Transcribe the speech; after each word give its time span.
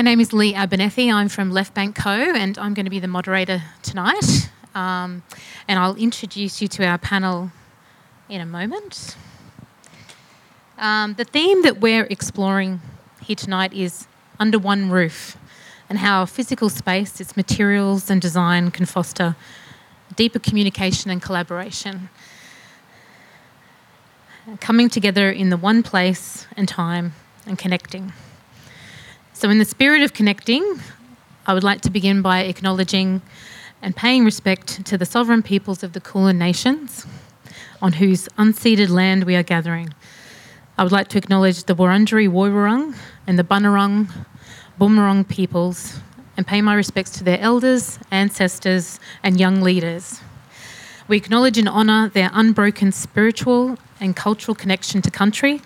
My 0.00 0.04
name 0.04 0.20
is 0.20 0.32
Lee 0.32 0.54
Abernethy. 0.54 1.12
I'm 1.12 1.28
from 1.28 1.50
Left 1.50 1.74
Bank 1.74 1.94
Co. 1.94 2.08
and 2.08 2.56
I'm 2.56 2.72
going 2.72 2.86
to 2.86 2.90
be 2.90 3.00
the 3.00 3.06
moderator 3.06 3.62
tonight. 3.82 4.48
Um, 4.74 5.22
and 5.68 5.78
I'll 5.78 5.94
introduce 5.94 6.62
you 6.62 6.68
to 6.68 6.86
our 6.86 6.96
panel 6.96 7.52
in 8.26 8.40
a 8.40 8.46
moment. 8.46 9.14
Um, 10.78 11.12
the 11.18 11.24
theme 11.24 11.60
that 11.64 11.82
we're 11.82 12.04
exploring 12.04 12.80
here 13.22 13.36
tonight 13.36 13.74
is 13.74 14.06
under 14.38 14.58
one 14.58 14.90
roof 14.90 15.36
and 15.90 15.98
how 15.98 16.24
physical 16.24 16.70
space, 16.70 17.20
its 17.20 17.36
materials 17.36 18.08
and 18.08 18.22
design 18.22 18.70
can 18.70 18.86
foster 18.86 19.36
deeper 20.16 20.38
communication 20.38 21.10
and 21.10 21.20
collaboration. 21.20 22.08
Coming 24.60 24.88
together 24.88 25.30
in 25.30 25.50
the 25.50 25.58
one 25.58 25.82
place 25.82 26.46
and 26.56 26.66
time 26.66 27.12
and 27.44 27.58
connecting. 27.58 28.14
So, 29.40 29.48
in 29.48 29.56
the 29.56 29.64
spirit 29.64 30.02
of 30.02 30.12
connecting, 30.12 30.80
I 31.46 31.54
would 31.54 31.64
like 31.64 31.80
to 31.80 31.90
begin 31.90 32.20
by 32.20 32.40
acknowledging 32.40 33.22
and 33.80 33.96
paying 33.96 34.22
respect 34.22 34.84
to 34.84 34.98
the 34.98 35.06
sovereign 35.06 35.42
peoples 35.42 35.82
of 35.82 35.94
the 35.94 36.00
Kulin 36.00 36.36
Nations 36.36 37.06
on 37.80 37.94
whose 37.94 38.28
unceded 38.36 38.90
land 38.90 39.24
we 39.24 39.36
are 39.36 39.42
gathering. 39.42 39.94
I 40.76 40.82
would 40.82 40.92
like 40.92 41.08
to 41.08 41.16
acknowledge 41.16 41.64
the 41.64 41.74
Wurundjeri 41.74 42.28
Woiwurrung 42.28 42.94
and 43.26 43.38
the 43.38 43.42
Bunurong 43.42 44.12
Boon 44.76 44.96
Wurrung 44.96 45.26
peoples 45.26 46.00
and 46.36 46.46
pay 46.46 46.60
my 46.60 46.74
respects 46.74 47.12
to 47.12 47.24
their 47.24 47.40
elders, 47.40 47.98
ancestors, 48.10 49.00
and 49.22 49.40
young 49.40 49.62
leaders. 49.62 50.20
We 51.08 51.16
acknowledge 51.16 51.56
and 51.56 51.66
honour 51.66 52.10
their 52.10 52.28
unbroken 52.34 52.92
spiritual 52.92 53.78
and 54.00 54.14
cultural 54.14 54.54
connection 54.54 55.00
to 55.00 55.10
country 55.10 55.62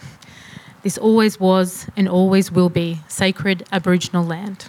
this 0.85 0.99
always 0.99 1.41
was 1.41 1.87
and 1.97 2.09
always 2.09 2.53
will 2.53 2.69
be 2.69 3.01
sacred 3.09 3.67
Aboriginal 3.73 4.23
land. 4.23 4.69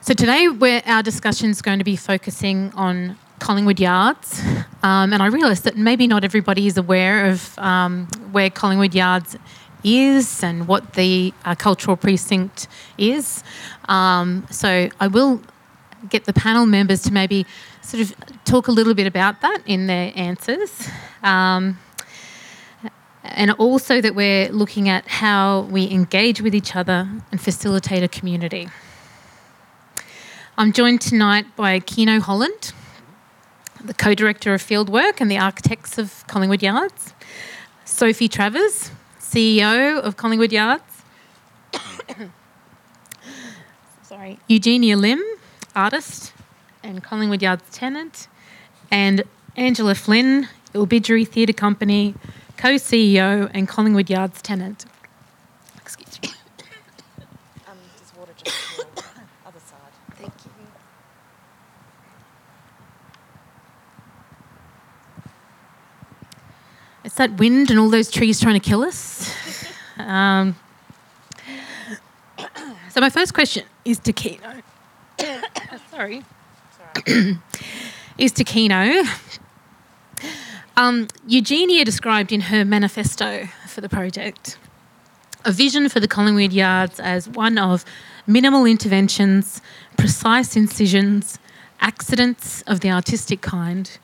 So 0.00 0.14
today, 0.14 0.48
our 0.86 1.02
discussion 1.02 1.50
is 1.50 1.60
going 1.60 1.78
to 1.78 1.84
be 1.84 1.94
focusing 1.94 2.72
on 2.74 3.18
Collingwood 3.40 3.78
Yards, 3.78 4.42
um, 4.82 5.12
and 5.12 5.22
I 5.22 5.26
realise 5.26 5.60
that 5.60 5.76
maybe 5.76 6.06
not 6.06 6.24
everybody 6.24 6.66
is 6.66 6.78
aware 6.78 7.26
of 7.26 7.58
um, 7.58 8.06
where 8.32 8.48
Collingwood 8.48 8.94
Yards 8.94 9.36
is 9.84 10.42
and 10.42 10.66
what 10.66 10.94
the 10.94 11.34
uh, 11.44 11.54
cultural 11.54 11.96
precinct 11.96 12.68
is. 12.96 13.44
Um, 13.86 14.46
so 14.50 14.88
I 14.98 15.06
will 15.08 15.42
get 16.08 16.24
the 16.24 16.32
panel 16.32 16.64
members 16.64 17.02
to 17.02 17.12
maybe 17.12 17.44
sort 17.82 18.00
of 18.00 18.14
talk 18.46 18.68
a 18.68 18.72
little 18.72 18.94
bit 18.94 19.06
about 19.06 19.42
that 19.42 19.60
in 19.66 19.88
their 19.88 20.10
answers. 20.16 20.88
Um, 21.22 21.78
and 23.28 23.50
also 23.52 24.00
that 24.00 24.14
we're 24.14 24.48
looking 24.50 24.88
at 24.88 25.06
how 25.06 25.62
we 25.62 25.90
engage 25.90 26.40
with 26.40 26.54
each 26.54 26.74
other 26.74 27.08
and 27.30 27.40
facilitate 27.40 28.02
a 28.02 28.08
community. 28.08 28.68
I'm 30.56 30.72
joined 30.72 31.00
tonight 31.00 31.46
by 31.56 31.78
Keno 31.80 32.20
Holland, 32.20 32.72
the 33.84 33.94
co 33.94 34.14
director 34.14 34.54
of 34.54 34.62
fieldwork 34.62 35.20
and 35.20 35.30
the 35.30 35.38
architects 35.38 35.98
of 35.98 36.26
Collingwood 36.26 36.62
Yards, 36.62 37.14
Sophie 37.84 38.28
Travers, 38.28 38.90
CEO 39.20 40.00
of 40.00 40.16
Collingwood 40.16 40.52
Yards, 40.52 40.82
sorry, 44.02 44.40
Eugenia 44.48 44.96
Lim, 44.96 45.22
artist 45.76 46.32
and 46.82 47.04
Collingwood 47.04 47.42
Yards 47.42 47.64
tenant, 47.70 48.26
and 48.90 49.22
Angela 49.54 49.94
Flynn, 49.94 50.48
Ilbijerri 50.72 51.26
Theatre 51.28 51.52
Company 51.52 52.14
co 52.58 52.74
CEO 52.74 53.50
and 53.54 53.66
Collingwood 53.66 54.10
Yards 54.10 54.42
tenant. 54.42 54.84
Excuse 55.76 56.20
me. 56.20 56.28
Um, 57.66 57.78
does 57.98 58.12
water 58.18 58.32
just 58.44 58.80
other 59.46 59.60
side? 59.60 59.78
Thank 60.16 60.32
you. 60.44 60.50
It's 67.04 67.14
that 67.14 67.38
wind 67.38 67.70
and 67.70 67.78
all 67.78 67.88
those 67.88 68.10
trees 68.10 68.40
trying 68.40 68.60
to 68.60 68.68
kill 68.68 68.82
us. 68.82 69.34
Um, 69.98 70.54
so, 72.88 73.00
my 73.00 73.10
first 73.10 73.34
question 73.34 73.64
is 73.84 73.98
to 73.98 74.12
Keno. 74.12 74.62
Sorry. 75.90 76.24
is 78.18 78.30
to 78.30 78.44
Keno. 78.44 79.02
Um, 80.78 81.08
Eugenia 81.26 81.84
described 81.84 82.30
in 82.30 82.40
her 82.40 82.64
manifesto 82.64 83.48
for 83.66 83.80
the 83.80 83.88
project 83.88 84.56
a 85.44 85.50
vision 85.50 85.88
for 85.88 85.98
the 85.98 86.06
Collingwood 86.06 86.52
Yards 86.52 87.00
as 87.00 87.28
one 87.28 87.58
of 87.58 87.84
minimal 88.28 88.64
interventions, 88.64 89.60
precise 89.96 90.54
incisions, 90.54 91.40
accidents 91.80 92.62
of 92.62 92.78
the 92.78 92.92
artistic 92.92 93.40
kind, 93.40 93.98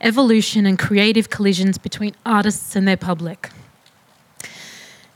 evolution 0.00 0.66
and 0.66 0.80
creative 0.80 1.30
collisions 1.30 1.78
between 1.78 2.12
artists 2.26 2.74
and 2.74 2.88
their 2.88 2.96
public. 2.96 3.50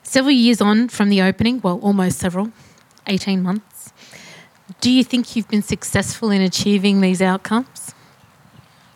Several 0.04 0.30
years 0.30 0.60
on 0.60 0.88
from 0.88 1.08
the 1.08 1.22
opening, 1.22 1.60
well, 1.60 1.80
almost 1.80 2.20
several, 2.20 2.52
18 3.08 3.42
months, 3.42 3.92
do 4.80 4.92
you 4.92 5.02
think 5.02 5.34
you've 5.34 5.48
been 5.48 5.62
successful 5.62 6.30
in 6.30 6.40
achieving 6.40 7.00
these 7.00 7.20
outcomes? 7.20 7.94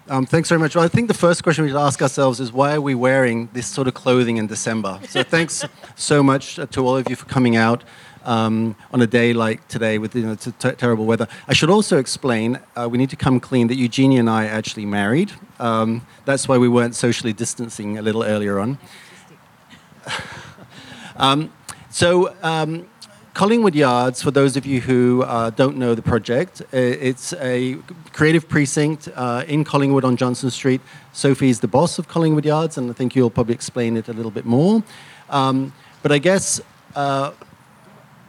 Um, 0.06 0.26
thanks 0.26 0.50
very 0.50 0.59
much. 0.59 0.76
Well, 0.76 0.84
I 0.84 0.88
think 0.88 1.09
the 1.09 1.15
first 1.15 1.42
question 1.42 1.65
we 1.65 1.70
should 1.70 1.81
ask 1.81 2.03
ourselves 2.03 2.38
is 2.38 2.53
why 2.53 2.75
are 2.75 2.81
we 2.81 2.94
wearing 2.94 3.48
this 3.54 3.66
sort 3.66 3.88
of 3.88 3.94
clothing 3.94 4.37
in 4.37 4.47
December? 4.47 5.00
So 5.09 5.22
thanks 5.37 5.65
so 5.97 6.22
much 6.22 6.56
to 6.56 6.81
all 6.87 6.98
of 6.98 7.09
you 7.09 7.16
for 7.16 7.25
coming 7.25 7.56
out 7.56 7.82
um, 8.25 8.76
on 8.92 9.00
a 9.00 9.06
day 9.06 9.32
like 9.32 9.66
today 9.66 9.97
with 9.97 10.15
you 10.15 10.26
know, 10.26 10.34
t- 10.34 10.50
terrible 10.72 11.06
weather. 11.06 11.26
I 11.48 11.54
should 11.54 11.70
also 11.70 11.97
explain, 11.97 12.60
uh, 12.76 12.87
we 12.91 12.98
need 12.98 13.09
to 13.10 13.16
come 13.16 13.41
clean 13.41 13.69
that 13.69 13.76
Eugenia 13.76 14.20
and 14.20 14.28
I 14.28 14.44
actually 14.44 14.84
married. 14.84 15.32
Um, 15.59 16.06
that's 16.26 16.48
why 16.48 16.59
we 16.59 16.69
weren't 16.69 16.94
socially 16.94 17.32
distancing 17.32 17.97
a 17.97 18.03
little 18.03 18.22
earlier 18.22 18.59
on. 18.59 18.78
Um, 21.16 21.53
so 21.91 22.34
um, 22.42 22.88
Collingwood 23.34 23.75
Yards, 23.75 24.22
for 24.22 24.31
those 24.31 24.56
of 24.56 24.65
you 24.65 24.81
who 24.81 25.25
uh, 25.25 25.50
don't 25.50 25.77
know 25.77 25.97
the 25.97 26.03
project, 26.03 26.62
it's 26.72 27.33
a 27.33 27.77
creative 28.12 28.49
precinct 28.49 29.09
uh, 29.17 29.43
in 29.49 29.65
Collingwood 29.65 30.05
on 30.05 30.17
Johnston 30.17 30.50
Street. 30.50 30.81
Sophie 31.12 31.49
is 31.49 31.59
the 31.59 31.67
boss 31.67 31.99
of 31.99 32.06
Collingwood 32.06 32.45
Yards, 32.45 32.78
and 32.78 32.89
I 32.89 32.93
think 32.93 33.17
you'll 33.17 33.31
probably 33.31 33.55
explain 33.55 33.97
it 33.97 34.09
a 34.09 34.12
little 34.12 34.31
bit 34.31 34.45
more. 34.45 34.84
Um, 35.31 35.72
but 36.05 36.12
I 36.12 36.19
guess 36.19 36.61
uh, 36.95 37.33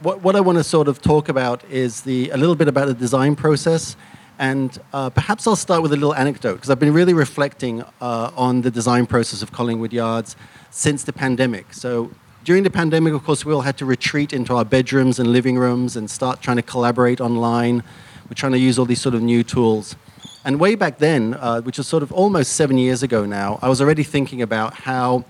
what, 0.02 0.22
what 0.22 0.34
I 0.34 0.40
want 0.40 0.58
to 0.58 0.64
sort 0.64 0.88
of 0.88 1.00
talk 1.00 1.28
about 1.28 1.64
is 1.70 2.00
the, 2.00 2.30
a 2.30 2.36
little 2.36 2.56
bit 2.56 2.66
about 2.66 2.88
the 2.88 2.94
design 2.94 3.36
process. 3.36 3.96
And 4.40 4.76
uh, 4.92 5.10
perhaps 5.10 5.46
I'll 5.46 5.54
start 5.54 5.82
with 5.82 5.92
a 5.92 5.96
little 5.96 6.16
anecdote, 6.16 6.54
because 6.54 6.68
I've 6.68 6.80
been 6.80 6.92
really 6.92 7.14
reflecting 7.14 7.84
uh, 8.00 8.32
on 8.36 8.62
the 8.62 8.72
design 8.72 9.06
process 9.06 9.40
of 9.40 9.52
Collingwood 9.52 9.92
Yards 9.92 10.34
since 10.70 11.04
the 11.04 11.12
pandemic. 11.12 11.74
So 11.74 12.10
during 12.46 12.62
the 12.62 12.70
pandemic, 12.70 13.12
of 13.12 13.24
course, 13.24 13.44
we 13.44 13.52
all 13.52 13.62
had 13.62 13.76
to 13.76 13.84
retreat 13.84 14.32
into 14.32 14.54
our 14.54 14.64
bedrooms 14.64 15.18
and 15.18 15.32
living 15.32 15.58
rooms 15.58 15.96
and 15.96 16.08
start 16.08 16.40
trying 16.40 16.56
to 16.56 16.62
collaborate 16.62 17.20
online. 17.20 17.82
We're 18.28 18.34
trying 18.34 18.52
to 18.52 18.58
use 18.58 18.78
all 18.78 18.84
these 18.84 19.00
sort 19.00 19.16
of 19.16 19.20
new 19.20 19.42
tools. 19.42 19.96
And 20.44 20.60
way 20.60 20.76
back 20.76 20.98
then, 20.98 21.34
uh, 21.34 21.62
which 21.62 21.76
was 21.76 21.88
sort 21.88 22.04
of 22.04 22.12
almost 22.12 22.52
seven 22.52 22.78
years 22.78 23.02
ago 23.02 23.26
now, 23.26 23.58
I 23.62 23.68
was 23.68 23.80
already 23.80 24.04
thinking 24.04 24.42
about 24.42 24.74
how 24.74 25.24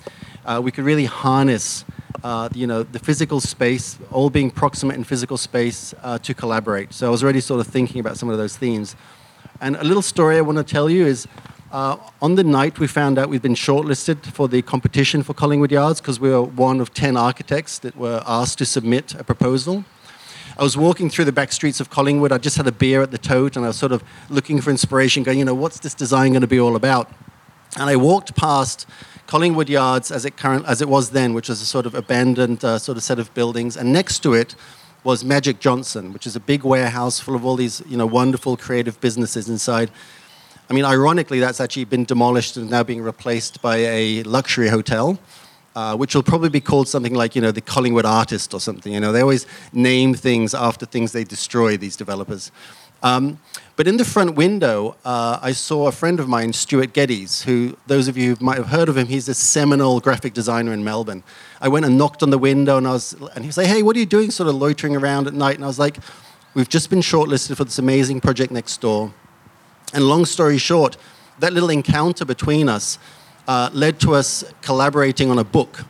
uh, 0.44 0.60
we 0.62 0.70
could 0.70 0.84
really 0.84 1.06
harness, 1.06 1.86
uh, 2.22 2.50
you 2.54 2.66
know, 2.66 2.82
the 2.82 2.98
physical 2.98 3.40
space, 3.40 3.98
all 4.12 4.28
being 4.28 4.50
proximate 4.50 4.96
in 4.96 5.02
physical 5.02 5.38
space, 5.38 5.94
uh, 6.02 6.18
to 6.18 6.34
collaborate. 6.34 6.92
So 6.92 7.06
I 7.06 7.10
was 7.10 7.24
already 7.24 7.40
sort 7.40 7.60
of 7.60 7.66
thinking 7.66 7.98
about 7.98 8.18
some 8.18 8.28
of 8.28 8.36
those 8.36 8.58
themes. 8.58 8.94
And 9.62 9.76
a 9.76 9.84
little 9.84 10.02
story 10.02 10.36
I 10.36 10.42
want 10.42 10.58
to 10.58 10.64
tell 10.64 10.90
you 10.90 11.06
is 11.06 11.26
uh, 11.72 11.96
on 12.22 12.36
the 12.36 12.44
night, 12.44 12.78
we 12.78 12.86
found 12.86 13.18
out 13.18 13.28
we'd 13.28 13.42
been 13.42 13.54
shortlisted 13.54 14.24
for 14.26 14.48
the 14.48 14.62
competition 14.62 15.22
for 15.22 15.34
Collingwood 15.34 15.72
Yards 15.72 16.00
because 16.00 16.20
we 16.20 16.30
were 16.30 16.42
one 16.42 16.80
of 16.80 16.94
10 16.94 17.16
architects 17.16 17.78
that 17.80 17.96
were 17.96 18.22
asked 18.26 18.58
to 18.58 18.64
submit 18.64 19.14
a 19.14 19.24
proposal. 19.24 19.84
I 20.58 20.62
was 20.62 20.76
walking 20.76 21.10
through 21.10 21.26
the 21.26 21.32
back 21.32 21.52
streets 21.52 21.80
of 21.80 21.90
Collingwood. 21.90 22.32
I 22.32 22.38
just 22.38 22.56
had 22.56 22.66
a 22.66 22.72
beer 22.72 23.02
at 23.02 23.10
the 23.10 23.18
tote 23.18 23.56
and 23.56 23.64
I 23.64 23.68
was 23.68 23.76
sort 23.76 23.92
of 23.92 24.02
looking 24.30 24.60
for 24.60 24.70
inspiration, 24.70 25.22
going, 25.22 25.38
you 25.38 25.44
know, 25.44 25.54
what's 25.54 25.80
this 25.80 25.92
design 25.92 26.32
going 26.32 26.40
to 26.40 26.46
be 26.46 26.60
all 26.60 26.76
about? 26.76 27.10
And 27.76 27.90
I 27.90 27.96
walked 27.96 28.34
past 28.36 28.86
Collingwood 29.26 29.68
Yards 29.68 30.10
as 30.10 30.24
it, 30.24 30.36
current, 30.36 30.64
as 30.66 30.80
it 30.80 30.88
was 30.88 31.10
then, 31.10 31.34
which 31.34 31.48
was 31.48 31.60
a 31.60 31.66
sort 31.66 31.84
of 31.84 31.94
abandoned 31.94 32.64
uh, 32.64 32.78
sort 32.78 32.96
of 32.96 33.02
set 33.02 33.18
of 33.18 33.34
buildings. 33.34 33.76
And 33.76 33.92
next 33.92 34.20
to 34.20 34.32
it 34.32 34.54
was 35.04 35.24
Magic 35.24 35.60
Johnston, 35.60 36.12
which 36.12 36.26
is 36.26 36.36
a 36.36 36.40
big 36.40 36.64
warehouse 36.64 37.20
full 37.20 37.34
of 37.34 37.44
all 37.44 37.56
these 37.56 37.82
you 37.86 37.96
know, 37.96 38.06
wonderful 38.06 38.56
creative 38.56 39.00
businesses 39.00 39.48
inside. 39.48 39.90
I 40.68 40.74
mean, 40.74 40.84
ironically, 40.84 41.38
that's 41.40 41.60
actually 41.60 41.84
been 41.84 42.04
demolished 42.04 42.56
and 42.56 42.68
now 42.70 42.82
being 42.82 43.02
replaced 43.02 43.62
by 43.62 43.76
a 43.76 44.22
luxury 44.24 44.68
hotel. 44.68 45.18
Uh, 45.74 45.94
which 45.94 46.14
will 46.14 46.22
probably 46.22 46.48
be 46.48 46.58
called 46.58 46.88
something 46.88 47.12
like, 47.12 47.36
you 47.36 47.42
know, 47.42 47.50
the 47.50 47.60
Collingwood 47.60 48.06
artist 48.06 48.54
or 48.54 48.60
something. 48.60 48.94
You 48.94 48.98
know, 48.98 49.12
they 49.12 49.20
always 49.20 49.44
name 49.74 50.14
things 50.14 50.54
after 50.54 50.86
things 50.86 51.12
they 51.12 51.22
destroy, 51.22 51.76
these 51.76 51.96
developers. 51.96 52.50
Um, 53.02 53.38
but 53.76 53.86
in 53.86 53.98
the 53.98 54.04
front 54.04 54.36
window, 54.36 54.96
uh, 55.04 55.38
I 55.42 55.52
saw 55.52 55.86
a 55.86 55.92
friend 55.92 56.18
of 56.18 56.28
mine, 56.28 56.54
Stuart 56.54 56.94
Geddes, 56.94 57.42
who 57.42 57.76
those 57.86 58.08
of 58.08 58.16
you 58.16 58.34
who 58.34 58.44
might 58.44 58.56
have 58.56 58.68
heard 58.68 58.88
of 58.88 58.96
him, 58.96 59.06
he's 59.06 59.28
a 59.28 59.34
seminal 59.34 60.00
graphic 60.00 60.32
designer 60.32 60.72
in 60.72 60.82
Melbourne. 60.82 61.22
I 61.60 61.68
went 61.68 61.84
and 61.84 61.98
knocked 61.98 62.22
on 62.22 62.30
the 62.30 62.38
window, 62.38 62.78
and 62.78 62.88
I 62.88 62.92
was, 62.92 63.12
and 63.34 63.44
he 63.44 63.48
was 63.48 63.58
like, 63.58 63.66
"Hey, 63.66 63.82
what 63.82 63.96
are 63.96 63.98
you 63.98 64.06
doing, 64.06 64.30
sort 64.30 64.48
of 64.48 64.54
loitering 64.54 64.96
around 64.96 65.26
at 65.26 65.34
night?" 65.34 65.56
And 65.56 65.64
I 65.64 65.66
was 65.66 65.78
like, 65.78 65.98
"We've 66.54 66.70
just 66.70 66.88
been 66.88 67.02
shortlisted 67.02 67.54
for 67.54 67.64
this 67.64 67.78
amazing 67.78 68.22
project 68.22 68.50
next 68.50 68.80
door." 68.80 69.12
And 69.92 70.04
long 70.04 70.24
story 70.24 70.58
short, 70.58 70.96
that 71.38 71.52
little 71.52 71.70
encounter 71.70 72.24
between 72.24 72.68
us 72.68 72.98
uh, 73.46 73.70
led 73.72 74.00
to 74.00 74.14
us 74.14 74.44
collaborating 74.62 75.30
on 75.30 75.38
a 75.38 75.44
book. 75.44 75.84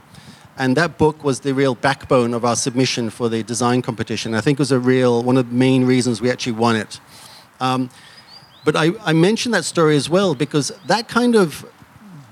And 0.59 0.77
that 0.77 0.97
book 0.97 1.23
was 1.23 1.41
the 1.41 1.53
real 1.53 1.75
backbone 1.75 2.33
of 2.33 2.45
our 2.45 2.57
submission 2.57 3.11
for 3.11 3.29
the 3.29 3.43
design 3.43 3.83
competition. 3.83 4.35
I 4.35 4.41
think 4.41 4.59
it 4.59 4.61
was 4.61 4.73
a 4.73 4.79
real, 4.79 5.23
one 5.23 5.37
of 5.37 5.51
the 5.51 5.55
main 5.55 5.85
reasons 5.85 6.21
we 6.21 6.31
actually 6.31 6.53
won 6.53 6.77
it. 6.77 7.01
Um, 7.61 7.91
but 8.65 8.75
I, 8.75 8.93
I 9.05 9.13
mention 9.13 9.53
that 9.53 9.65
story 9.65 9.97
as 9.97 10.09
well 10.09 10.35
because 10.35 10.73
that 10.87 11.09
kind 11.09 11.37
of 11.37 11.65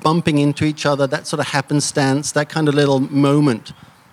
bumping 0.02 0.38
into 0.38 0.64
each 0.64 0.84
other, 0.84 1.06
that 1.06 1.26
sort 1.26 1.40
of 1.40 1.46
happenstance, 1.46 2.32
that 2.32 2.48
kind 2.48 2.68
of 2.68 2.74
little 2.74 3.00
moment 3.00 3.72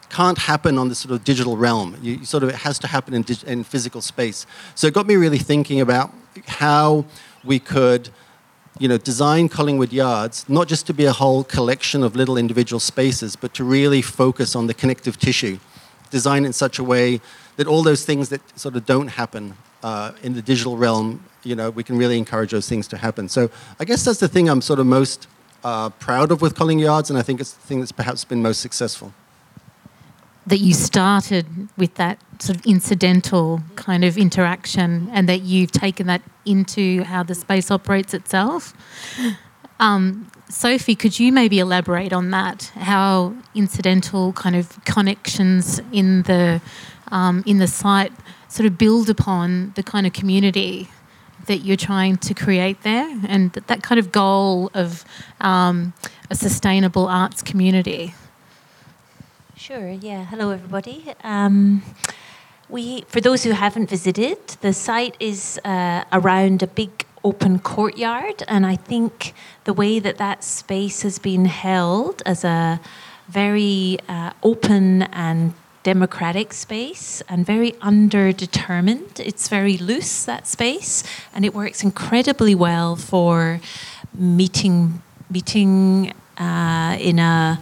can't 0.10 0.38
happen 0.38 0.78
on 0.78 0.90
the 0.90 0.96
sort 0.96 1.14
of 1.14 1.24
digital 1.24 1.56
realm. 1.56 1.98
You, 2.02 2.16
you 2.16 2.26
sort 2.26 2.44
of, 2.44 2.50
it 2.50 2.56
has 2.56 2.78
to 2.80 2.88
happen 2.88 3.14
in, 3.14 3.26
in 3.48 3.64
physical 3.64 4.02
space. 4.02 4.46
So 4.76 4.88
it 4.88 4.94
got 4.94 5.08
me 5.08 5.16
really 5.16 5.38
thinking 5.38 5.80
about 5.80 6.14
how 6.48 7.06
we 7.44 7.60
could 7.60 8.10
you 8.80 8.88
know, 8.88 8.98
design 8.98 9.50
Collingwood 9.50 9.94
Yards 9.94 10.48
not 10.50 10.68
just 10.68 10.88
to 10.88 10.94
be 10.94 11.06
a 11.06 11.12
whole 11.12 11.44
collection 11.44 12.04
of 12.04 12.16
little 12.16 12.38
individual 12.38 12.80
spaces, 12.80 13.36
but 13.36 13.54
to 13.54 13.64
really 13.64 14.02
focus 14.02 14.56
on 14.56 14.68
the 14.68 14.74
connective 14.74 15.20
tissue. 15.20 15.60
Design 16.10 16.46
in 16.46 16.54
such 16.54 16.80
a 16.80 16.84
way 16.84 17.22
that 17.58 17.68
all 17.68 17.84
those 17.84 18.06
things 18.06 18.30
that 18.30 18.42
sort 18.58 18.76
of 18.76 18.86
don't 18.86 19.08
happen 19.08 19.56
uh, 19.84 20.14
in 20.24 20.34
the 20.34 20.42
digital 20.42 20.78
realm, 20.78 21.24
you 21.44 21.56
know, 21.56 21.70
we 21.70 21.84
can 21.84 21.98
really 21.98 22.18
encourage 22.18 22.52
those 22.52 22.68
things 22.68 22.88
to 22.88 22.98
happen. 22.98 23.28
So 23.28 23.50
I 23.80 23.86
guess 23.86 24.06
that's 24.06 24.20
the 24.20 24.28
thing 24.28 24.50
I'm 24.50 24.62
sort 24.62 24.80
of 24.80 24.86
most 24.86 25.28
uh, 25.64 25.90
proud 25.90 26.32
of 26.32 26.42
with 26.42 26.56
Collingwood 26.56 26.86
Yards, 26.86 27.10
and 27.10 27.20
I 27.20 27.22
think 27.22 27.40
it's 27.40 27.54
the 27.54 27.68
thing 27.68 27.80
that's 27.80 27.92
perhaps 27.92 28.24
been 28.24 28.42
most 28.42 28.62
successful 28.62 29.14
that 30.48 30.58
you 30.58 30.74
started 30.74 31.46
with 31.78 31.96
that 31.96 32.20
sort 32.40 32.58
of 32.58 32.66
incidental 32.66 33.62
kind 33.76 34.04
of 34.04 34.18
interaction 34.18 35.10
and 35.14 35.30
that 35.30 35.42
you've 35.42 35.72
taken 35.72 36.08
that 36.08 36.22
into 36.46 37.04
how 37.04 37.22
the 37.24 37.36
space 37.36 37.70
operates 37.70 38.14
itself. 38.14 38.74
Um, 39.80 40.32
Sophie, 40.50 40.96
could 40.96 41.20
you 41.20 41.32
maybe 41.32 41.60
elaborate 41.60 42.14
on 42.14 42.32
that? 42.32 42.72
How 42.76 43.34
incidental 43.56 44.34
kind 44.34 44.56
of 44.56 44.84
connections 44.86 45.80
in 45.92 46.24
the 46.24 46.62
um, 47.10 47.44
in 47.46 47.58
the 47.58 47.68
site 47.68 48.14
sort 48.48 48.66
of 48.66 48.78
build 48.78 49.10
upon 49.10 49.74
the 49.76 49.84
kind 49.84 50.08
of 50.08 50.14
community 50.14 50.88
that 51.48 51.58
you're 51.58 51.78
trying 51.78 52.18
to 52.18 52.34
create 52.34 52.84
there, 52.84 53.10
and 53.28 53.52
that, 53.54 53.68
that 53.68 53.84
kind 53.84 54.00
of 54.00 54.12
goal 54.12 54.70
of 54.74 55.04
um, 55.40 55.94
a 56.30 56.36
sustainable 56.36 57.08
arts 57.08 57.42
community. 57.42 58.14
Sure, 59.62 59.92
yeah. 59.92 60.26
Hello, 60.26 60.50
everybody. 60.50 61.14
Um, 61.24 61.84
we, 62.68 63.02
for 63.02 63.22
those 63.22 63.44
who 63.44 63.52
haven't 63.52 63.92
visited, 63.92 64.40
the 64.62 64.74
site 64.74 65.16
is 65.20 65.60
uh, 65.64 66.04
around 66.12 66.64
a 66.64 66.68
big 66.68 67.06
open 67.24 67.60
courtyard, 67.60 68.42
and 68.48 68.66
I 68.66 68.76
think 68.76 69.36
the 69.66 69.74
way 69.74 70.00
that 70.00 70.18
that 70.18 70.44
space 70.44 71.04
has 71.04 71.20
been 71.20 71.46
held 71.46 72.24
as 72.26 72.44
a 72.44 72.80
very 73.28 74.00
uh, 74.10 74.32
open 74.42 75.04
and 75.04 75.54
democratic 75.84 76.54
space 76.54 77.22
and 77.30 77.46
very 77.46 77.74
underdetermined. 77.84 79.20
It's 79.20 79.48
very 79.48 79.78
loose, 79.78 80.26
that 80.26 80.48
space, 80.48 81.04
and 81.36 81.46
it 81.46 81.54
works 81.54 81.84
incredibly 81.84 82.56
well 82.56 82.96
for 82.96 83.62
meeting, 84.16 85.04
meeting 85.30 86.14
uh, 86.40 86.98
in 87.00 87.20
a 87.20 87.62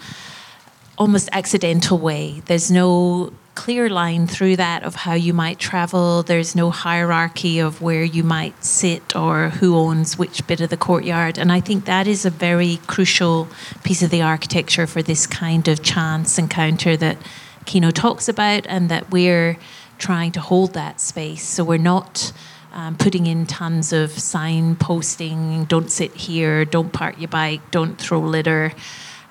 almost 1.00 1.30
accidental 1.32 1.98
way. 1.98 2.42
There's 2.46 2.70
no 2.70 3.32
clear 3.56 3.90
line 3.90 4.28
through 4.28 4.58
that 4.58 4.84
of 4.84 4.96
how 4.96 5.14
you 5.14 5.34
might 5.34 5.60
travel. 5.60 6.24
There's 6.24 6.56
no 6.56 6.70
hierarchy 6.70 7.60
of 7.60 7.82
where 7.82 8.04
you 8.04 8.24
might 8.24 8.64
sit 8.64 9.16
or 9.16 9.50
who 9.50 9.76
owns 9.76 10.18
which 10.18 10.46
bit 10.46 10.62
of 10.62 10.70
the 10.70 10.78
courtyard. 10.78 11.38
And 11.38 11.52
I 11.52 11.60
think 11.62 11.86
that 11.86 12.06
is 12.08 12.26
a 12.26 12.30
very 12.30 12.80
crucial 12.88 13.48
piece 13.84 14.02
of 14.02 14.12
the 14.12 14.22
architecture 14.22 14.88
for 14.88 15.02
this 15.02 15.26
kind 15.26 15.68
of 15.68 15.82
chance 15.82 16.38
encounter 16.38 16.96
that 16.98 17.18
Kino 17.66 17.92
talks 17.92 18.30
about 18.30 18.68
and 18.68 18.90
that 18.90 19.10
we're 19.10 19.58
trying 19.98 20.32
to 20.34 20.42
hold 20.42 20.74
that 20.74 21.00
space. 21.00 21.44
So 21.48 21.64
we're 21.64 21.78
not. 21.78 22.32
Um, 22.72 22.98
putting 22.98 23.26
in 23.26 23.48
tons 23.48 23.92
of 23.92 24.12
sign 24.12 24.76
posting, 24.76 25.66
don't 25.66 25.90
sit 25.90 26.14
here, 26.14 26.66
don't 26.66 26.94
park 26.94 27.16
your 27.18 27.28
bike, 27.28 27.72
don't 27.72 27.98
throw 27.98 28.20
litter. 28.20 28.74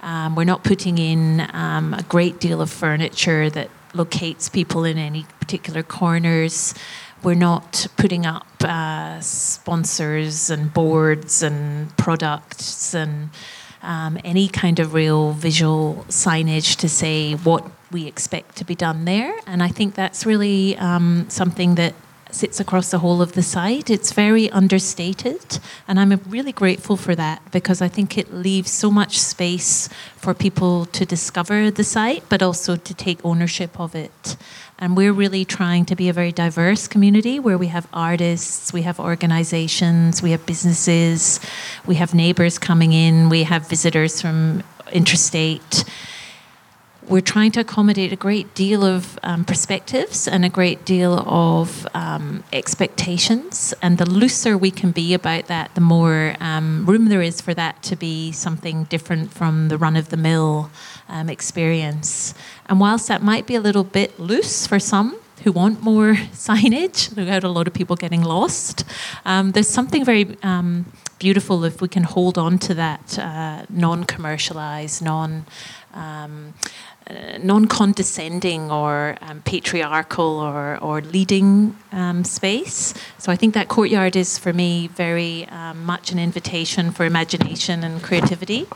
Um, 0.02 0.36
we're 0.36 0.44
not 0.44 0.64
putting 0.64 0.98
in 0.98 1.48
um, 1.52 1.94
a 1.94 2.02
great 2.02 2.40
deal 2.40 2.60
of 2.60 2.70
furniture 2.70 3.50
that 3.50 3.70
locates 3.94 4.48
people 4.48 4.84
in 4.84 4.98
any 4.98 5.26
particular 5.40 5.82
corners. 5.82 6.74
We're 7.22 7.34
not 7.34 7.86
putting 7.96 8.26
up 8.26 8.46
uh, 8.60 9.20
sponsors 9.20 10.50
and 10.50 10.72
boards 10.72 11.42
and 11.42 11.96
products 11.96 12.94
and 12.94 13.30
um, 13.82 14.18
any 14.24 14.48
kind 14.48 14.78
of 14.78 14.94
real 14.94 15.32
visual 15.32 16.04
signage 16.08 16.76
to 16.76 16.88
say 16.88 17.34
what 17.34 17.68
we 17.90 18.06
expect 18.06 18.56
to 18.56 18.64
be 18.64 18.74
done 18.74 19.04
there. 19.04 19.34
And 19.46 19.62
I 19.62 19.68
think 19.68 19.94
that's 19.94 20.26
really 20.26 20.76
um, 20.76 21.26
something 21.28 21.74
that 21.76 21.94
sits 22.30 22.60
across 22.60 22.90
the 22.90 22.98
whole 22.98 23.22
of 23.22 23.32
the 23.32 23.42
site. 23.42 23.90
It's 23.90 24.12
very 24.12 24.50
understated, 24.50 25.58
and 25.86 25.98
I'm 25.98 26.20
really 26.28 26.52
grateful 26.52 26.96
for 26.96 27.14
that 27.14 27.42
because 27.50 27.80
I 27.80 27.88
think 27.88 28.18
it 28.18 28.32
leaves 28.32 28.70
so 28.70 28.90
much 28.90 29.18
space 29.18 29.88
for 30.16 30.34
people 30.34 30.86
to 30.86 31.04
discover 31.04 31.70
the 31.70 31.84
site, 31.84 32.24
but 32.28 32.42
also 32.42 32.76
to 32.76 32.94
take 32.94 33.24
ownership 33.24 33.78
of 33.80 33.94
it. 33.94 34.36
And 34.78 34.96
we're 34.96 35.12
really 35.12 35.44
trying 35.44 35.84
to 35.86 35.96
be 35.96 36.08
a 36.08 36.12
very 36.12 36.30
diverse 36.30 36.86
community 36.86 37.40
where 37.40 37.58
we 37.58 37.66
have 37.68 37.88
artists, 37.92 38.72
we 38.72 38.82
have 38.82 39.00
organizations, 39.00 40.22
we 40.22 40.30
have 40.30 40.46
businesses, 40.46 41.40
we 41.86 41.96
have 41.96 42.14
neighbors 42.14 42.58
coming 42.58 42.92
in, 42.92 43.28
we 43.28 43.42
have 43.42 43.68
visitors 43.68 44.20
from 44.20 44.62
interstate 44.92 45.84
we're 47.08 47.22
trying 47.22 47.50
to 47.52 47.60
accommodate 47.60 48.12
a 48.12 48.16
great 48.16 48.54
deal 48.54 48.84
of 48.84 49.18
um, 49.22 49.44
perspectives 49.44 50.28
and 50.28 50.44
a 50.44 50.48
great 50.48 50.84
deal 50.84 51.20
of 51.26 51.86
um, 51.94 52.44
expectations. 52.52 53.72
And 53.80 53.96
the 53.96 54.08
looser 54.08 54.58
we 54.58 54.70
can 54.70 54.90
be 54.90 55.14
about 55.14 55.46
that, 55.46 55.74
the 55.74 55.80
more 55.80 56.36
um, 56.40 56.84
room 56.86 57.06
there 57.06 57.22
is 57.22 57.40
for 57.40 57.54
that 57.54 57.82
to 57.84 57.96
be 57.96 58.32
something 58.32 58.84
different 58.84 59.32
from 59.32 59.68
the 59.68 59.78
run 59.78 59.96
of 59.96 60.10
the 60.10 60.16
mill 60.16 60.70
um, 61.08 61.30
experience. 61.30 62.34
And 62.66 62.78
whilst 62.78 63.08
that 63.08 63.22
might 63.22 63.46
be 63.46 63.54
a 63.54 63.60
little 63.60 63.84
bit 63.84 64.20
loose 64.20 64.66
for 64.66 64.78
some, 64.78 65.18
who 65.44 65.52
want 65.52 65.82
more 65.82 66.14
signage, 66.32 67.14
we've 67.16 67.26
had 67.26 67.44
a 67.44 67.48
lot 67.48 67.66
of 67.66 67.72
people 67.72 67.96
getting 67.96 68.22
lost. 68.22 68.84
Um, 69.24 69.52
there's 69.52 69.68
something 69.68 70.04
very 70.04 70.36
um, 70.42 70.86
beautiful 71.18 71.64
if 71.64 71.80
we 71.80 71.88
can 71.88 72.02
hold 72.02 72.38
on 72.38 72.58
to 72.58 72.74
that 72.74 73.18
uh, 73.18 73.64
non 73.68 74.04
commercialized, 74.04 75.02
non 75.02 75.46
um, 75.94 76.54
uh, 77.08 77.38
non-condescending 77.42 78.70
or 78.70 79.16
um, 79.22 79.40
patriarchal 79.42 80.38
or, 80.40 80.76
or 80.82 81.00
leading 81.00 81.76
um, 81.92 82.22
space. 82.22 82.92
So 83.16 83.32
I 83.32 83.36
think 83.36 83.54
that 83.54 83.68
courtyard 83.68 84.14
is 84.14 84.38
for 84.38 84.52
me 84.52 84.88
very 84.88 85.48
um, 85.48 85.84
much 85.84 86.12
an 86.12 86.18
invitation 86.18 86.90
for 86.90 87.06
imagination 87.06 87.82
and 87.82 88.02
creativity. 88.02 88.66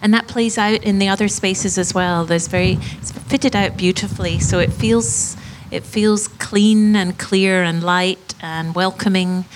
And 0.00 0.14
that 0.14 0.28
plays 0.28 0.56
out 0.56 0.84
in 0.84 0.98
the 0.98 1.08
other 1.08 1.26
spaces 1.26 1.78
as 1.78 1.94
well. 1.94 2.24
There's 2.24 2.48
very 2.48 2.78
it's 2.98 3.10
fitted 3.10 3.56
out 3.56 3.76
beautifully, 3.76 4.38
so 4.38 4.58
it 4.58 4.72
feels 4.72 5.36
it 5.70 5.82
feels 5.82 6.28
clean 6.28 6.94
and 6.94 7.18
clear 7.18 7.62
and 7.64 7.82
light 7.82 8.34
and 8.40 8.74
welcoming, 8.74 9.46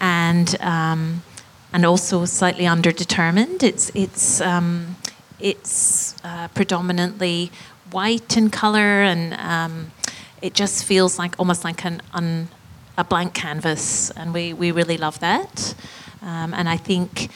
and 0.00 0.56
um, 0.60 1.22
and 1.72 1.84
also 1.84 2.24
slightly 2.24 2.64
underdetermined. 2.64 3.62
It's 3.62 3.90
it's 3.94 4.40
um, 4.40 4.96
it's 5.42 6.14
uh, 6.24 6.48
predominantly 6.48 7.50
white 7.90 8.36
in 8.36 8.48
color, 8.48 9.02
and 9.02 9.34
um, 9.34 9.92
it 10.40 10.54
just 10.54 10.84
feels 10.84 11.18
like 11.18 11.34
almost 11.38 11.64
like 11.64 11.84
an 11.84 12.00
un, 12.14 12.48
a 12.96 13.04
blank 13.04 13.34
canvas, 13.34 14.10
and 14.12 14.32
we, 14.32 14.54
we 14.54 14.70
really 14.70 14.96
love 14.96 15.18
that. 15.20 15.74
Um, 16.22 16.54
and 16.54 16.68
I 16.68 16.76
think 16.76 17.30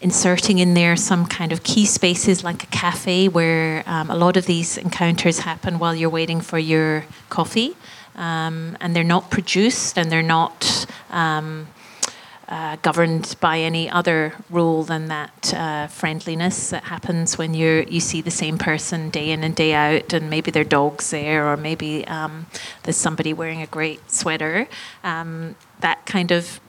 inserting 0.00 0.58
in 0.58 0.74
there 0.74 0.96
some 0.96 1.26
kind 1.26 1.52
of 1.52 1.62
key 1.62 1.86
spaces 1.86 2.42
like 2.42 2.64
a 2.64 2.66
cafe 2.66 3.28
where 3.28 3.84
um, 3.86 4.10
a 4.10 4.16
lot 4.16 4.36
of 4.36 4.46
these 4.46 4.76
encounters 4.76 5.40
happen 5.40 5.78
while 5.78 5.94
you're 5.94 6.10
waiting 6.10 6.40
for 6.40 6.58
your 6.58 7.04
coffee. 7.28 7.76
Um, 8.14 8.76
and 8.80 8.94
they're 8.94 9.04
not 9.04 9.30
produced 9.30 9.96
and 9.96 10.12
they're 10.12 10.22
not 10.22 10.86
um, 11.10 11.68
uh, 12.52 12.76
governed 12.82 13.34
by 13.40 13.60
any 13.60 13.88
other 13.88 14.34
rule 14.50 14.82
than 14.82 15.08
that 15.08 15.54
uh, 15.54 15.86
friendliness 15.86 16.68
that 16.68 16.84
happens 16.84 17.38
when 17.38 17.54
you 17.54 17.86
you 17.88 17.98
see 17.98 18.20
the 18.20 18.30
same 18.30 18.58
person 18.58 19.08
day 19.08 19.30
in 19.30 19.42
and 19.42 19.56
day 19.56 19.72
out, 19.72 20.12
and 20.12 20.28
maybe 20.28 20.50
their 20.50 20.64
dog's 20.64 21.10
there, 21.10 21.48
or 21.48 21.56
maybe 21.56 22.06
um, 22.08 22.44
there's 22.82 22.98
somebody 22.98 23.32
wearing 23.32 23.62
a 23.62 23.66
great 23.66 24.10
sweater. 24.10 24.68
Um, 25.02 25.56
that 25.80 26.04
kind 26.04 26.30
of 26.30 26.60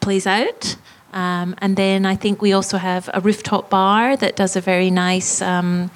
plays 0.00 0.26
out. 0.26 0.76
Um, 1.12 1.54
and 1.58 1.76
then 1.76 2.04
I 2.04 2.16
think 2.16 2.42
we 2.42 2.52
also 2.52 2.78
have 2.78 3.08
a 3.14 3.20
rooftop 3.20 3.70
bar 3.70 4.16
that 4.16 4.34
does 4.34 4.56
a 4.56 4.60
very 4.60 4.90
nice. 4.90 5.40
Um, 5.40 5.92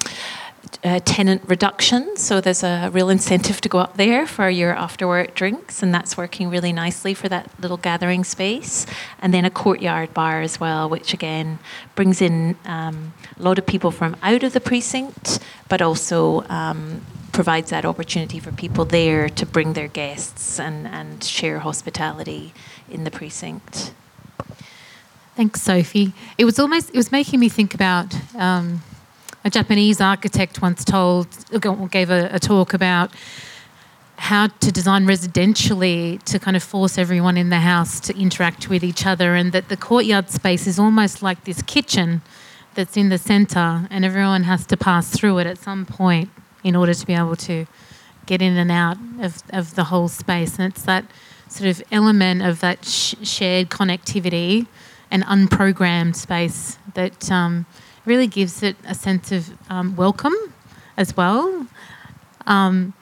uh, 0.84 1.00
tenant 1.04 1.42
reduction. 1.46 2.16
So 2.16 2.40
there's 2.40 2.62
a 2.62 2.90
real 2.92 3.08
incentive 3.08 3.60
to 3.62 3.68
go 3.68 3.78
up 3.78 3.96
there 3.96 4.26
for 4.26 4.48
your 4.48 4.72
after 4.72 5.06
work 5.06 5.34
drinks, 5.34 5.82
and 5.82 5.94
that's 5.94 6.16
working 6.16 6.48
really 6.48 6.72
nicely 6.72 7.14
for 7.14 7.28
that 7.28 7.50
little 7.60 7.76
gathering 7.76 8.24
space. 8.24 8.86
And 9.18 9.32
then 9.32 9.44
a 9.44 9.50
courtyard 9.50 10.12
bar 10.14 10.42
as 10.42 10.60
well, 10.60 10.88
which 10.88 11.12
again 11.14 11.58
brings 11.94 12.20
in 12.20 12.56
um, 12.64 13.14
a 13.38 13.42
lot 13.42 13.58
of 13.58 13.66
people 13.66 13.90
from 13.90 14.16
out 14.22 14.42
of 14.42 14.52
the 14.52 14.60
precinct, 14.60 15.38
but 15.68 15.82
also 15.82 16.44
um, 16.48 17.02
provides 17.32 17.70
that 17.70 17.84
opportunity 17.84 18.38
for 18.38 18.52
people 18.52 18.84
there 18.84 19.28
to 19.28 19.44
bring 19.44 19.74
their 19.74 19.88
guests 19.88 20.58
and, 20.58 20.86
and 20.86 21.22
share 21.22 21.58
hospitality 21.58 22.52
in 22.88 23.04
the 23.04 23.10
precinct. 23.10 23.92
Thanks, 25.36 25.60
Sophie. 25.60 26.14
It 26.38 26.46
was 26.46 26.58
almost 26.58 26.88
it 26.88 26.96
was 26.96 27.12
making 27.12 27.40
me 27.40 27.50
think 27.50 27.74
about. 27.74 28.14
Um, 28.34 28.82
a 29.46 29.50
Japanese 29.50 30.00
architect 30.00 30.60
once 30.60 30.84
told, 30.84 31.28
gave 31.92 32.10
a, 32.10 32.28
a 32.32 32.40
talk 32.40 32.74
about 32.74 33.12
how 34.16 34.48
to 34.48 34.72
design 34.72 35.06
residentially 35.06 36.20
to 36.24 36.40
kind 36.40 36.56
of 36.56 36.64
force 36.64 36.98
everyone 36.98 37.36
in 37.36 37.48
the 37.50 37.60
house 37.60 38.00
to 38.00 38.18
interact 38.18 38.68
with 38.68 38.82
each 38.82 39.06
other, 39.06 39.36
and 39.36 39.52
that 39.52 39.68
the 39.68 39.76
courtyard 39.76 40.30
space 40.30 40.66
is 40.66 40.80
almost 40.80 41.22
like 41.22 41.44
this 41.44 41.62
kitchen 41.62 42.22
that's 42.74 42.96
in 42.96 43.08
the 43.08 43.18
centre, 43.18 43.86
and 43.88 44.04
everyone 44.04 44.42
has 44.42 44.66
to 44.66 44.76
pass 44.76 45.10
through 45.10 45.38
it 45.38 45.46
at 45.46 45.58
some 45.58 45.86
point 45.86 46.28
in 46.64 46.74
order 46.74 46.92
to 46.92 47.06
be 47.06 47.14
able 47.14 47.36
to 47.36 47.66
get 48.26 48.42
in 48.42 48.56
and 48.56 48.72
out 48.72 48.96
of, 49.20 49.44
of 49.50 49.76
the 49.76 49.84
whole 49.84 50.08
space. 50.08 50.58
And 50.58 50.72
it's 50.72 50.82
that 50.82 51.04
sort 51.48 51.70
of 51.70 51.84
element 51.92 52.42
of 52.42 52.58
that 52.60 52.84
sh- 52.84 53.14
shared 53.22 53.70
connectivity 53.70 54.66
and 55.08 55.22
unprogrammed 55.22 56.16
space 56.16 56.78
that. 56.94 57.30
Um, 57.30 57.66
really 58.06 58.26
gives 58.26 58.62
it 58.62 58.76
a 58.86 58.94
sense 58.94 59.32
of 59.32 59.50
um, 59.68 59.96
welcome 59.96 60.34
as 60.96 61.16
well. 61.16 61.66
Um, 62.46 62.94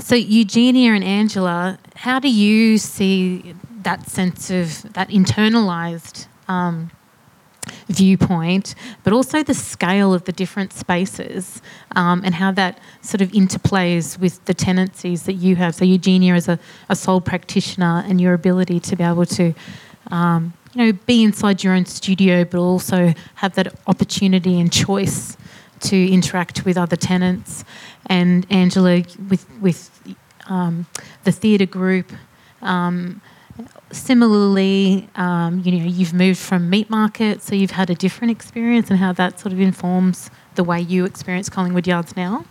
so, 0.00 0.16
Eugenia 0.16 0.92
and 0.92 1.04
Angela, 1.04 1.78
how 1.94 2.18
do 2.18 2.28
you 2.28 2.78
see 2.78 3.54
that 3.82 4.08
sense 4.08 4.50
of 4.50 4.92
that 4.94 5.08
internalized 5.10 6.26
um, 6.48 6.90
viewpoint, 7.86 8.74
but 9.04 9.12
also 9.12 9.44
the 9.44 9.54
scale 9.54 10.12
of 10.12 10.24
the 10.24 10.32
different 10.32 10.72
spaces 10.72 11.62
um, 11.94 12.22
and 12.24 12.34
how 12.34 12.50
that 12.50 12.80
sort 13.02 13.20
of 13.20 13.30
interplays 13.30 14.18
with 14.18 14.44
the 14.46 14.54
tenancies 14.54 15.24
that 15.24 15.34
you 15.34 15.54
have? 15.56 15.76
So, 15.76 15.84
Eugenia, 15.84 16.34
as 16.34 16.48
a, 16.48 16.58
a 16.88 16.96
sole 16.96 17.20
practitioner, 17.20 18.02
and 18.08 18.20
your 18.20 18.34
ability 18.34 18.80
to 18.80 18.96
be 18.96 19.04
able 19.04 19.26
to 19.26 19.54
um, 20.10 20.54
you 20.74 20.84
know, 20.84 20.92
be 21.06 21.22
inside 21.22 21.62
your 21.62 21.74
own 21.74 21.86
studio, 21.86 22.44
but 22.44 22.58
also 22.58 23.14
have 23.36 23.54
that 23.54 23.74
opportunity 23.86 24.58
and 24.60 24.72
choice 24.72 25.36
to 25.80 26.12
interact 26.12 26.64
with 26.64 26.76
other 26.76 26.96
tenants. 26.96 27.64
And 28.06 28.46
Angela, 28.50 29.02
with 29.28 29.46
with 29.60 29.90
um, 30.46 30.86
the 31.24 31.32
theatre 31.32 31.66
group, 31.66 32.12
um, 32.62 33.20
similarly, 33.92 35.08
um, 35.14 35.62
you 35.64 35.72
know, 35.72 35.84
you've 35.84 36.12
moved 36.14 36.40
from 36.40 36.68
meat 36.68 36.90
market, 36.90 37.42
so 37.42 37.54
you've 37.54 37.72
had 37.72 37.90
a 37.90 37.94
different 37.94 38.30
experience, 38.30 38.90
and 38.90 38.98
how 38.98 39.12
that 39.12 39.38
sort 39.38 39.52
of 39.52 39.60
informs 39.60 40.30
the 40.56 40.64
way 40.64 40.80
you 40.80 41.04
experience 41.04 41.48
Collingwood 41.48 41.86
Yards 41.86 42.16
now. 42.16 42.44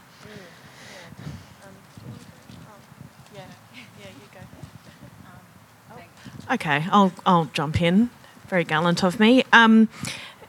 Okay, 6.52 6.86
I'll, 6.92 7.12
I'll 7.26 7.46
jump 7.54 7.82
in. 7.82 8.10
Very 8.48 8.66
gallant 8.66 9.04
of 9.04 9.20
me. 9.20 9.44
Um, 9.54 9.88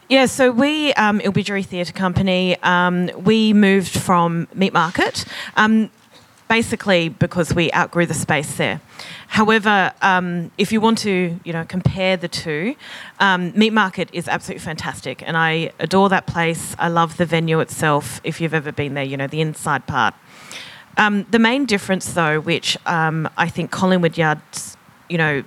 yeah, 0.08 0.26
so 0.26 0.50
we, 0.50 0.92
um, 0.94 1.20
Theatre 1.20 1.92
Company, 1.92 2.56
um, 2.62 3.10
we 3.16 3.52
moved 3.52 3.96
from 3.96 4.48
Meat 4.54 4.72
Market 4.72 5.24
um, 5.56 5.90
basically 6.48 7.08
because 7.08 7.54
we 7.54 7.72
outgrew 7.72 8.06
the 8.06 8.14
space 8.14 8.56
there. 8.56 8.80
However, 9.28 9.92
um, 10.02 10.50
if 10.58 10.72
you 10.72 10.80
want 10.80 10.98
to, 10.98 11.38
you 11.44 11.52
know, 11.52 11.64
compare 11.64 12.16
the 12.16 12.28
two, 12.28 12.74
um, 13.20 13.52
Meat 13.56 13.72
Market 13.72 14.08
is 14.12 14.28
absolutely 14.28 14.64
fantastic, 14.64 15.22
and 15.26 15.36
I 15.36 15.72
adore 15.78 16.08
that 16.10 16.26
place. 16.26 16.76
I 16.78 16.88
love 16.88 17.16
the 17.16 17.26
venue 17.26 17.60
itself. 17.60 18.20
If 18.24 18.40
you've 18.40 18.54
ever 18.54 18.72
been 18.72 18.94
there, 18.94 19.04
you 19.04 19.16
know 19.16 19.26
the 19.26 19.40
inside 19.40 19.86
part. 19.86 20.14
Um, 20.96 21.24
the 21.30 21.38
main 21.38 21.66
difference, 21.66 22.12
though, 22.12 22.40
which 22.40 22.76
um, 22.86 23.28
I 23.36 23.48
think 23.48 23.70
Collingwood 23.70 24.16
Yards, 24.18 24.76
you 25.08 25.18
know, 25.18 25.42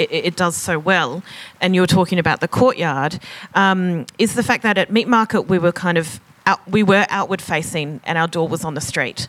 it, 0.00 0.24
it, 0.26 0.36
does 0.36 0.56
so 0.56 0.78
well, 0.78 1.22
and 1.60 1.74
you 1.74 1.80
were 1.80 1.86
talking 1.86 2.18
about 2.18 2.40
the 2.40 2.48
courtyard, 2.48 3.18
um, 3.54 4.06
is 4.18 4.34
the 4.34 4.42
fact 4.42 4.62
that 4.62 4.78
at 4.78 4.90
Meat 4.90 5.08
Market 5.08 5.42
we 5.42 5.58
were 5.58 5.72
kind 5.72 5.98
of 5.98 6.20
out, 6.46 6.60
we 6.68 6.82
were 6.82 7.06
outward 7.10 7.42
facing, 7.42 8.00
and 8.04 8.16
our 8.16 8.28
door 8.28 8.48
was 8.48 8.64
on 8.64 8.74
the 8.74 8.80
street, 8.80 9.28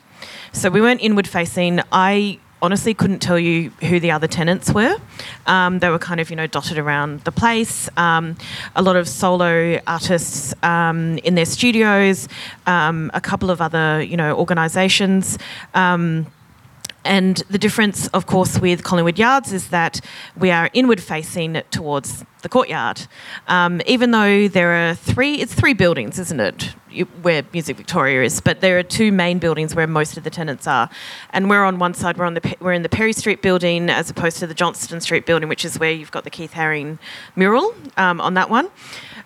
so 0.52 0.70
we 0.70 0.82
weren't 0.82 1.02
inward 1.02 1.28
facing. 1.28 1.82
I 1.92 2.40
honestly 2.62 2.94
couldn't 2.94 3.20
tell 3.20 3.40
you 3.40 3.72
who 3.82 4.00
the 4.00 4.12
other 4.12 4.28
tenants 4.28 4.72
were. 4.72 4.96
Um, 5.48 5.80
they 5.80 5.90
were 5.90 6.00
kind 6.00 6.20
of, 6.20 6.30
you 6.30 6.36
know, 6.36 6.48
dotted 6.48 6.78
around 6.78 7.22
the 7.22 7.32
place. 7.32 7.90
Um, 7.98 8.38
a 8.76 8.82
lot 8.82 8.96
of 8.96 9.08
solo 9.10 9.80
artists 9.88 10.54
um, 10.64 11.18
in 11.20 11.36
their 11.36 11.46
studios, 11.46 12.28
um, 12.68 13.10
a 13.14 13.22
couple 13.22 13.50
of 13.50 13.62
other, 13.62 14.02
you 14.04 14.16
know, 14.16 14.38
organisations. 14.38 15.38
And 17.04 17.38
the 17.50 17.58
difference, 17.58 18.08
of 18.10 18.26
course, 18.26 18.60
with 18.60 18.84
Collingwood 18.84 19.18
Yards 19.18 19.52
is 19.52 19.70
that 19.70 20.02
we 20.38 20.52
are 20.52 20.70
inward 20.74 21.02
facing 21.02 21.62
towards 21.72 22.24
the 22.44 22.50
courtyard. 22.50 23.08
Um, 23.48 23.82
even 23.86 24.12
though 24.12 24.48
there 24.48 24.72
are 24.90 24.94
three, 24.94 25.36
it's 25.36 25.54
three 25.54 25.74
buildings, 25.74 26.20
isn't 26.20 26.40
it? 26.40 26.76
Where 27.22 27.44
Music 27.54 27.78
Victoria 27.78 28.24
is, 28.24 28.42
but 28.42 28.62
there 28.62 28.78
are 28.78 28.84
two 28.84 29.12
main 29.12 29.40
buildings 29.40 29.74
where 29.74 29.88
most 29.88 30.18
of 30.18 30.24
the 30.24 30.30
tenants 30.30 30.68
are, 30.68 30.90
and 31.32 31.50
we're 31.50 31.64
on 31.64 31.80
one 31.80 31.94
side. 31.94 32.18
We're 32.18 32.26
on 32.26 32.34
the 32.34 32.56
we're 32.60 32.74
in 32.74 32.82
the 32.82 32.90
Perry 32.90 33.14
Street 33.14 33.42
building 33.42 33.90
as 33.90 34.10
opposed 34.10 34.38
to 34.40 34.48
the 34.48 34.54
Johnston 34.54 35.00
Street 35.00 35.26
building, 35.26 35.48
which 35.48 35.64
is 35.64 35.80
where 35.80 35.92
you've 35.92 36.12
got 36.12 36.26
the 36.26 36.30
Keith 36.30 36.52
Haring 36.52 37.00
mural 37.36 37.74
um, 37.96 38.20
on 38.20 38.34
that 38.34 38.50
one, 38.50 38.70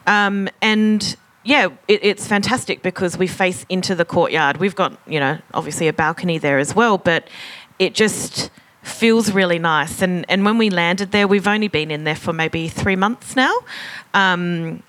um, 0.05 0.47
and 0.61 1.17
yeah, 1.45 1.69
it, 1.87 1.99
it's 2.03 2.27
fantastic 2.27 2.81
because 2.81 3.17
we 3.17 3.27
face 3.27 3.65
into 3.69 3.95
the 3.95 4.03
courtyard. 4.03 4.57
We've 4.57 4.75
got, 4.75 4.97
you 5.07 5.19
know, 5.19 5.37
obviously 5.53 5.87
a 5.87 5.93
balcony 5.93 6.39
there 6.39 6.57
as 6.57 6.75
well, 6.75 6.97
but 6.97 7.29
it 7.79 7.93
just 7.93 8.49
feels 8.83 9.31
really 9.31 9.59
nice. 9.59 10.01
And 10.01 10.25
and 10.29 10.45
when 10.45 10.57
we 10.57 10.69
landed 10.69 11.11
there, 11.11 11.27
we've 11.27 11.47
only 11.47 11.67
been 11.67 11.91
in 11.91 12.03
there 12.03 12.15
for 12.15 12.33
maybe 12.33 12.67
three 12.67 12.95
months 12.95 13.35
now. 13.35 13.53
Um, 14.13 14.83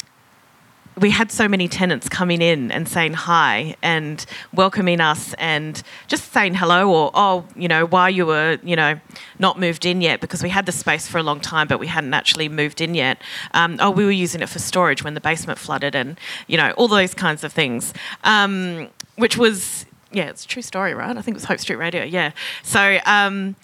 we 0.98 1.10
had 1.10 1.30
so 1.30 1.46
many 1.46 1.68
tenants 1.68 2.08
coming 2.08 2.40
in 2.40 2.72
and 2.72 2.88
saying 2.88 3.12
hi 3.12 3.76
and 3.82 4.24
welcoming 4.54 5.00
us 5.00 5.34
and 5.34 5.82
just 6.08 6.32
saying 6.32 6.54
hello 6.54 6.90
or 6.90 7.10
oh 7.14 7.44
you 7.54 7.68
know 7.68 7.84
why 7.84 8.08
you 8.08 8.24
were 8.24 8.58
you 8.62 8.74
know 8.74 8.98
not 9.38 9.60
moved 9.60 9.84
in 9.84 10.00
yet 10.00 10.20
because 10.20 10.42
we 10.42 10.48
had 10.48 10.64
the 10.64 10.72
space 10.72 11.06
for 11.06 11.18
a 11.18 11.22
long 11.22 11.40
time 11.40 11.68
but 11.68 11.78
we 11.78 11.86
hadn't 11.86 12.14
actually 12.14 12.48
moved 12.48 12.80
in 12.80 12.94
yet 12.94 13.20
um, 13.52 13.76
oh 13.80 13.90
we 13.90 14.04
were 14.04 14.10
using 14.10 14.40
it 14.40 14.48
for 14.48 14.58
storage 14.58 15.04
when 15.04 15.14
the 15.14 15.20
basement 15.20 15.58
flooded 15.58 15.94
and 15.94 16.18
you 16.46 16.56
know 16.56 16.70
all 16.72 16.88
those 16.88 17.14
kinds 17.14 17.44
of 17.44 17.52
things 17.52 17.92
um, 18.24 18.88
which 19.16 19.36
was 19.36 19.85
yeah, 20.16 20.30
it's 20.30 20.46
a 20.46 20.48
true 20.48 20.62
story, 20.62 20.94
right? 20.94 21.14
I 21.14 21.20
think 21.20 21.34
it 21.34 21.40
was 21.40 21.44
Hope 21.44 21.60
Street 21.60 21.76
Radio. 21.76 22.02
Yeah. 22.02 22.30
So 22.62 22.98
um, 23.04 23.54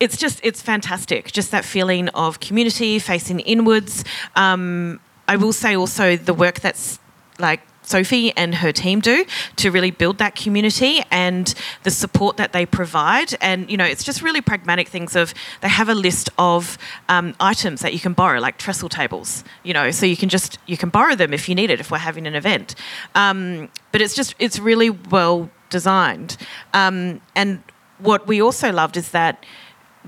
it's 0.00 0.16
just 0.16 0.40
it's 0.42 0.62
fantastic. 0.62 1.30
Just 1.30 1.50
that 1.50 1.64
feeling 1.64 2.08
of 2.08 2.40
community 2.40 2.98
facing 2.98 3.40
inwards. 3.40 4.02
Um, 4.34 4.98
I 5.28 5.36
will 5.36 5.52
say 5.52 5.76
also 5.76 6.16
the 6.16 6.32
work 6.32 6.60
that's 6.60 6.98
like 7.38 7.60
Sophie 7.82 8.34
and 8.36 8.54
her 8.56 8.72
team 8.72 9.00
do 9.00 9.26
to 9.56 9.70
really 9.70 9.90
build 9.90 10.18
that 10.18 10.34
community 10.34 11.02
and 11.10 11.54
the 11.82 11.90
support 11.90 12.36
that 12.38 12.52
they 12.52 12.64
provide. 12.64 13.34
And, 13.40 13.70
you 13.70 13.76
know, 13.76 13.84
it's 13.84 14.04
just 14.04 14.22
really 14.22 14.40
pragmatic 14.40 14.88
things 14.88 15.14
of 15.14 15.34
they 15.60 15.68
have 15.68 15.88
a 15.88 15.94
list 15.94 16.30
of 16.38 16.78
um, 17.08 17.34
items 17.40 17.80
that 17.82 17.92
you 17.92 18.00
can 18.00 18.14
borrow, 18.14 18.40
like 18.40 18.58
trestle 18.58 18.88
tables, 18.88 19.44
you 19.62 19.74
know, 19.74 19.90
so 19.90 20.06
you 20.06 20.16
can 20.16 20.28
just, 20.28 20.58
you 20.66 20.76
can 20.76 20.88
borrow 20.88 21.14
them 21.14 21.34
if 21.34 21.48
you 21.48 21.54
need 21.54 21.70
it, 21.70 21.80
if 21.80 21.90
we're 21.90 21.98
having 21.98 22.26
an 22.26 22.34
event. 22.34 22.74
Um, 23.14 23.68
but 23.92 24.00
it's 24.00 24.14
just, 24.14 24.34
it's 24.38 24.58
really 24.58 24.90
well 24.90 25.50
designed. 25.70 26.36
Um, 26.72 27.20
and 27.34 27.62
what 27.98 28.26
we 28.26 28.40
also 28.40 28.72
loved 28.72 28.96
is 28.96 29.10
that 29.10 29.44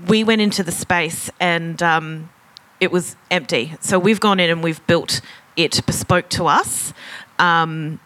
we 0.07 0.23
went 0.23 0.41
into 0.41 0.63
the 0.63 0.71
space 0.71 1.29
and 1.39 1.81
um, 1.81 2.29
it 2.79 2.91
was 2.91 3.15
empty. 3.31 3.75
So 3.79 3.97
we've 3.97 4.19
gone 4.19 4.39
in 4.39 4.49
and 4.49 4.63
we've 4.63 4.85
built 4.87 5.21
it 5.55 5.83
bespoke 5.85 6.29
to 6.29 6.45
us. 6.45 6.93
Um, 7.39 7.99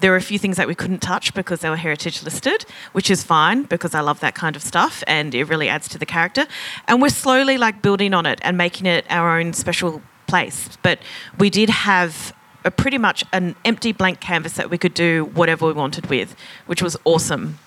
there 0.00 0.10
were 0.10 0.16
a 0.16 0.22
few 0.22 0.38
things 0.38 0.56
that 0.56 0.68
we 0.68 0.74
couldn't 0.74 1.00
touch 1.00 1.32
because 1.34 1.60
they 1.60 1.70
were 1.70 1.76
heritage 1.76 2.22
listed, 2.22 2.66
which 2.92 3.10
is 3.10 3.22
fine 3.22 3.62
because 3.62 3.94
I 3.94 4.00
love 4.00 4.20
that 4.20 4.34
kind 4.34 4.54
of 4.54 4.62
stuff 4.62 5.02
and 5.06 5.34
it 5.34 5.44
really 5.44 5.68
adds 5.68 5.88
to 5.88 5.98
the 5.98 6.06
character. 6.06 6.46
And 6.86 7.00
we're 7.00 7.08
slowly 7.08 7.56
like 7.56 7.82
building 7.82 8.12
on 8.12 8.26
it 8.26 8.38
and 8.42 8.58
making 8.58 8.86
it 8.86 9.06
our 9.08 9.38
own 9.38 9.52
special 9.52 10.02
place. 10.26 10.76
But 10.82 10.98
we 11.38 11.50
did 11.50 11.70
have 11.70 12.34
a 12.66 12.70
pretty 12.70 12.98
much 12.98 13.24
an 13.32 13.54
empty 13.64 13.92
blank 13.92 14.20
canvas 14.20 14.54
that 14.54 14.68
we 14.68 14.76
could 14.76 14.92
do 14.92 15.24
whatever 15.34 15.66
we 15.66 15.72
wanted 15.72 16.06
with, 16.10 16.36
which 16.66 16.82
was 16.82 16.96
awesome. 17.04 17.58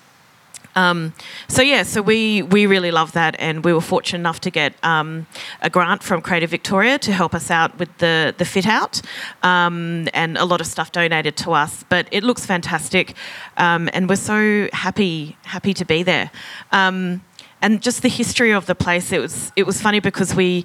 Um, 0.76 1.14
so 1.48 1.62
yeah, 1.62 1.82
so 1.82 2.00
we 2.00 2.42
we 2.42 2.66
really 2.66 2.92
love 2.92 3.12
that, 3.12 3.34
and 3.40 3.64
we 3.64 3.72
were 3.72 3.80
fortunate 3.80 4.20
enough 4.20 4.40
to 4.42 4.50
get 4.50 4.72
um, 4.84 5.26
a 5.62 5.70
grant 5.70 6.02
from 6.02 6.22
Creative 6.22 6.48
Victoria 6.48 6.96
to 6.98 7.12
help 7.12 7.34
us 7.34 7.50
out 7.50 7.76
with 7.78 7.96
the 7.98 8.34
the 8.38 8.44
fit 8.44 8.66
out, 8.66 9.02
um, 9.42 10.08
and 10.14 10.38
a 10.38 10.44
lot 10.44 10.60
of 10.60 10.68
stuff 10.68 10.92
donated 10.92 11.36
to 11.38 11.52
us. 11.52 11.84
But 11.88 12.06
it 12.12 12.22
looks 12.22 12.46
fantastic, 12.46 13.14
um, 13.56 13.88
and 13.92 14.08
we're 14.08 14.16
so 14.16 14.68
happy 14.72 15.36
happy 15.42 15.74
to 15.74 15.84
be 15.84 16.04
there. 16.04 16.30
Um, 16.70 17.22
and 17.62 17.82
just 17.82 18.02
the 18.02 18.08
history 18.08 18.52
of 18.52 18.66
the 18.66 18.74
place, 18.74 19.10
it 19.10 19.20
was 19.20 19.50
it 19.56 19.66
was 19.66 19.80
funny 19.80 20.00
because 20.00 20.36
we 20.36 20.64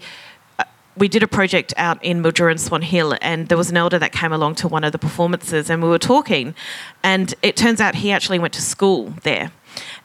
we 0.97 1.07
did 1.07 1.23
a 1.23 1.27
project 1.27 1.73
out 1.77 2.03
in 2.03 2.23
Mildura 2.23 2.51
and 2.51 2.61
Swan 2.61 2.81
Hill, 2.81 3.17
and 3.21 3.47
there 3.47 3.57
was 3.57 3.69
an 3.69 3.77
elder 3.77 3.99
that 3.99 4.11
came 4.11 4.31
along 4.31 4.55
to 4.55 4.67
one 4.67 4.83
of 4.83 4.91
the 4.91 4.99
performances, 4.99 5.69
and 5.69 5.83
we 5.83 5.89
were 5.89 5.99
talking, 5.99 6.55
and 7.03 7.33
it 7.41 7.55
turns 7.55 7.81
out 7.81 7.95
he 7.95 8.11
actually 8.11 8.39
went 8.39 8.53
to 8.53 8.61
school 8.61 9.13
there 9.23 9.51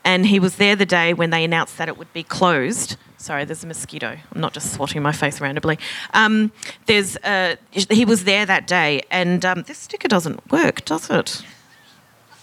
and 0.04 0.26
he 0.26 0.38
was 0.38 0.56
there 0.56 0.76
the 0.76 0.86
day 0.86 1.12
when 1.12 1.30
they 1.30 1.44
announced 1.44 1.78
that 1.78 1.88
it 1.88 1.98
would 1.98 2.12
be 2.12 2.22
closed. 2.22 2.96
Sorry, 3.18 3.44
there's 3.44 3.62
a 3.62 3.66
mosquito. 3.66 4.16
I'm 4.32 4.40
not 4.40 4.54
just 4.54 4.72
swatting 4.72 5.02
my 5.02 5.12
face 5.12 5.40
randomly. 5.40 5.78
Um, 6.14 6.52
there's 6.86 7.16
uh, 7.18 7.56
he 7.70 8.04
was 8.04 8.24
there 8.24 8.46
that 8.46 8.66
day, 8.66 9.02
and 9.10 9.44
um, 9.44 9.62
this 9.66 9.78
sticker 9.78 10.08
doesn't 10.08 10.50
work, 10.50 10.84
does 10.84 11.10
it? 11.10 11.42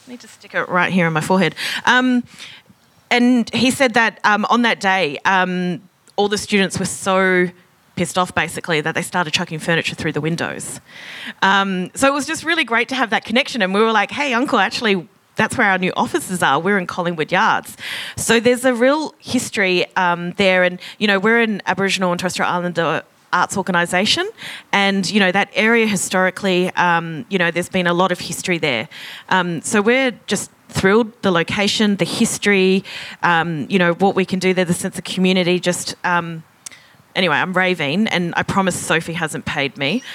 I 0.07 0.11
need 0.11 0.19
to 0.21 0.27
stick 0.27 0.53
it 0.53 0.69
right 0.69 0.93
here 0.93 1.07
on 1.07 1.13
my 1.13 1.21
forehead. 1.21 1.55
Um, 1.85 2.23
and 3.09 3.49
he 3.53 3.71
said 3.71 3.93
that 3.95 4.19
um, 4.23 4.45
on 4.49 4.61
that 4.61 4.79
day, 4.79 5.17
um, 5.25 5.81
all 6.15 6.27
the 6.27 6.37
students 6.37 6.77
were 6.77 6.85
so 6.85 7.49
pissed 7.97 8.17
off 8.17 8.33
basically 8.33 8.79
that 8.81 8.95
they 8.95 9.01
started 9.01 9.33
chucking 9.33 9.59
furniture 9.59 9.95
through 9.95 10.13
the 10.13 10.21
windows. 10.21 10.79
Um, 11.41 11.91
so 11.93 12.07
it 12.07 12.13
was 12.13 12.25
just 12.25 12.45
really 12.45 12.63
great 12.63 12.87
to 12.89 12.95
have 12.95 13.09
that 13.09 13.25
connection. 13.25 13.61
And 13.61 13.73
we 13.73 13.81
were 13.81 13.91
like, 13.91 14.11
hey, 14.11 14.33
uncle, 14.33 14.59
actually, 14.59 15.07
that's 15.35 15.57
where 15.57 15.69
our 15.69 15.77
new 15.77 15.91
offices 15.97 16.41
are. 16.41 16.59
We're 16.59 16.77
in 16.77 16.87
Collingwood 16.87 17.31
Yards. 17.31 17.75
So 18.15 18.39
there's 18.39 18.63
a 18.63 18.73
real 18.73 19.13
history 19.19 19.85
um, 19.95 20.31
there. 20.33 20.63
And, 20.63 20.79
you 20.99 21.07
know, 21.07 21.19
we're 21.19 21.41
an 21.41 21.61
Aboriginal 21.65 22.11
and 22.11 22.19
Torres 22.19 22.33
Strait 22.33 22.47
Islander 22.47 23.03
arts 23.33 23.57
organisation, 23.57 24.27
and 24.71 25.11
you 25.11 25.19
know 25.19 25.31
that 25.31 25.49
area 25.53 25.85
historically, 25.85 26.69
um, 26.75 27.25
you 27.29 27.37
know, 27.37 27.51
there's 27.51 27.69
been 27.69 27.85
a 27.85 27.93
lot 27.93 28.11
of 28.11 28.19
history 28.19 28.57
there. 28.57 28.87
Um, 29.27 29.61
so 29.61 29.81
we're 29.81 30.11
just 30.27 30.49
thrilled 30.69 31.11
the 31.21 31.31
location, 31.31 31.97
the 31.97 32.05
history, 32.05 32.83
um, 33.23 33.67
you 33.69 33.79
know, 33.79 33.93
what 33.93 34.15
we 34.15 34.25
can 34.25 34.39
do 34.39 34.53
there, 34.53 34.65
the 34.65 34.73
sense 34.73 34.97
of 34.97 35.03
community. 35.03 35.59
Just 35.59 35.95
um, 36.03 36.43
anyway, 37.17 37.35
I'm 37.35 37.51
raving, 37.51 38.07
and 38.07 38.33
I 38.37 38.43
promise 38.43 38.75
Sophie 38.79 39.13
hasn't 39.13 39.45
paid 39.45 39.77
me. 39.77 40.03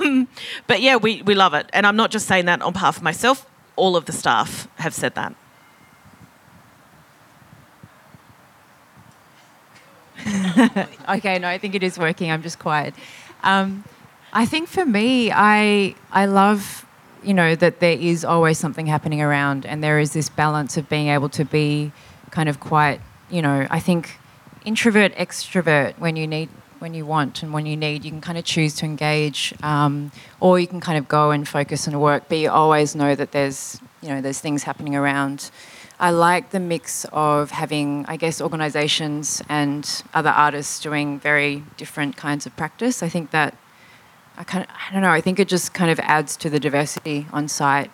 Um, 0.00 0.28
but 0.66 0.82
yeah, 0.82 0.96
we 0.96 1.22
we 1.22 1.34
love 1.34 1.54
it, 1.54 1.70
and 1.72 1.86
I'm 1.86 1.96
not 1.96 2.10
just 2.10 2.26
saying 2.26 2.46
that 2.46 2.60
on 2.60 2.72
behalf 2.72 2.98
of 2.98 3.02
myself 3.02 3.46
all 3.76 3.96
of 3.96 4.06
the 4.06 4.12
staff 4.12 4.68
have 4.76 4.94
said 4.94 5.14
that. 5.14 5.34
okay, 11.08 11.38
no, 11.38 11.48
I 11.48 11.58
think 11.58 11.74
it 11.74 11.82
is 11.82 11.98
working. 11.98 12.30
I'm 12.30 12.42
just 12.42 12.58
quiet. 12.58 12.94
Um, 13.42 13.84
I 14.32 14.46
think 14.46 14.68
for 14.68 14.84
me, 14.84 15.30
I 15.32 15.94
I 16.10 16.26
love 16.26 16.84
you 17.22 17.34
know 17.34 17.54
that 17.54 17.80
there 17.80 17.98
is 17.98 18.24
always 18.24 18.58
something 18.58 18.86
happening 18.86 19.22
around, 19.22 19.64
and 19.64 19.82
there 19.82 19.98
is 19.98 20.12
this 20.12 20.28
balance 20.28 20.76
of 20.76 20.88
being 20.88 21.08
able 21.08 21.28
to 21.30 21.44
be 21.44 21.92
kind 22.30 22.48
of 22.48 22.60
quite 22.60 23.00
you 23.30 23.40
know 23.40 23.66
I 23.70 23.80
think 23.80 24.18
introvert 24.66 25.14
extrovert 25.14 25.94
when 25.98 26.16
you 26.16 26.26
need 26.26 26.50
when 26.80 26.92
you 26.92 27.06
want 27.06 27.42
and 27.42 27.54
when 27.54 27.64
you 27.64 27.76
need 27.76 28.04
you 28.04 28.10
can 28.10 28.20
kind 28.20 28.36
of 28.36 28.44
choose 28.44 28.74
to 28.74 28.84
engage 28.84 29.54
um, 29.62 30.12
or 30.40 30.58
you 30.58 30.66
can 30.66 30.80
kind 30.80 30.98
of 30.98 31.08
go 31.08 31.30
and 31.30 31.48
focus 31.48 31.88
on 31.88 31.98
work 31.98 32.24
but 32.28 32.36
you 32.36 32.50
always 32.50 32.94
know 32.94 33.14
that 33.14 33.32
there's 33.32 33.80
you 34.02 34.08
know 34.08 34.20
there's 34.20 34.40
things 34.40 34.62
happening 34.64 34.94
around. 34.94 35.50
I 35.98 36.10
like 36.10 36.50
the 36.50 36.60
mix 36.60 37.06
of 37.12 37.50
having 37.50 38.04
i 38.06 38.16
guess 38.16 38.40
organizations 38.40 39.42
and 39.48 40.02
other 40.12 40.30
artists 40.30 40.80
doing 40.80 41.18
very 41.18 41.62
different 41.76 42.16
kinds 42.16 42.44
of 42.46 42.54
practice. 42.56 43.02
I 43.02 43.08
think 43.08 43.30
that 43.30 43.56
i 44.36 44.44
kind 44.44 44.64
of 44.64 44.70
i 44.70 44.92
don't 44.92 45.02
know 45.02 45.10
i 45.10 45.22
think 45.22 45.40
it 45.40 45.48
just 45.48 45.72
kind 45.72 45.90
of 45.90 45.98
adds 46.00 46.36
to 46.38 46.50
the 46.50 46.60
diversity 46.60 47.26
on 47.32 47.48
site. 47.48 47.90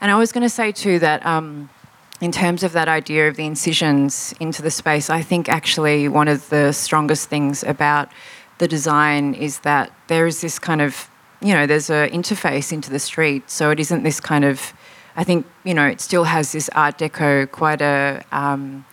And 0.00 0.10
i 0.10 0.16
was 0.16 0.30
going 0.32 0.42
to 0.42 0.54
say 0.60 0.72
too 0.72 0.98
that 0.98 1.24
um, 1.24 1.70
in 2.20 2.32
terms 2.32 2.62
of 2.62 2.72
that 2.72 2.88
idea 2.88 3.28
of 3.28 3.36
the 3.36 3.44
incisions 3.44 4.34
into 4.40 4.62
the 4.62 4.70
space, 4.70 5.10
I 5.10 5.22
think 5.22 5.48
actually 5.48 6.08
one 6.08 6.28
of 6.28 6.48
the 6.48 6.72
strongest 6.72 7.28
things 7.28 7.62
about 7.62 8.10
the 8.58 8.66
design 8.66 9.34
is 9.34 9.60
that 9.60 9.92
there 10.06 10.26
is 10.26 10.40
this 10.40 10.58
kind 10.58 10.80
of, 10.80 11.10
you 11.40 11.52
know, 11.52 11.66
there's 11.66 11.90
an 11.90 12.08
interface 12.10 12.72
into 12.72 12.90
the 12.90 12.98
street. 12.98 13.50
So 13.50 13.70
it 13.70 13.78
isn't 13.80 14.02
this 14.02 14.18
kind 14.18 14.44
of, 14.44 14.72
I 15.14 15.24
think, 15.24 15.46
you 15.64 15.74
know, 15.74 15.86
it 15.86 16.00
still 16.00 16.24
has 16.24 16.52
this 16.52 16.70
Art 16.70 16.98
Deco, 16.98 17.50
quite 17.50 17.82
a, 17.82 18.24
um, 18.32 18.86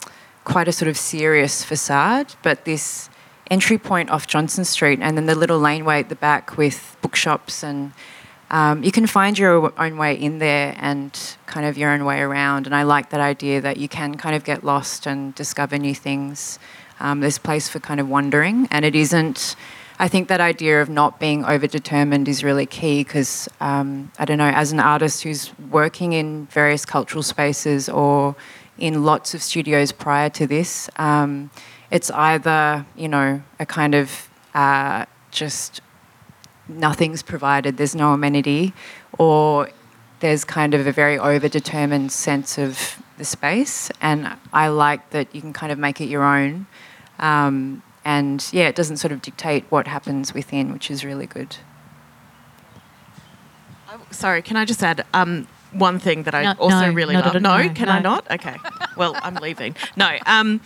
quite 0.43 0.67
a 0.67 0.73
sort 0.73 0.89
of 0.89 0.97
serious 0.97 1.63
facade, 1.63 2.35
but 2.43 2.65
this 2.65 3.09
entry 3.49 3.77
point 3.77 4.09
off 4.09 4.27
Johnston 4.27 4.65
Street 4.65 4.99
and 5.01 5.15
then 5.15 5.27
the 5.27 5.35
little 5.35 5.59
laneway 5.59 5.99
at 5.99 6.09
the 6.09 6.15
back 6.15 6.57
with 6.57 6.97
bookshops 7.01 7.63
and 7.63 7.93
um, 8.53 8.83
you 8.83 8.91
can 8.91 9.07
find 9.07 9.37
your 9.37 9.73
own 9.81 9.97
way 9.97 10.13
in 10.13 10.37
there 10.37 10.75
and 10.77 11.11
kind 11.47 11.65
of 11.65 11.75
your 11.75 11.89
own 11.89 12.05
way 12.05 12.19
around. 12.21 12.67
And 12.67 12.75
I 12.75 12.83
like 12.83 13.09
that 13.09 13.19
idea 13.19 13.59
that 13.61 13.77
you 13.77 13.89
can 13.89 14.15
kind 14.15 14.35
of 14.35 14.43
get 14.43 14.63
lost 14.63 15.07
and 15.07 15.33
discover 15.33 15.79
new 15.79 15.95
things. 15.95 16.59
Um, 16.99 17.21
place 17.43 17.67
for 17.67 17.79
kind 17.79 17.99
of 17.99 18.07
wandering, 18.07 18.67
and 18.69 18.85
it 18.85 18.95
isn't. 18.95 19.55
I 19.99 20.07
think 20.07 20.27
that 20.27 20.39
idea 20.39 20.81
of 20.81 20.87
not 20.87 21.19
being 21.19 21.43
overdetermined 21.43 22.27
is 22.27 22.43
really 22.43 22.67
key 22.67 23.03
because 23.03 23.49
um, 23.59 24.11
I 24.19 24.25
don't 24.25 24.37
know, 24.37 24.53
as 24.55 24.71
an 24.71 24.79
artist 24.79 25.23
who's 25.23 25.51
working 25.71 26.13
in 26.13 26.45
various 26.45 26.85
cultural 26.85 27.23
spaces 27.23 27.89
or 27.89 28.35
in 28.77 29.03
lots 29.03 29.33
of 29.33 29.41
studios 29.41 29.91
prior 29.91 30.29
to 30.29 30.47
this, 30.47 30.89
um, 30.97 31.49
it's 31.89 32.11
either 32.11 32.85
you 32.95 33.07
know 33.07 33.41
a 33.59 33.65
kind 33.65 33.95
of 33.95 34.29
uh, 34.53 35.05
just 35.31 35.81
nothing's 36.67 37.21
provided, 37.21 37.77
there's 37.77 37.95
no 37.95 38.13
amenity, 38.13 38.73
or 39.17 39.69
there's 40.19 40.45
kind 40.45 40.73
of 40.73 40.87
a 40.87 40.91
very 40.91 41.17
overdetermined 41.17 42.11
sense 42.11 42.57
of 42.57 43.01
the 43.17 43.25
space. 43.25 43.91
And 44.01 44.35
I 44.51 44.69
like 44.69 45.09
that 45.09 45.33
you 45.35 45.41
can 45.41 45.53
kind 45.53 45.71
of 45.71 45.77
make 45.77 45.99
it 45.99 46.05
your 46.05 46.23
own. 46.23 46.65
Um, 47.19 47.83
and 48.05 48.47
yeah, 48.51 48.67
it 48.67 48.75
doesn't 48.75 48.97
sort 48.97 49.11
of 49.11 49.21
dictate 49.21 49.65
what 49.69 49.87
happens 49.87 50.33
within, 50.33 50.71
which 50.71 50.89
is 50.89 51.03
really 51.05 51.27
good. 51.27 51.57
Sorry, 54.11 54.41
can 54.41 54.57
I 54.57 54.65
just 54.65 54.81
add 54.81 55.05
um, 55.13 55.47
one 55.73 55.99
thing 55.99 56.23
that 56.23 56.35
I 56.35 56.43
no, 56.43 56.51
also 56.59 56.87
no, 56.87 56.93
really 56.93 57.15
love? 57.15 57.33
No, 57.33 57.57
no, 57.57 57.69
can 57.73 57.89
I 57.89 57.99
not? 57.99 58.29
Okay. 58.31 58.57
Well, 58.95 59.15
I'm 59.21 59.35
leaving. 59.35 59.75
No. 59.95 60.17
Um, 60.25 60.61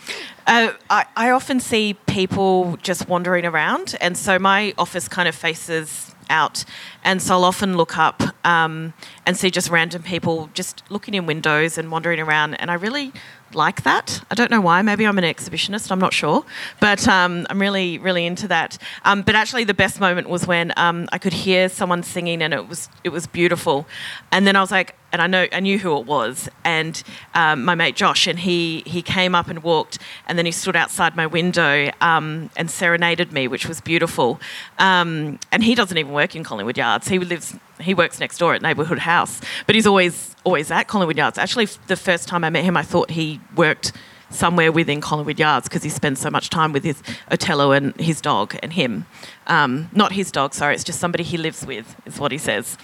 uh, 0.45 0.73
I, 0.89 1.05
I 1.15 1.29
often 1.31 1.59
see 1.59 1.95
people 2.07 2.77
just 2.83 3.07
wandering 3.07 3.45
around, 3.45 3.95
and 4.01 4.17
so 4.17 4.37
my 4.37 4.73
office 4.77 5.07
kind 5.07 5.27
of 5.27 5.35
faces 5.35 6.13
out. 6.29 6.65
And 7.03 7.21
so 7.21 7.35
I'll 7.35 7.45
often 7.45 7.77
look 7.77 7.97
up 7.97 8.21
um, 8.45 8.93
and 9.25 9.37
see 9.37 9.49
just 9.49 9.69
random 9.69 10.03
people 10.03 10.49
just 10.53 10.83
looking 10.89 11.13
in 11.13 11.25
windows 11.25 11.77
and 11.77 11.91
wandering 11.91 12.19
around. 12.19 12.55
And 12.55 12.69
I 12.69 12.73
really 12.73 13.13
like 13.53 13.83
that. 13.83 14.21
I 14.29 14.35
don't 14.35 14.51
know 14.51 14.61
why. 14.61 14.81
Maybe 14.81 15.05
I'm 15.05 15.17
an 15.17 15.23
exhibitionist. 15.23 15.91
I'm 15.91 15.99
not 15.99 16.13
sure, 16.13 16.45
but 16.79 17.07
um, 17.07 17.47
I'm 17.49 17.59
really, 17.59 17.97
really 17.97 18.25
into 18.25 18.47
that. 18.49 18.77
Um, 19.05 19.21
but 19.21 19.35
actually, 19.35 19.63
the 19.63 19.73
best 19.73 19.99
moment 19.99 20.29
was 20.29 20.47
when 20.47 20.73
um, 20.77 21.07
I 21.11 21.17
could 21.17 21.33
hear 21.33 21.69
someone 21.69 22.03
singing, 22.03 22.41
and 22.41 22.53
it 22.53 22.67
was 22.67 22.89
it 23.03 23.09
was 23.09 23.27
beautiful. 23.27 23.87
And 24.31 24.45
then 24.45 24.55
I 24.55 24.61
was 24.61 24.71
like, 24.71 24.95
and 25.11 25.21
I 25.21 25.27
know 25.27 25.47
I 25.51 25.59
knew 25.59 25.79
who 25.79 25.97
it 25.97 26.05
was, 26.05 26.49
and 26.63 27.01
um, 27.33 27.63
my 27.63 27.75
mate 27.75 27.95
Josh, 27.95 28.27
and 28.27 28.39
he 28.39 28.83
he 28.85 29.01
came 29.01 29.35
up 29.35 29.47
and 29.47 29.63
walked, 29.63 29.99
and 30.27 30.37
then 30.37 30.45
he 30.45 30.51
stood 30.51 30.75
outside 30.75 31.15
my 31.15 31.27
window 31.27 31.91
um, 32.01 32.49
and 32.55 32.69
serenaded 32.69 33.31
me, 33.31 33.47
which 33.47 33.67
was 33.67 33.81
beautiful. 33.81 34.39
Um, 34.79 35.39
and 35.51 35.63
he 35.63 35.75
doesn't 35.75 35.97
even 35.97 36.11
work 36.13 36.35
in 36.35 36.43
Collingwood 36.43 36.77
Yards. 36.77 37.07
He 37.07 37.19
lives 37.19 37.55
he 37.79 37.93
works 37.93 38.19
next 38.19 38.37
door 38.37 38.53
at 38.53 38.61
Neighbourhood 38.61 38.99
House, 38.99 39.41
but 39.65 39.75
he's 39.75 39.87
always 39.87 40.35
always 40.43 40.71
at 40.71 40.87
Collingwood 40.87 41.17
Yards. 41.17 41.37
Actually, 41.37 41.65
the 41.87 41.95
first 41.95 42.27
time 42.27 42.43
I 42.43 42.49
met 42.49 42.63
him, 42.63 42.77
I 42.77 42.83
thought 42.83 43.11
he 43.11 43.39
worked 43.55 43.91
somewhere 44.29 44.71
within 44.71 45.01
Collingwood 45.01 45.39
Yards 45.39 45.67
because 45.67 45.83
he 45.83 45.89
spends 45.89 46.19
so 46.19 46.29
much 46.29 46.49
time 46.49 46.73
with 46.73 46.83
his 46.83 47.01
Otello 47.31 47.71
and 47.71 47.95
his 47.99 48.21
dog 48.21 48.55
and 48.61 48.73
him. 48.73 49.05
Um, 49.47 49.89
not 49.93 50.11
his 50.11 50.31
dog, 50.31 50.53
sorry, 50.53 50.75
it's 50.75 50.83
just 50.83 50.99
somebody 50.99 51.23
he 51.23 51.37
lives 51.37 51.65
with, 51.65 51.95
is 52.05 52.19
what 52.19 52.31
he 52.31 52.37
says. 52.37 52.77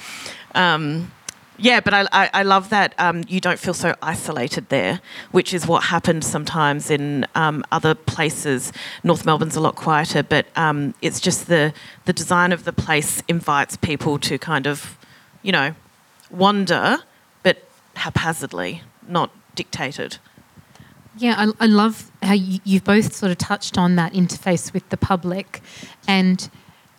Um, 0.56 1.12
Yeah, 1.58 1.82
but 1.82 1.94
I, 1.94 2.08
I, 2.12 2.30
I 2.34 2.44
love 2.44 2.70
that 2.70 2.96
um, 2.98 3.24
you 3.28 3.40
don't 3.40 3.60
feel 3.60 3.76
so 3.76 3.96
isolated 4.02 4.70
there, 4.70 5.02
which 5.32 5.54
is 5.54 5.68
what 5.68 5.84
happens 5.84 6.26
sometimes 6.26 6.90
in 6.90 7.28
um, 7.36 7.64
other 7.72 7.94
places. 7.94 8.74
North 9.04 9.24
Melbourne's 9.24 9.56
a 9.56 9.62
lot 9.62 9.76
quieter, 9.76 10.24
but 10.24 10.48
um, 10.56 10.96
it's 11.02 11.20
just 11.20 11.48
the, 11.48 11.74
the 12.06 12.14
design 12.14 12.52
of 12.52 12.64
the 12.64 12.74
place 12.74 13.22
invites 13.28 13.78
people 13.78 14.18
to 14.20 14.40
kind 14.40 14.66
of, 14.66 14.98
you 15.44 15.52
know, 15.52 15.76
wander, 16.32 16.98
but 17.44 17.64
haphazardly, 17.96 18.82
not 19.08 19.30
dictated. 19.54 20.18
Yeah, 21.16 21.36
I, 21.38 21.66
I 21.66 21.68
love 21.68 22.12
how 22.24 22.34
you, 22.34 22.60
you've 22.64 22.84
both 22.84 23.14
sort 23.14 23.32
of 23.32 23.38
touched 23.38 23.78
on 23.78 23.96
that 23.98 24.14
interface 24.14 24.74
with 24.74 24.90
the 24.90 24.98
public, 24.98 25.62
and 26.08 26.50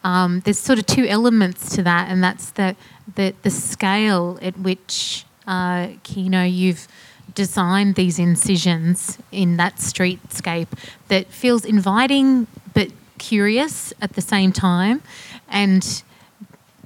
um, 0.05 0.41
there's 0.45 0.59
sort 0.59 0.79
of 0.79 0.87
two 0.87 1.07
elements 1.07 1.75
to 1.75 1.83
that, 1.83 2.09
and 2.09 2.23
that's 2.23 2.51
the 2.53 2.77
the, 3.17 3.35
the 3.43 3.51
scale 3.51 4.39
at 4.41 4.59
which 4.59 5.25
uh, 5.47 5.89
Kino 6.03 6.45
you've 6.45 6.87
designed 7.35 7.97
these 7.97 8.19
incisions 8.19 9.19
in 9.33 9.57
that 9.57 9.77
streetscape 9.77 10.69
that 11.09 11.27
feels 11.29 11.65
inviting 11.65 12.47
but 12.73 12.89
curious 13.19 13.93
at 14.01 14.13
the 14.13 14.21
same 14.21 14.53
time, 14.53 15.03
and 15.49 16.03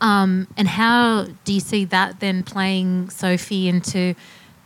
um, 0.00 0.46
and 0.57 0.68
how 0.68 1.26
do 1.44 1.52
you 1.52 1.61
see 1.61 1.85
that 1.87 2.20
then 2.20 2.42
playing 2.42 3.11
Sophie 3.11 3.68
into 3.68 4.14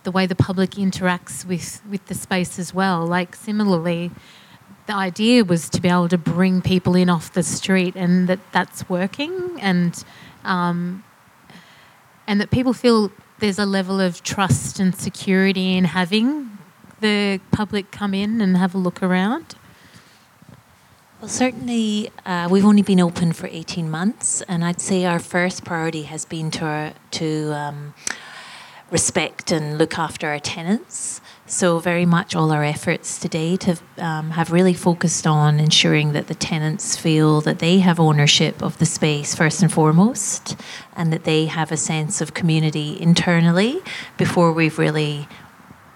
the 0.05 0.11
way 0.11 0.27
the 0.27 0.35
public 0.35 0.73
interacts 0.73 1.45
with, 1.45 1.81
with 1.89 2.05
the 2.07 2.15
space 2.15 2.59
as 2.59 2.75
well? 2.75 3.07
Like 3.07 3.35
similarly, 3.35 4.11
the 4.87 4.95
idea 4.95 5.45
was 5.45 5.69
to 5.71 5.81
be 5.81 5.89
able 5.89 6.09
to 6.09 6.19
bring 6.19 6.63
people 6.63 6.95
in 6.95 7.09
off 7.09 7.33
the 7.33 7.43
street, 7.43 7.95
and 7.97 8.29
that 8.29 8.41
that's 8.53 8.89
working, 8.89 9.59
and 9.61 10.05
um, 10.45 11.05
and 12.27 12.41
that 12.41 12.51
people 12.51 12.73
feel 12.73 13.13
there's 13.39 13.59
a 13.59 13.67
level 13.67 14.01
of 14.01 14.23
trust 14.23 14.79
and 14.79 14.95
security 14.95 15.77
in 15.77 15.85
having 15.85 16.59
the 17.01 17.41
public 17.51 17.91
come 17.91 18.15
in 18.15 18.41
and 18.41 18.57
have 18.57 18.75
a 18.75 18.79
look 18.79 19.03
around. 19.03 19.57
Well, 21.21 21.29
certainly, 21.29 22.11
uh, 22.27 22.49
we've 22.51 22.65
only 22.65 22.83
been 22.83 23.01
open 23.01 23.33
for 23.33 23.47
18 23.47 23.89
months, 23.89 24.43
and 24.43 24.65
I'd 24.65 24.81
say 24.81 25.05
our 25.05 25.21
first 25.21 25.65
priority 25.65 26.03
has 26.03 26.25
been 26.25 26.51
to, 26.53 26.95
to 27.13 27.53
um, 27.53 27.95
respect 28.91 29.53
and 29.53 29.79
look 29.79 29.99
after 29.99 30.29
our 30.29 30.41
tenants. 30.41 31.21
So, 31.53 31.81
very 31.81 32.07
much 32.07 32.35
all 32.35 32.51
our 32.51 32.65
efforts 32.65 33.19
to 33.19 33.29
date 33.29 33.65
have, 33.65 33.83
um, 33.99 34.31
have 34.31 34.53
really 34.53 34.73
focused 34.73 35.27
on 35.27 35.61
ensuring 35.61 36.13
that 36.13 36.29
the 36.29 36.35
tenants 36.35 36.97
feel 36.97 37.43
that 37.43 37.59
they 37.59 37.81
have 37.81 38.01
ownership 38.01 38.63
of 38.63 38.79
the 38.79 38.87
space 38.87 39.35
first 39.35 39.63
and 39.63 39.71
foremost, 39.71 40.57
and 40.97 41.13
that 41.13 41.25
they 41.25 41.45
have 41.45 41.71
a 41.71 41.77
sense 41.77 42.23
of 42.23 42.33
community 42.33 42.97
internally 42.99 43.83
before 44.17 44.51
we've 44.51 44.79
really 44.79 45.29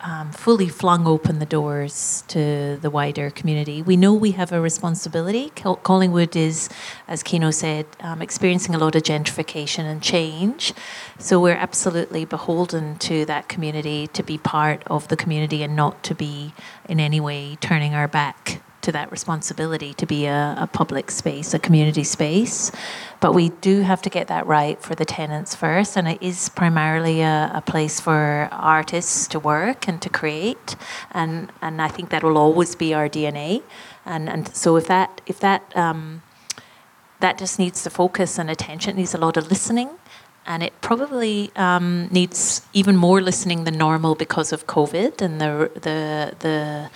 um, 0.06 0.30
fully 0.30 0.68
flung 0.68 1.04
open 1.04 1.40
the 1.40 1.46
doors 1.46 2.22
to 2.28 2.78
the 2.80 2.90
wider 2.90 3.28
community. 3.28 3.82
We 3.82 3.96
know 3.96 4.14
we 4.14 4.30
have 4.32 4.52
a 4.52 4.60
responsibility. 4.60 5.50
Collingwood 5.50 6.36
is, 6.36 6.68
as 7.08 7.24
Kino 7.24 7.50
said, 7.50 7.86
um, 8.00 8.22
experiencing 8.22 8.76
a 8.76 8.78
lot 8.78 8.94
of 8.94 9.02
gentrification 9.02 9.80
and 9.80 10.00
change. 10.00 10.72
So 11.18 11.40
we're 11.40 11.56
absolutely 11.56 12.24
beholden 12.24 12.98
to 12.98 13.24
that 13.24 13.48
community 13.48 14.06
to 14.08 14.22
be 14.22 14.38
part 14.38 14.84
of 14.86 15.08
the 15.08 15.16
community 15.16 15.64
and 15.64 15.74
not 15.74 16.04
to 16.04 16.14
be 16.14 16.54
in 16.88 17.00
any 17.00 17.18
way 17.18 17.58
turning 17.60 17.92
our 17.92 18.06
back 18.06 18.62
to 18.87 18.92
that 18.92 19.11
responsibility 19.11 19.92
to 19.94 20.07
be 20.07 20.27
a, 20.27 20.55
a, 20.59 20.66
public 20.66 21.11
space, 21.11 21.53
a 21.53 21.59
community 21.59 22.05
space. 22.05 22.70
But 23.20 23.33
we 23.33 23.49
do 23.61 23.81
have 23.81 24.01
to 24.03 24.11
get 24.11 24.29
that 24.29 24.46
right 24.46 24.81
for 24.81 24.94
the 24.94 25.05
tenants 25.05 25.57
first, 25.57 25.96
and 25.96 26.07
it 26.07 26.22
is 26.22 26.49
primarily 26.51 27.20
a, 27.20 27.51
a 27.53 27.61
place 27.61 27.99
for 28.01 28.49
artists 28.53 29.27
to 29.29 29.38
work 29.40 29.88
and 29.88 30.01
to 30.03 30.09
create, 30.09 30.77
and 31.11 31.51
and 31.61 31.83
I 31.83 31.88
think 31.88 32.11
that 32.11 32.22
will 32.22 32.38
always 32.38 32.77
be 32.77 32.94
our 32.94 33.09
DNA. 33.09 33.62
And 34.05 34.29
and 34.29 34.42
so 34.55 34.77
if 34.77 34.87
that 34.87 35.20
if 35.27 35.40
that 35.40 35.62
um, 35.77 36.22
that 37.20 37.38
just 37.38 37.59
needs 37.59 37.83
the 37.83 37.90
focus 37.90 38.38
and 38.38 38.49
attention, 38.51 38.96
needs 38.96 39.14
a 39.14 39.18
lot 39.18 39.37
of 39.37 39.51
listening 39.51 39.90
and 40.49 40.62
it 40.62 40.72
probably 40.81 41.51
um, 41.57 42.07
needs 42.12 42.62
even 42.72 42.96
more 42.96 43.20
listening 43.20 43.64
than 43.64 43.77
normal 43.77 44.14
because 44.14 44.53
of 44.53 44.66
COVID 44.66 45.20
and 45.20 45.40
the 45.40 45.70
the 45.75 46.01
the 46.38 46.90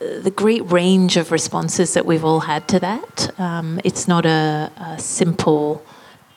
the 0.00 0.32
great 0.34 0.70
range 0.70 1.16
of 1.16 1.30
responses 1.30 1.94
that 1.94 2.04
we've 2.04 2.24
all 2.24 2.40
had 2.40 2.66
to 2.68 2.80
that. 2.80 3.38
Um, 3.38 3.80
it's 3.84 4.08
not 4.08 4.26
a, 4.26 4.70
a 4.76 4.98
simple 4.98 5.84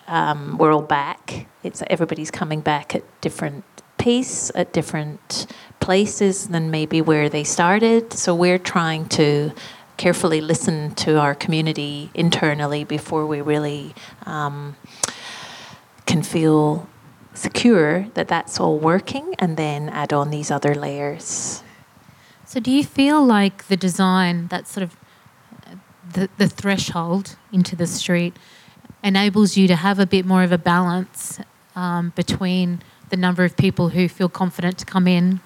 um, 0.07 0.57
we're 0.57 0.71
all 0.71 0.81
back. 0.81 1.47
It's 1.63 1.83
everybody's 1.87 2.31
coming 2.31 2.61
back 2.61 2.95
at 2.95 3.03
different 3.21 3.65
pace, 3.97 4.51
at 4.55 4.71
different 4.71 5.47
places 5.79 6.47
than 6.47 6.71
maybe 6.71 7.01
where 7.01 7.29
they 7.29 7.43
started. 7.43 8.13
So 8.13 8.33
we're 8.33 8.59
trying 8.59 9.09
to 9.09 9.51
carefully 9.97 10.41
listen 10.41 10.95
to 10.95 11.19
our 11.19 11.35
community 11.35 12.09
internally 12.13 12.83
before 12.83 13.25
we 13.25 13.41
really 13.41 13.95
um, 14.25 14.75
can 16.05 16.23
feel 16.23 16.87
secure 17.33 18.07
that 18.13 18.27
that's 18.27 18.59
all 18.59 18.79
working, 18.79 19.35
and 19.39 19.57
then 19.57 19.89
add 19.89 20.13
on 20.13 20.29
these 20.29 20.49
other 20.49 20.73
layers. 20.73 21.63
So, 22.47 22.61
do 22.61 22.71
you 22.71 22.85
feel 22.85 23.21
like 23.25 23.67
the 23.67 23.75
design, 23.75 24.47
that 24.47 24.69
sort 24.69 24.81
of 24.81 24.95
the, 26.13 26.29
the 26.37 26.47
threshold 26.47 27.35
into 27.51 27.75
the 27.75 27.85
street, 27.85 28.37
enables 29.03 29.57
you 29.57 29.67
to 29.67 29.75
have 29.75 29.99
a 29.99 30.05
bit 30.05 30.25
more 30.25 30.43
of 30.43 30.53
a 30.53 30.57
balance 30.57 31.41
um, 31.75 32.13
between 32.15 32.81
the 33.09 33.17
number 33.17 33.43
of 33.43 33.57
people 33.57 33.89
who 33.89 34.07
feel 34.07 34.29
confident 34.29 34.77
to 34.77 34.85
come 34.85 35.09
in 35.09 35.41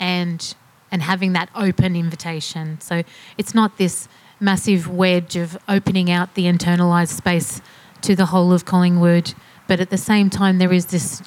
and 0.00 0.56
and 0.90 1.02
having 1.02 1.32
that 1.34 1.48
open 1.54 1.94
invitation. 1.94 2.80
So 2.80 3.04
it's 3.38 3.54
not 3.54 3.78
this 3.78 4.08
massive 4.40 4.88
wedge 4.88 5.36
of 5.36 5.56
opening 5.68 6.10
out 6.10 6.34
the 6.34 6.46
internalized 6.46 7.16
space 7.16 7.62
to 8.02 8.16
the 8.16 8.26
whole 8.26 8.52
of 8.52 8.64
Collingwood, 8.64 9.34
but 9.68 9.78
at 9.78 9.90
the 9.90 9.96
same 9.96 10.28
time 10.28 10.58
there 10.58 10.72
is 10.72 10.86
this 10.86 11.22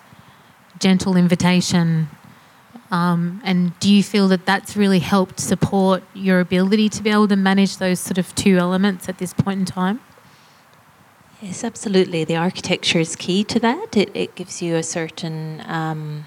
gentle 0.78 1.16
invitation 1.16 2.10
um, 2.94 3.42
and 3.44 3.78
do 3.80 3.92
you 3.92 4.04
feel 4.04 4.28
that 4.28 4.46
that's 4.46 4.78
really 4.78 5.00
helped 5.00 5.40
support 5.40 6.04
your 6.14 6.40
ability 6.40 6.90
to 6.90 7.02
be 7.02 7.10
able 7.10 7.28
to 7.28 7.36
manage 7.36 7.78
those 7.78 8.00
sort 8.00 8.20
of 8.20 8.36
two 8.36 8.60
elements 8.60 9.10
at 9.10 9.18
this 9.18 9.34
point 9.34 9.60
in 9.62 9.66
time? 9.66 10.00
Yes, 11.42 11.64
absolutely. 11.64 12.24
The 12.24 12.36
architecture 12.36 13.00
is 13.00 13.16
key 13.16 13.44
to 13.46 13.60
that. 13.62 13.98
It, 13.98 14.12
it 14.14 14.36
gives 14.36 14.62
you 14.62 14.76
a 14.76 14.84
certain 14.84 15.64
um, 15.66 16.26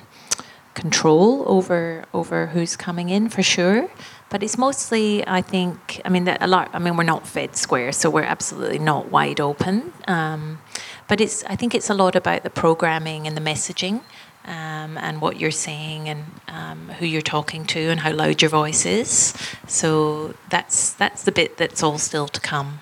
control 0.74 1.44
over 1.46 2.04
over 2.12 2.48
who's 2.48 2.74
coming 2.76 3.10
in 3.10 3.28
for 3.28 3.44
sure. 3.44 3.88
But 4.28 4.42
it's 4.42 4.58
mostly, 4.58 5.24
I 5.24 5.42
think, 5.42 6.00
I 6.04 6.08
mean, 6.08 6.26
a 6.26 6.48
lot. 6.48 6.68
I 6.72 6.80
mean, 6.80 6.96
we're 6.96 7.04
not 7.04 7.28
fed 7.28 7.54
square, 7.54 7.92
so 7.92 8.10
we're 8.10 8.22
absolutely 8.22 8.80
not 8.80 9.08
wide 9.12 9.40
open. 9.40 9.92
Um, 10.08 10.58
but 11.06 11.20
it's, 11.20 11.44
I 11.44 11.54
think, 11.54 11.76
it's 11.76 11.88
a 11.88 11.94
lot 11.94 12.16
about 12.16 12.42
the 12.42 12.50
programming 12.50 13.28
and 13.28 13.36
the 13.36 13.40
messaging 13.40 14.02
um, 14.46 14.96
and 14.98 15.20
what 15.20 15.40
you're 15.40 15.50
saying 15.50 16.08
and 16.08 16.24
um, 16.48 16.88
who 16.98 17.06
you're 17.06 17.22
talking 17.22 17.64
to 17.66 17.80
and 17.80 18.00
how 18.00 18.12
loud 18.12 18.40
your 18.40 18.48
voice 18.48 18.86
is. 18.86 19.34
So 19.66 20.34
that's 20.50 20.92
that's 20.92 21.24
the 21.24 21.32
bit 21.32 21.56
that's 21.56 21.82
all 21.82 21.98
still 21.98 22.28
to 22.28 22.40
come. 22.40 22.80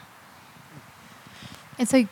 And 1.79 1.88
so, 1.88 2.07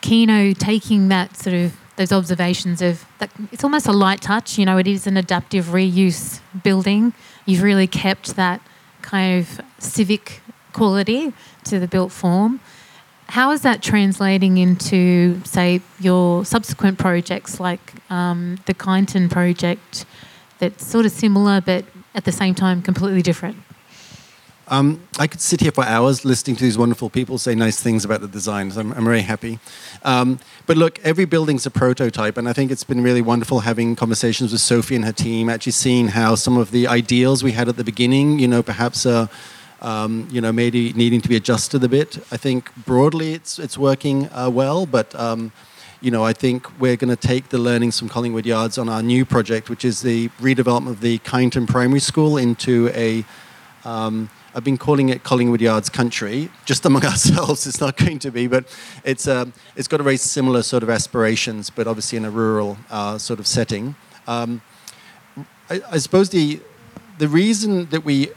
Kino 0.00 0.52
taking 0.52 1.08
that 1.08 1.36
sort 1.36 1.54
of 1.54 1.76
those 1.96 2.12
observations 2.12 2.80
of 2.82 3.04
that, 3.18 3.30
it's 3.52 3.62
almost 3.62 3.86
a 3.86 3.92
light 3.92 4.20
touch. 4.20 4.58
You 4.58 4.66
know, 4.66 4.78
it 4.78 4.86
is 4.86 5.06
an 5.06 5.16
adaptive 5.16 5.66
reuse 5.66 6.40
building. 6.62 7.12
You've 7.46 7.62
really 7.62 7.86
kept 7.86 8.36
that 8.36 8.60
kind 9.02 9.40
of 9.40 9.60
civic 9.78 10.40
quality 10.72 11.32
to 11.64 11.78
the 11.78 11.88
built 11.88 12.12
form. 12.12 12.60
How 13.30 13.52
is 13.52 13.60
that 13.62 13.80
translating 13.80 14.58
into, 14.58 15.40
say, 15.44 15.80
your 16.00 16.44
subsequent 16.44 16.98
projects 16.98 17.60
like 17.60 17.94
um, 18.10 18.58
the 18.66 18.74
Kyneton 18.74 19.30
project 19.30 20.04
that's 20.58 20.84
sort 20.84 21.06
of 21.06 21.12
similar 21.12 21.60
but 21.60 21.84
at 22.16 22.24
the 22.24 22.32
same 22.32 22.56
time 22.56 22.82
completely 22.82 23.22
different? 23.22 23.56
Um, 24.66 25.06
I 25.16 25.28
could 25.28 25.40
sit 25.40 25.60
here 25.60 25.70
for 25.70 25.84
hours 25.84 26.24
listening 26.24 26.56
to 26.56 26.64
these 26.64 26.76
wonderful 26.76 27.08
people 27.08 27.38
say 27.38 27.54
nice 27.54 27.80
things 27.80 28.04
about 28.04 28.20
the 28.20 28.26
designs. 28.26 28.76
I'm, 28.76 28.92
I'm 28.94 29.04
very 29.04 29.22
happy. 29.22 29.60
Um, 30.02 30.40
but 30.66 30.76
look, 30.76 30.98
every 31.04 31.24
building's 31.24 31.64
a 31.66 31.70
prototype, 31.70 32.36
and 32.36 32.48
I 32.48 32.52
think 32.52 32.72
it's 32.72 32.84
been 32.84 33.00
really 33.00 33.22
wonderful 33.22 33.60
having 33.60 33.94
conversations 33.94 34.50
with 34.50 34.60
Sophie 34.60 34.96
and 34.96 35.04
her 35.04 35.12
team, 35.12 35.48
actually 35.48 35.72
seeing 35.72 36.08
how 36.08 36.34
some 36.34 36.56
of 36.56 36.72
the 36.72 36.88
ideals 36.88 37.44
we 37.44 37.52
had 37.52 37.68
at 37.68 37.76
the 37.76 37.84
beginning, 37.84 38.40
you 38.40 38.48
know, 38.48 38.60
perhaps. 38.60 39.06
Uh, 39.06 39.28
um, 39.80 40.28
you 40.30 40.40
know, 40.40 40.52
maybe 40.52 40.92
needing 40.92 41.20
to 41.20 41.28
be 41.28 41.36
adjusted 41.36 41.82
a 41.84 41.88
bit. 41.88 42.18
I 42.30 42.36
think 42.36 42.74
broadly 42.84 43.34
it's 43.34 43.58
it's 43.58 43.78
working 43.78 44.28
uh, 44.32 44.50
well, 44.52 44.86
but 44.86 45.14
um, 45.14 45.52
you 46.00 46.10
know, 46.10 46.24
I 46.24 46.32
think 46.32 46.80
we're 46.80 46.96
going 46.96 47.14
to 47.14 47.28
take 47.28 47.50
the 47.50 47.58
learnings 47.58 47.98
from 47.98 48.08
Collingwood 48.08 48.46
Yards 48.46 48.78
on 48.78 48.88
our 48.88 49.02
new 49.02 49.24
project, 49.24 49.68
which 49.68 49.84
is 49.84 50.00
the 50.00 50.28
redevelopment 50.40 50.90
of 50.90 51.00
the 51.00 51.18
Kyneton 51.18 51.66
Primary 51.66 52.00
School 52.00 52.36
into 52.38 52.88
a 52.94 53.24
um, 53.84 54.30
I've 54.52 54.64
been 54.64 54.78
calling 54.78 55.10
it 55.10 55.22
Collingwood 55.22 55.60
Yards 55.60 55.88
Country, 55.88 56.50
just 56.64 56.84
among 56.84 57.04
ourselves. 57.12 57.66
It's 57.66 57.80
not 57.80 57.96
going 57.96 58.18
to 58.20 58.30
be, 58.30 58.46
but 58.46 58.64
it's 59.04 59.28
um, 59.28 59.52
it's 59.76 59.88
got 59.88 60.00
a 60.00 60.02
very 60.02 60.16
similar 60.16 60.62
sort 60.62 60.82
of 60.82 60.90
aspirations, 60.90 61.70
but 61.70 61.86
obviously 61.86 62.18
in 62.18 62.24
a 62.24 62.30
rural 62.30 62.76
uh, 62.90 63.18
sort 63.18 63.38
of 63.38 63.46
setting. 63.46 63.94
Um, 64.26 64.60
I, 65.68 65.80
I 65.92 65.98
suppose 65.98 66.30
the 66.30 66.60
the 67.18 67.28
reason 67.28 67.86
that 67.86 68.04
we 68.04 68.30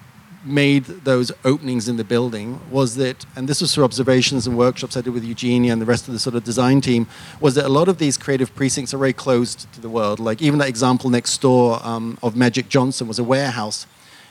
made 0.45 0.85
those 0.85 1.31
openings 1.45 1.87
in 1.87 1.97
the 1.97 2.03
building 2.03 2.59
was 2.69 2.95
that, 2.95 3.25
and 3.35 3.47
this 3.47 3.61
was 3.61 3.73
through 3.73 3.83
observations 3.83 4.45
and 4.45 4.57
workshops 4.57 4.97
I 4.97 5.01
did 5.01 5.13
with 5.13 5.23
Eugenia 5.23 5.71
and 5.71 5.81
the 5.81 5.85
rest 5.85 6.07
of 6.07 6.13
the 6.13 6.19
sort 6.19 6.35
of 6.35 6.43
design 6.43 6.81
team, 6.81 7.07
was 7.39 7.55
that 7.55 7.65
a 7.65 7.69
lot 7.69 7.87
of 7.87 7.97
these 7.97 8.17
creative 8.17 8.53
precincts 8.55 8.93
are 8.93 8.97
very 8.97 9.13
closed 9.13 9.71
to 9.73 9.81
the 9.81 9.89
world. 9.89 10.19
Like 10.19 10.41
even 10.41 10.59
that 10.59 10.67
example 10.67 11.09
next 11.09 11.39
door 11.41 11.79
um, 11.83 12.17
of 12.21 12.35
Magic 12.35 12.69
Johnston 12.69 13.07
was 13.07 13.19
a 13.19 13.23
warehouse. 13.23 13.87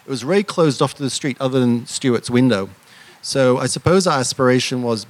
It 0.07 0.11
was 0.11 0.23
very 0.23 0.43
closed 0.43 0.83
off 0.83 0.95
to 0.95 1.03
the 1.03 1.11
street 1.11 1.37
other 1.41 1.61
than 1.61 1.87
Stuart's 1.87 2.29
window. 2.29 2.69
So 3.23 3.59
I 3.59 3.67
suppose 3.67 4.07
our 4.07 4.19
aspiration 4.19 4.83
was, 4.83 5.07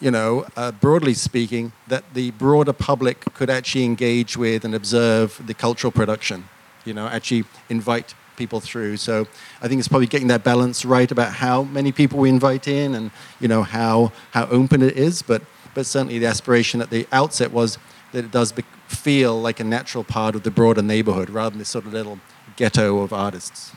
you 0.00 0.10
know, 0.10 0.46
uh, 0.56 0.72
broadly 0.72 1.14
speaking, 1.14 1.72
that 1.88 2.04
the 2.14 2.30
broader 2.32 2.72
public 2.72 3.20
could 3.34 3.50
actually 3.50 3.84
engage 3.84 4.36
with 4.36 4.64
and 4.64 4.74
observe 4.74 5.42
the 5.46 5.52
cultural 5.52 5.90
production, 5.90 6.48
you 6.86 6.94
know, 6.94 7.06
actually 7.06 7.44
invite 7.68 8.14
people 8.40 8.58
through. 8.58 8.96
So 8.96 9.26
I 9.60 9.68
think 9.68 9.78
it's 9.80 9.88
probably 9.88 10.06
getting 10.06 10.28
that 10.28 10.42
balance 10.42 10.86
right 10.86 11.10
about 11.12 11.34
how 11.34 11.64
many 11.64 11.92
people 11.92 12.18
we 12.18 12.30
invite 12.30 12.66
in 12.66 12.94
and 12.94 13.10
you 13.38 13.48
know 13.48 13.62
how 13.62 14.12
how 14.30 14.46
open 14.46 14.80
it 14.82 14.96
is. 14.96 15.20
But 15.20 15.42
but 15.74 15.84
certainly 15.84 16.18
the 16.18 16.26
aspiration 16.26 16.80
at 16.80 16.88
the 16.88 17.06
outset 17.12 17.52
was 17.52 17.78
that 18.12 18.24
it 18.24 18.30
does 18.30 18.50
be- 18.50 18.64
feel 18.88 19.40
like 19.40 19.60
a 19.60 19.64
natural 19.64 20.04
part 20.04 20.34
of 20.34 20.42
the 20.42 20.50
broader 20.50 20.82
neighborhood 20.82 21.28
rather 21.28 21.50
than 21.50 21.58
this 21.58 21.68
sort 21.68 21.84
of 21.84 21.92
little 21.92 22.18
ghetto 22.56 22.98
of 23.00 23.12
artists. 23.12 23.72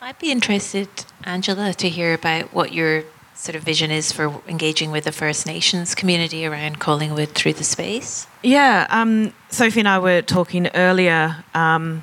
I'd 0.00 0.18
be 0.18 0.30
interested, 0.30 0.88
Angela, 1.24 1.74
to 1.74 1.88
hear 1.88 2.14
about 2.14 2.54
what 2.54 2.72
your 2.72 3.04
sort 3.34 3.56
of 3.56 3.62
vision 3.62 3.90
is 3.90 4.12
for 4.12 4.40
engaging 4.48 4.90
with 4.90 5.04
the 5.04 5.12
First 5.12 5.46
Nations 5.46 5.94
community 5.94 6.46
around 6.46 6.78
Collingwood 6.78 7.30
through 7.30 7.52
the 7.52 7.64
space. 7.64 8.26
Yeah, 8.42 8.86
um, 8.88 9.32
Sophie 9.50 9.80
and 9.80 9.88
I 9.88 9.98
were 9.98 10.22
talking 10.22 10.68
earlier 10.74 11.44
um, 11.54 12.02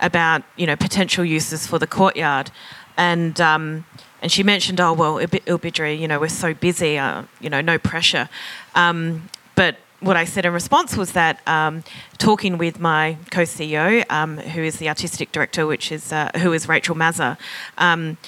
about 0.00 0.42
you 0.56 0.66
know 0.66 0.76
potential 0.76 1.24
uses 1.24 1.66
for 1.66 1.78
the 1.78 1.86
courtyard, 1.86 2.50
and 2.96 3.40
um, 3.40 3.84
and 4.22 4.30
she 4.32 4.42
mentioned, 4.42 4.80
oh 4.80 4.92
well, 4.92 5.16
Ilbijerri, 5.18 5.98
you 5.98 6.08
know, 6.08 6.18
we're 6.18 6.28
so 6.28 6.54
busy, 6.54 6.98
uh, 6.98 7.24
you 7.40 7.50
know, 7.50 7.60
no 7.60 7.78
pressure, 7.78 8.28
um, 8.74 9.28
but 9.54 9.76
what 10.00 10.16
I 10.16 10.24
said 10.24 10.44
in 10.44 10.52
response 10.52 10.96
was 10.96 11.12
that 11.12 11.46
um, 11.48 11.82
talking 12.18 12.58
with 12.58 12.78
my 12.78 13.16
co-CEO, 13.30 14.08
um, 14.10 14.36
who 14.36 14.62
is 14.62 14.76
the 14.76 14.88
artistic 14.88 15.32
director, 15.32 15.66
which 15.66 15.90
is 15.90 16.12
uh, 16.12 16.30
who 16.36 16.52
is 16.52 16.68
Rachel 16.68 16.94
Maza, 16.94 17.38
um, 17.78 18.18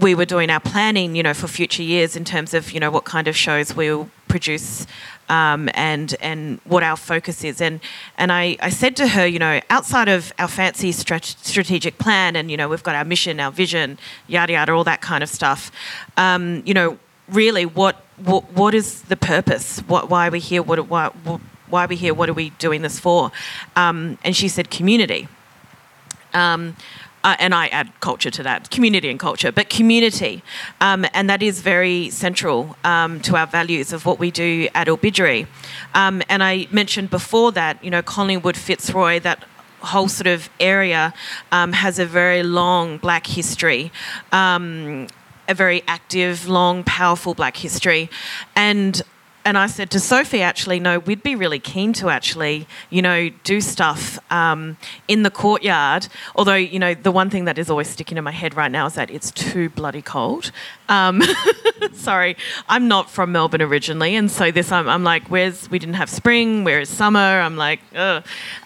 we 0.00 0.14
were 0.14 0.24
doing 0.24 0.50
our 0.50 0.60
planning, 0.60 1.16
you 1.16 1.22
know, 1.22 1.34
for 1.34 1.48
future 1.48 1.82
years 1.82 2.16
in 2.16 2.24
terms 2.24 2.54
of 2.54 2.72
you 2.72 2.80
know 2.80 2.90
what 2.90 3.04
kind 3.04 3.28
of 3.28 3.36
shows 3.36 3.74
we'll 3.74 4.10
produce 4.28 4.86
um, 5.28 5.68
and 5.74 6.14
and 6.20 6.60
what 6.64 6.82
our 6.82 6.96
focus 6.96 7.44
is. 7.44 7.60
And 7.60 7.80
and 8.16 8.32
I, 8.32 8.56
I 8.60 8.70
said 8.70 8.96
to 8.96 9.08
her, 9.08 9.26
you 9.26 9.38
know, 9.38 9.60
outside 9.70 10.08
of 10.08 10.32
our 10.38 10.48
fancy 10.48 10.90
strat- 10.92 11.36
strategic 11.44 11.98
plan, 11.98 12.36
and 12.36 12.50
you 12.50 12.56
know, 12.56 12.68
we've 12.68 12.82
got 12.82 12.94
our 12.94 13.04
mission, 13.04 13.40
our 13.40 13.52
vision, 13.52 13.98
yada 14.26 14.52
yada, 14.52 14.72
all 14.72 14.84
that 14.84 15.00
kind 15.00 15.22
of 15.22 15.28
stuff. 15.28 15.70
Um, 16.16 16.62
you 16.64 16.74
know, 16.74 16.98
really, 17.28 17.66
what 17.66 18.04
what 18.16 18.52
what 18.52 18.74
is 18.74 19.02
the 19.02 19.16
purpose? 19.16 19.80
What 19.80 20.08
why 20.08 20.28
are 20.28 20.30
we 20.30 20.40
here? 20.40 20.62
What 20.62 20.88
why 20.88 21.10
why 21.68 21.84
are 21.84 21.88
we 21.88 21.96
here? 21.96 22.14
What 22.14 22.28
are 22.28 22.34
we 22.34 22.50
doing 22.50 22.82
this 22.82 22.98
for? 22.98 23.30
Um, 23.76 24.18
and 24.24 24.34
she 24.36 24.48
said, 24.48 24.70
community. 24.70 25.28
Um, 26.34 26.76
uh, 27.28 27.36
and 27.38 27.54
I 27.54 27.66
add 27.66 27.88
culture 28.00 28.30
to 28.30 28.42
that, 28.42 28.70
community 28.70 29.10
and 29.10 29.20
culture, 29.20 29.52
but 29.52 29.68
community. 29.68 30.42
Um, 30.80 31.04
and 31.12 31.28
that 31.28 31.42
is 31.42 31.60
very 31.60 32.08
central 32.08 32.74
um, 32.84 33.20
to 33.20 33.36
our 33.36 33.46
values 33.46 33.92
of 33.92 34.06
what 34.06 34.18
we 34.18 34.30
do 34.30 34.68
at 34.74 34.86
Ilbijerri. 34.86 35.46
Um, 35.94 36.22
and 36.30 36.42
I 36.42 36.68
mentioned 36.70 37.10
before 37.10 37.52
that, 37.52 37.84
you 37.84 37.90
know, 37.90 38.00
Collingwood, 38.00 38.56
Fitzroy, 38.56 39.20
that 39.20 39.44
whole 39.80 40.08
sort 40.08 40.26
of 40.26 40.48
area 40.58 41.12
um, 41.52 41.72
has 41.72 41.98
a 41.98 42.06
very 42.06 42.42
long 42.42 42.96
black 42.96 43.26
history. 43.26 43.92
Um, 44.32 45.06
a 45.48 45.54
very 45.54 45.82
active, 45.86 46.48
long, 46.48 46.84
powerful 46.84 47.34
black 47.34 47.56
history. 47.56 48.10
And 48.54 49.02
and 49.48 49.56
I 49.56 49.66
said 49.66 49.88
to 49.92 49.98
Sophie, 49.98 50.42
actually, 50.42 50.78
no, 50.78 50.98
we'd 50.98 51.22
be 51.22 51.34
really 51.34 51.58
keen 51.58 51.94
to 51.94 52.10
actually, 52.10 52.66
you 52.90 53.00
know, 53.00 53.30
do 53.44 53.62
stuff 53.62 54.18
um, 54.30 54.76
in 55.08 55.22
the 55.22 55.30
courtyard. 55.30 56.06
Although, 56.36 56.56
you 56.56 56.78
know, 56.78 56.92
the 56.92 57.10
one 57.10 57.30
thing 57.30 57.46
that 57.46 57.56
is 57.56 57.70
always 57.70 57.88
sticking 57.88 58.18
in 58.18 58.24
my 58.24 58.30
head 58.30 58.54
right 58.54 58.70
now 58.70 58.84
is 58.84 58.94
that 58.96 59.10
it's 59.10 59.30
too 59.30 59.70
bloody 59.70 60.02
cold. 60.02 60.52
Um, 60.88 61.22
sorry, 61.92 62.36
I'm 62.68 62.88
not 62.88 63.10
from 63.10 63.32
Melbourne 63.32 63.62
originally, 63.62 64.14
and 64.14 64.30
so 64.30 64.50
this, 64.50 64.72
I'm, 64.72 64.88
I'm, 64.88 65.04
like, 65.04 65.28
where's, 65.28 65.70
we 65.70 65.78
didn't 65.78 65.96
have 65.96 66.08
spring, 66.08 66.64
where 66.64 66.80
is 66.80 66.88
summer? 66.88 67.18
I'm 67.18 67.56
like. 67.56 67.80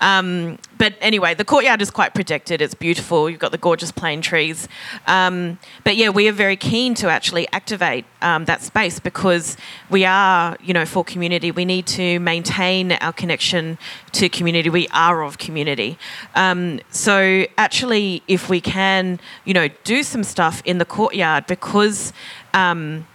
Um, 0.01 0.59
but 0.83 0.95
anyway, 1.01 1.33
the 1.33 1.45
courtyard 1.45 1.81
is 1.81 1.93
quite 1.93 2.13
protected. 2.13 2.61
It's 2.61 2.75
beautiful. 2.75 3.31
You've 3.31 3.39
got 3.39 3.53
the 3.53 3.59
gorgeous 3.59 3.93
plane 3.93 4.21
trees. 4.21 4.67
Um, 5.07 5.61
but 5.85 5.95
yeah, 5.95 6.09
we 6.09 6.29
are 6.29 6.33
very 6.33 6.57
keen 6.57 6.95
to 6.95 7.09
actually 7.09 7.47
activate 7.53 8.05
um, 8.21 8.47
that 8.47 8.63
space 8.63 8.99
because 8.99 9.57
we 9.91 10.05
are, 10.05 10.57
you 10.61 10.75
know, 10.75 10.85
for 10.85 11.05
community. 11.05 11.53
We 11.53 11.65
need 11.65 11.87
to 11.87 12.19
maintain 12.19 12.91
our 12.91 13.13
connection 13.13 13.79
to 14.13 14.29
community. 14.29 14.69
We 14.71 14.89
are 14.89 15.23
of 15.23 15.39
community. 15.39 15.99
Um, 16.35 16.81
so 16.91 17.45
actually, 17.59 18.23
if 18.29 18.49
we 18.49 18.61
can, 18.61 19.21
you 19.45 19.55
know, 19.55 19.69
do 19.85 20.03
some 20.03 20.25
stuff 20.25 20.63
in 20.65 20.79
the 20.79 20.85
courtyard 20.85 21.47
because 21.47 22.13
um, 22.55 23.07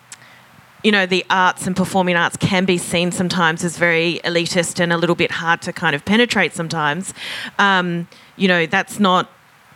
you 0.83 0.91
know, 0.91 1.05
the 1.05 1.25
arts 1.29 1.67
and 1.67 1.75
performing 1.75 2.15
arts 2.15 2.37
can 2.37 2.63
be 2.65 2.77
seen 2.77 3.11
sometimes 3.11 3.63
as 3.63 3.77
very 3.77 4.21
elitist 4.23 4.79
and 4.79 4.93
a 4.93 4.97
little 4.97 5.15
bit 5.15 5.31
hard 5.31 5.61
to 5.63 5.73
kind 5.73 5.95
of 5.95 6.05
penetrate 6.05 6.53
sometimes. 6.53 7.13
Um, 7.59 8.07
you 8.35 8.47
know, 8.47 8.65
that's 8.65 8.99
not 8.99 9.29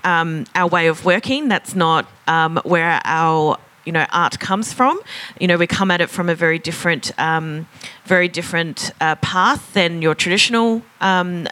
um, 0.04 0.46
our 0.56 0.68
way 0.68 0.88
of 0.88 1.04
working. 1.04 1.48
That's 1.48 1.76
not 1.76 2.08
um, 2.28 2.62
where 2.64 3.02
our 3.04 3.58
you 3.86 3.92
know 3.92 4.06
art 4.12 4.40
comes 4.40 4.74
from. 4.74 5.00
You 5.40 5.48
know, 5.48 5.58
we 5.58 5.68
come 5.68 5.92
at 5.92 6.02
it 6.02 6.10
from 6.10 6.30
a 6.30 6.36
very 6.36 6.60
different, 6.60 7.12
um, 7.20 7.68
very 8.06 8.28
different 8.28 8.92
uh, 9.02 9.16
path 9.16 9.74
than 9.74 10.02
your 10.02 10.16
traditional 10.16 10.82
um, 11.00 11.48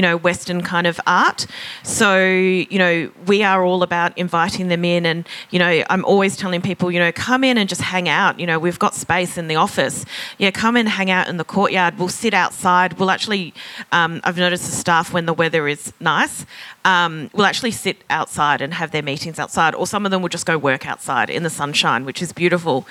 you 0.00 0.02
know, 0.02 0.16
Western 0.16 0.62
kind 0.62 0.86
of 0.86 0.98
art. 1.06 1.46
So, 1.82 2.24
you 2.24 2.78
know, 2.78 3.10
we 3.26 3.42
are 3.42 3.62
all 3.62 3.82
about 3.82 4.16
inviting 4.16 4.68
them 4.68 4.82
in. 4.82 5.04
And, 5.04 5.28
you 5.50 5.58
know, 5.58 5.84
I'm 5.90 6.06
always 6.06 6.38
telling 6.38 6.62
people, 6.62 6.90
you 6.90 6.98
know, 6.98 7.12
come 7.12 7.44
in 7.44 7.58
and 7.58 7.68
just 7.68 7.82
hang 7.82 8.08
out. 8.08 8.40
You 8.40 8.46
know, 8.46 8.58
we've 8.58 8.78
got 8.78 8.94
space 8.94 9.36
in 9.36 9.46
the 9.46 9.56
office. 9.56 10.06
Yeah, 10.38 10.52
come 10.52 10.76
and 10.76 10.88
hang 10.88 11.10
out 11.10 11.28
in 11.28 11.36
the 11.36 11.44
courtyard. 11.44 11.98
We'll 11.98 12.08
sit 12.08 12.32
outside. 12.32 12.94
We'll 12.94 13.10
actually, 13.10 13.52
um, 13.92 14.22
I've 14.24 14.38
noticed 14.38 14.64
the 14.64 14.74
staff 14.74 15.12
when 15.12 15.26
the 15.26 15.34
weather 15.34 15.68
is 15.68 15.92
nice, 16.00 16.46
um, 16.86 17.28
will 17.34 17.44
actually 17.44 17.72
sit 17.72 18.02
outside 18.08 18.62
and 18.62 18.72
have 18.72 18.92
their 18.92 19.02
meetings 19.02 19.38
outside. 19.38 19.74
Or 19.74 19.86
some 19.86 20.06
of 20.06 20.12
them 20.12 20.22
will 20.22 20.30
just 20.30 20.46
go 20.46 20.56
work 20.56 20.86
outside 20.86 21.28
in 21.28 21.42
the 21.42 21.50
sunshine, 21.50 22.06
which 22.06 22.22
is 22.22 22.32
beautiful. 22.32 22.86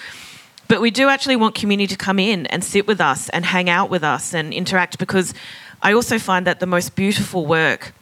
But 0.67 0.79
we 0.79 0.91
do 0.91 1.09
actually 1.09 1.37
want 1.37 1.55
community 1.55 1.87
to 1.87 1.97
come 1.97 2.19
in 2.19 2.45
and 2.45 2.63
sit 2.63 2.85
with 2.85 3.01
us 3.01 3.29
and 3.29 3.43
hang 3.43 3.67
out 3.67 3.89
with 3.89 4.03
us 4.03 4.35
and 4.35 4.53
interact 4.53 4.99
because 4.99 5.33
I 5.81 5.93
also 5.93 6.19
find 6.19 6.45
that 6.47 6.59
the 6.59 6.65
most 6.65 6.95
beautiful 6.95 7.45
work, 7.45 7.93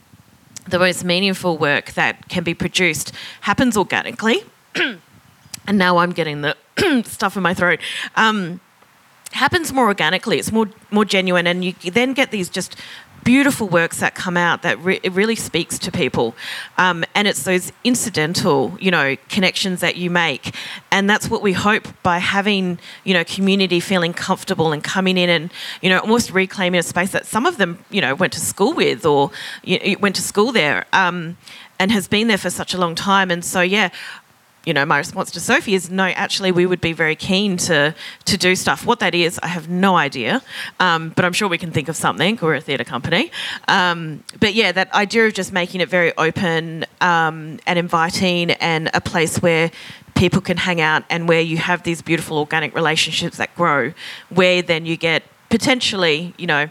the 0.68 0.80
most 0.80 1.04
meaningful 1.04 1.58
work 1.58 1.92
that 1.94 2.28
can 2.30 2.44
be 2.44 2.54
produced 2.54 3.12
happens 3.42 3.78
organically. 3.78 4.44
and 4.76 5.78
now 5.78 5.98
I'm 5.98 6.12
getting 6.12 6.42
the 6.42 6.56
stuff 7.06 7.36
in 7.38 7.44
my 7.44 7.54
throat. 7.54 7.80
Um, 8.16 8.60
happens 9.32 9.74
more 9.74 9.86
organically. 9.88 10.40
It's 10.40 10.52
more 10.52 10.70
more 10.92 11.06
genuine, 11.06 11.48
and 11.48 11.64
you 11.64 11.74
then 11.92 12.14
get 12.14 12.32
these 12.32 12.50
just 12.50 12.76
beautiful 13.24 13.68
works 13.68 14.00
that 14.00 14.16
come 14.16 14.38
out 14.38 14.62
that 14.62 14.80
re- 14.80 15.00
it 15.04 15.12
really 15.12 15.36
speaks 15.36 15.78
to 15.80 15.92
people. 15.92 16.36
Um, 16.78 17.04
and 17.16 17.28
it's 17.28 17.44
those 17.44 17.72
incidental, 17.84 18.78
you 18.80 18.92
know, 18.92 19.18
connections 19.30 19.82
that 19.82 19.96
you 19.96 20.10
make. 20.10 20.56
And 20.92 21.10
that's 21.10 21.30
what 21.30 21.42
we 21.42 21.54
hope 21.54 21.88
by 22.04 22.20
having, 22.20 22.80
you 23.04 23.14
know, 23.14 23.24
community 23.24 23.80
feeling 23.80 24.14
comfortable 24.14 24.72
and 24.72 24.84
coming 24.84 25.18
in 25.18 25.30
and, 25.30 25.52
you 25.82 25.90
know, 25.90 26.00
almost 26.00 26.32
reclaiming 26.32 26.80
a 26.80 26.84
space 26.84 27.12
that 27.12 27.26
some 27.26 27.46
of 27.46 27.58
them, 27.58 27.84
you 27.90 28.02
know, 28.02 28.16
went 28.16 28.34
to 28.34 28.40
school 28.40 28.74
with 28.74 29.06
or 29.06 29.32
you 29.64 29.80
know, 29.80 30.00
went 30.00 30.16
to 30.16 30.22
school 30.22 30.52
there. 30.52 30.86
Um, 30.94 31.38
and 31.80 31.92
has 31.92 32.08
been 32.08 32.28
there 32.28 32.38
for 32.40 32.50
such 32.50 32.74
a 32.74 32.78
long 32.78 32.96
time. 32.96 33.30
And 33.30 33.46
so, 33.46 33.62
yeah, 33.62 33.90
you 34.68 34.74
know, 34.74 34.86
my 34.86 34.98
response 34.98 35.32
to 35.32 35.40
Sophie 35.40 35.76
is 35.76 35.90
no, 35.90 36.04
actually, 36.04 36.52
we 36.52 36.66
would 36.66 36.82
be 36.82 36.92
very 36.92 37.16
keen 37.16 37.56
to 37.56 37.96
to 38.26 38.38
do 38.38 38.54
stuff. 38.54 38.86
What 38.86 39.00
that 39.00 39.16
is, 39.16 39.40
I 39.42 39.48
have 39.48 39.70
no 39.70 39.96
idea, 39.96 40.42
um, 40.82 41.14
but 41.16 41.24
I'm 41.24 41.32
sure 41.32 41.48
we 41.48 41.58
can 41.58 41.72
think 41.72 41.88
of 41.88 41.96
something. 41.96 42.38
We're 42.42 42.56
a 42.56 42.60
theatre 42.62 42.84
company, 42.84 43.32
um, 43.70 44.26
but 44.42 44.54
yeah, 44.56 44.74
that 44.74 44.94
idea 44.94 45.26
of 45.26 45.34
just 45.34 45.54
making 45.54 45.80
it 45.80 45.88
very 45.88 46.12
open 46.18 46.86
um, 47.00 47.60
and 47.66 47.80
inviting, 47.80 48.52
and 48.52 48.90
a 48.94 49.00
place 49.00 49.42
where 49.42 49.72
people 50.16 50.42
can 50.42 50.58
hang 50.58 50.82
out, 50.82 51.06
and 51.10 51.30
where 51.30 51.40
you 51.40 51.56
have 51.56 51.84
these 51.84 52.02
beautiful 52.02 52.38
organic 52.38 52.76
relationships 52.76 53.38
that 53.38 53.56
grow, 53.56 53.94
where 54.28 54.62
then 54.62 54.86
you 54.86 54.98
get 54.98 55.24
potentially, 55.50 56.34
you 56.38 56.46
know 56.46 56.68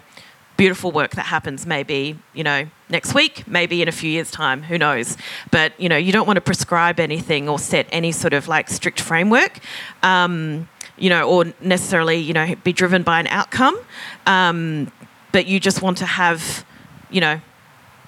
beautiful 0.56 0.90
work 0.92 1.12
that 1.12 1.26
happens 1.26 1.66
maybe, 1.66 2.18
you 2.32 2.44
know, 2.44 2.66
next 2.88 3.14
week, 3.14 3.46
maybe 3.46 3.82
in 3.82 3.88
a 3.88 3.92
few 3.92 4.10
years' 4.10 4.30
time, 4.30 4.62
who 4.62 4.78
knows. 4.78 5.16
But, 5.50 5.78
you 5.78 5.88
know, 5.88 5.96
you 5.96 6.12
don't 6.12 6.26
want 6.26 6.36
to 6.36 6.40
prescribe 6.40 7.00
anything 7.00 7.48
or 7.48 7.58
set 7.58 7.86
any 7.90 8.12
sort 8.12 8.32
of 8.32 8.48
like 8.48 8.68
strict 8.68 9.00
framework. 9.00 9.58
Um, 10.02 10.68
you 10.98 11.10
know, 11.10 11.28
or 11.28 11.52
necessarily, 11.60 12.16
you 12.16 12.32
know, 12.32 12.54
be 12.64 12.72
driven 12.72 13.02
by 13.02 13.20
an 13.20 13.26
outcome. 13.26 13.78
Um, 14.24 14.90
but 15.32 15.46
you 15.46 15.60
just 15.60 15.82
want 15.82 15.98
to 15.98 16.06
have, 16.06 16.64
you 17.10 17.20
know, 17.20 17.40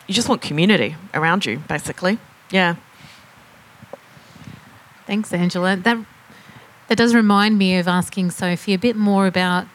you 0.06 0.14
just 0.14 0.28
want 0.28 0.40
community 0.40 0.96
around 1.12 1.44
you, 1.44 1.58
basically. 1.68 2.18
Yeah. 2.50 2.76
Thanks, 5.06 5.32
Angela. 5.32 5.76
That 5.76 5.98
that 6.88 6.96
does 6.96 7.14
remind 7.14 7.58
me 7.58 7.76
of 7.76 7.86
asking 7.86 8.30
Sophie 8.30 8.72
a 8.72 8.78
bit 8.78 8.96
more 8.96 9.26
about, 9.26 9.66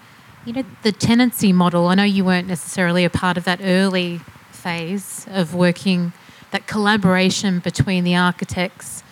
you 0.46 0.54
know, 0.54 0.64
the 0.84 0.92
tenancy 0.92 1.54
model. 1.54 1.88
I 1.88 1.96
know 1.96 2.04
you 2.04 2.26
weren't 2.26 2.48
necessarily 2.48 3.06
a 3.06 3.10
part 3.10 3.38
of 3.38 3.46
that 3.46 3.60
early 3.62 4.20
phase 4.52 5.26
of 5.30 5.56
working, 5.56 6.14
that 6.52 6.68
collaboration 6.68 7.60
between 7.60 8.04
the 8.04 8.16
architects 8.16 9.04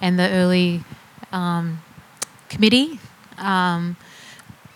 and 0.00 0.18
the 0.18 0.28
early 0.30 0.84
um, 1.32 1.82
committee, 2.48 3.00
um, 3.36 3.96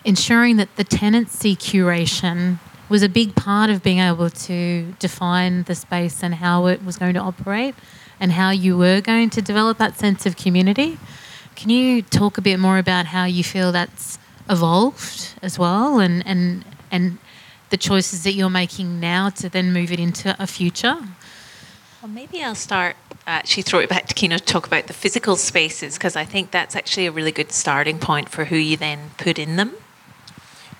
ensuring 0.04 0.56
that 0.56 0.74
the 0.76 0.84
tenancy 0.84 1.56
curation 1.56 2.58
was 2.88 3.02
a 3.02 3.08
big 3.08 3.34
part 3.34 3.70
of 3.70 3.82
being 3.82 3.98
able 3.98 4.28
to 4.28 4.92
define 4.98 5.62
the 5.62 5.74
space 5.74 6.22
and 6.22 6.34
how 6.36 6.66
it 6.66 6.84
was 6.84 6.98
going 6.98 7.14
to 7.14 7.20
operate 7.20 7.74
and 8.20 8.32
how 8.32 8.50
you 8.50 8.76
were 8.76 9.00
going 9.00 9.30
to 9.30 9.40
develop 9.40 9.78
that 9.78 9.98
sense 9.98 10.26
of 10.26 10.36
community. 10.36 10.98
Can 11.56 11.70
you 11.70 12.02
talk 12.02 12.36
a 12.36 12.42
bit 12.42 12.58
more 12.58 12.78
about 12.78 13.06
how 13.06 13.24
you 13.24 13.42
feel 13.42 13.72
that's 13.72 14.18
evolved 14.48 15.34
as 15.42 15.58
well 15.58 15.98
and, 15.98 16.26
and, 16.26 16.64
and 16.90 17.18
the 17.70 17.76
choices 17.76 18.22
that 18.24 18.32
you're 18.32 18.50
making 18.50 19.00
now 19.00 19.30
to 19.30 19.48
then 19.48 19.72
move 19.72 19.92
it 19.92 20.00
into 20.00 20.36
a 20.38 20.46
future? 20.46 20.96
Well, 22.02 22.10
maybe 22.10 22.42
I'll 22.42 22.54
start 22.54 22.96
actually 23.26 23.62
throw 23.62 23.80
it 23.80 23.88
back 23.88 24.06
to 24.08 24.14
Kina 24.14 24.38
to 24.38 24.44
talk 24.44 24.66
about 24.66 24.86
the 24.86 24.92
physical 24.92 25.36
spaces 25.36 25.94
because 25.94 26.16
I 26.16 26.24
think 26.24 26.50
that's 26.50 26.74
actually 26.74 27.06
a 27.06 27.12
really 27.12 27.32
good 27.32 27.52
starting 27.52 27.98
point 27.98 28.28
for 28.28 28.46
who 28.46 28.56
you 28.56 28.76
then 28.76 29.10
put 29.18 29.38
in 29.38 29.56
them. 29.56 29.72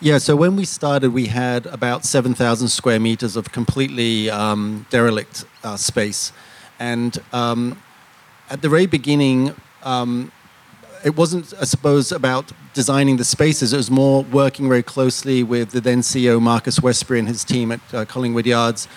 Yeah, 0.01 0.18
so 0.18 0.35
when 0.35 0.57
we 0.57 0.64
started, 0.64 1.12
we 1.12 1.27
had 1.27 1.66
about 1.66 2.05
7,000 2.05 2.66
square 2.68 2.98
meters 2.98 3.37
of 3.37 3.53
completely 3.53 4.29
um, 4.31 4.85
derelict 4.90 5.44
uh, 5.62 5.77
space. 5.77 6.33
And 6.81 7.16
um, 7.33 7.81
at 8.51 8.62
the 8.62 8.68
very 8.68 8.87
beginning, 8.87 9.55
um, 9.85 10.33
it 11.05 11.17
wasn't, 11.17 11.53
I 11.61 11.65
suppose, 11.65 12.12
about 12.12 12.53
designing 12.75 13.17
the 13.17 13.25
spaces. 13.25 13.73
It 13.73 13.77
was 13.77 13.91
more 13.91 14.23
working 14.25 14.69
very 14.69 14.83
closely 14.83 15.43
with 15.43 15.71
the 15.71 15.81
then 15.81 16.01
CEO, 16.01 16.41
Marcus 16.41 16.81
Westbury, 16.81 17.19
and 17.19 17.29
his 17.29 17.45
team 17.45 17.73
at 17.73 17.81
uh, 17.93 18.05
Collingwood 18.05 18.47
Yards, 18.47 18.88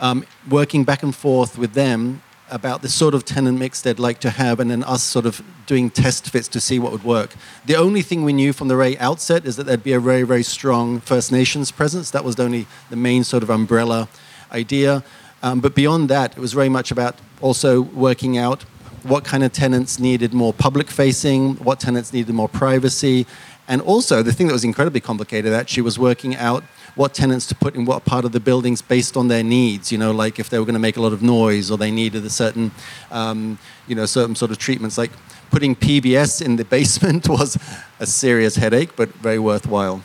um, 0.00 0.24
working 0.48 0.84
back 0.84 1.02
and 1.02 1.14
forth 1.14 1.56
with 1.56 1.74
them 1.74 2.22
about 2.50 2.82
the 2.82 2.88
sort 2.88 3.14
of 3.14 3.24
tenant 3.24 3.58
mix 3.58 3.80
they'd 3.80 3.98
like 3.98 4.18
to 4.20 4.30
have, 4.30 4.60
and 4.60 4.70
then 4.70 4.82
us 4.84 5.02
sort 5.02 5.24
of 5.24 5.42
doing 5.66 5.88
test 5.88 6.28
fits 6.28 6.48
to 6.48 6.60
see 6.60 6.78
what 6.78 6.92
would 6.92 7.04
work. 7.04 7.34
The 7.64 7.76
only 7.76 8.02
thing 8.02 8.24
we 8.24 8.32
knew 8.32 8.52
from 8.52 8.68
the 8.68 8.76
very 8.76 8.98
outset 8.98 9.46
is 9.46 9.56
that 9.56 9.64
there'd 9.64 9.84
be 9.84 9.94
a 9.94 10.00
very, 10.00 10.24
very 10.24 10.42
strong 10.42 11.00
First 11.00 11.32
Nations 11.32 11.70
presence. 11.70 12.10
That 12.10 12.24
was 12.24 12.36
the 12.36 12.42
only 12.42 12.66
the 12.90 12.96
main 12.96 13.24
sort 13.24 13.42
of 13.42 13.50
umbrella 13.50 14.08
idea. 14.50 15.02
Um, 15.42 15.60
but 15.60 15.74
beyond 15.74 16.08
that, 16.10 16.36
it 16.36 16.40
was 16.40 16.52
very 16.52 16.68
much 16.68 16.90
about 16.90 17.16
also 17.40 17.80
working 17.80 18.36
out 18.36 18.64
what 19.04 19.24
kind 19.24 19.42
of 19.42 19.52
tenants 19.52 19.98
needed 19.98 20.32
more 20.32 20.52
public 20.52 20.88
facing, 20.88 21.56
what 21.56 21.80
tenants 21.80 22.12
needed 22.12 22.34
more 22.34 22.48
privacy, 22.48 23.26
and 23.68 23.80
also 23.80 24.22
the 24.22 24.32
thing 24.32 24.48
that 24.48 24.52
was 24.52 24.64
incredibly 24.64 25.00
complicated 25.00 25.52
actually 25.52 25.82
was 25.82 25.98
working 25.98 26.36
out 26.36 26.64
what 26.94 27.14
tenants 27.14 27.46
to 27.46 27.54
put 27.54 27.74
in 27.74 27.84
what 27.84 28.04
part 28.04 28.24
of 28.24 28.32
the 28.32 28.40
buildings 28.40 28.82
based 28.82 29.16
on 29.16 29.28
their 29.28 29.42
needs. 29.42 29.90
You 29.92 29.98
know, 29.98 30.12
like 30.12 30.38
if 30.38 30.50
they 30.50 30.58
were 30.58 30.64
going 30.64 30.74
to 30.74 30.80
make 30.80 30.96
a 30.96 31.00
lot 31.00 31.12
of 31.12 31.22
noise 31.22 31.70
or 31.70 31.78
they 31.78 31.90
needed 31.90 32.24
a 32.24 32.30
certain, 32.30 32.70
um, 33.10 33.58
you 33.86 33.94
know, 33.94 34.04
certain 34.04 34.34
sort 34.34 34.50
of 34.50 34.58
treatments. 34.58 34.98
Like 34.98 35.12
putting 35.50 35.76
PBS 35.76 36.44
in 36.44 36.56
the 36.56 36.64
basement 36.76 37.28
was 37.28 37.56
a 38.00 38.06
serious 38.06 38.56
headache, 38.56 38.96
but 38.96 39.08
very 39.14 39.38
worthwhile. 39.38 40.02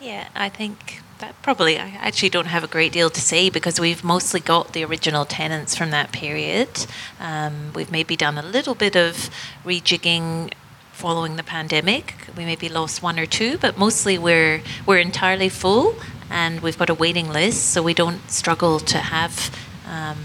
Yeah, 0.00 0.28
I 0.34 0.48
think 0.48 0.99
that 1.20 1.40
probably 1.42 1.78
I 1.78 1.88
actually 2.00 2.30
don't 2.30 2.46
have 2.46 2.64
a 2.64 2.66
great 2.66 2.92
deal 2.92 3.10
to 3.10 3.20
say 3.20 3.50
because 3.50 3.78
we've 3.78 4.02
mostly 4.02 4.40
got 4.40 4.72
the 4.72 4.84
original 4.84 5.24
tenants 5.24 5.74
from 5.76 5.90
that 5.90 6.12
period. 6.12 6.86
Um, 7.18 7.72
we've 7.74 7.92
maybe 7.92 8.16
done 8.16 8.36
a 8.38 8.42
little 8.42 8.74
bit 8.74 8.96
of 8.96 9.30
rejigging 9.64 10.52
following 10.92 11.36
the 11.36 11.42
pandemic. 11.42 12.14
We 12.36 12.44
maybe 12.44 12.68
lost 12.68 13.02
one 13.02 13.18
or 13.18 13.26
two, 13.26 13.58
but 13.58 13.78
mostly 13.78 14.18
we're 14.18 14.62
we're 14.86 14.98
entirely 14.98 15.48
full, 15.48 15.96
and 16.30 16.60
we've 16.60 16.78
got 16.78 16.90
a 16.90 16.94
waiting 16.94 17.28
list, 17.30 17.70
so 17.70 17.82
we 17.82 17.94
don't 17.94 18.30
struggle 18.30 18.80
to 18.80 18.98
have. 18.98 19.54
Um, 19.86 20.18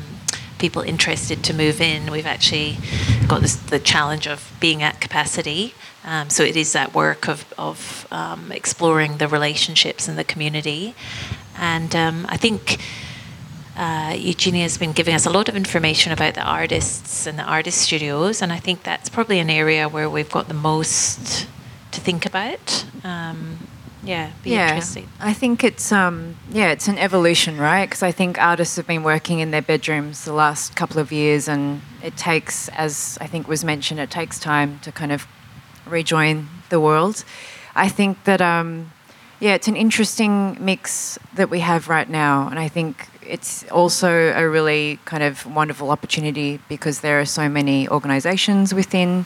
people 0.58 0.82
interested 0.82 1.44
to 1.44 1.54
move 1.54 1.82
in. 1.82 2.12
We've 2.12 2.26
actually 2.26 2.78
got 3.28 3.42
this, 3.42 3.56
the 3.56 3.80
challenge 3.80 4.28
of 4.28 4.52
being 4.60 4.82
at 4.84 5.02
capacity. 5.02 5.74
Um, 6.04 6.30
so 6.30 6.44
it 6.44 6.56
is 6.56 6.74
that 6.74 6.94
work 6.94 7.28
of, 7.28 7.52
of 7.58 8.08
um, 8.12 8.52
exploring 8.52 9.18
the 9.18 9.28
relationships 9.28 10.08
in 10.08 10.16
the 10.16 10.24
community. 10.24 10.96
And 11.58 11.96
um, 11.96 12.26
I 12.30 12.38
think 12.38 12.80
uh, 13.76 14.16
Eugenia 14.18 14.64
has 14.64 14.78
been 14.78 14.94
giving 14.94 15.16
us 15.16 15.26
a 15.26 15.30
lot 15.30 15.50
of 15.50 15.56
information 15.56 16.14
about 16.14 16.36
the 16.36 16.44
artists 16.44 17.28
and 17.28 17.38
the 17.38 17.44
artist 17.44 17.80
studios, 17.80 18.42
and 18.42 18.54
I 18.54 18.58
think 18.58 18.84
that's 18.84 19.10
probably 19.10 19.40
an 19.40 19.50
area 19.50 19.90
where 19.90 20.10
we've 20.10 20.30
got 20.30 20.48
the 20.48 20.54
most 20.54 21.48
to 21.92 22.02
think 22.02 22.26
about. 22.26 22.86
Um, 23.04 23.68
yeah, 24.06 24.32
be 24.44 24.52
yeah, 24.52 24.70
interesting. 24.70 25.10
I 25.20 25.34
think 25.34 25.64
it's 25.64 25.92
um, 25.92 26.36
yeah, 26.50 26.72
it's 26.72 26.88
an 26.88 26.98
evolution, 26.98 27.58
right? 27.58 27.86
Because 27.86 28.04
I 28.04 28.12
think 28.12 28.40
artists 28.40 28.76
have 28.76 28.88
been 28.88 29.04
working 29.04 29.40
in 29.40 29.52
their 29.52 29.62
bedrooms 29.62 30.26
the 30.26 30.34
last 30.34 30.76
couple 30.76 31.00
of 31.00 31.12
years, 31.12 31.48
and 31.48 31.82
it 32.04 32.16
takes, 32.16 32.70
as 32.70 33.18
I 33.20 33.28
think 33.28 33.48
was 33.48 33.64
mentioned, 33.64 34.00
it 34.00 34.12
takes 34.12 34.40
time 34.40 34.80
to 34.80 34.92
kind 34.92 35.12
of 35.12 35.28
rejoin 35.86 36.48
the 36.70 36.80
world. 36.80 37.24
I 37.76 37.90
think 37.90 38.24
that 38.24 38.42
um, 38.42 38.92
yeah, 39.40 39.54
it's 39.54 39.68
an 39.68 39.76
interesting 39.76 40.58
mix 40.64 41.20
that 41.34 41.50
we 41.50 41.60
have 41.60 41.90
right 41.90 42.10
now, 42.10 42.48
and 42.48 42.60
I 42.60 42.68
think 42.68 43.10
it's 43.28 43.64
also 43.72 44.32
a 44.36 44.48
really 44.48 45.00
kind 45.06 45.24
of 45.24 45.46
wonderful 45.46 45.90
opportunity 45.90 46.60
because 46.70 47.02
there 47.02 47.20
are 47.20 47.26
so 47.26 47.50
many 47.50 47.90
organisations 47.90 48.74
within 48.74 49.26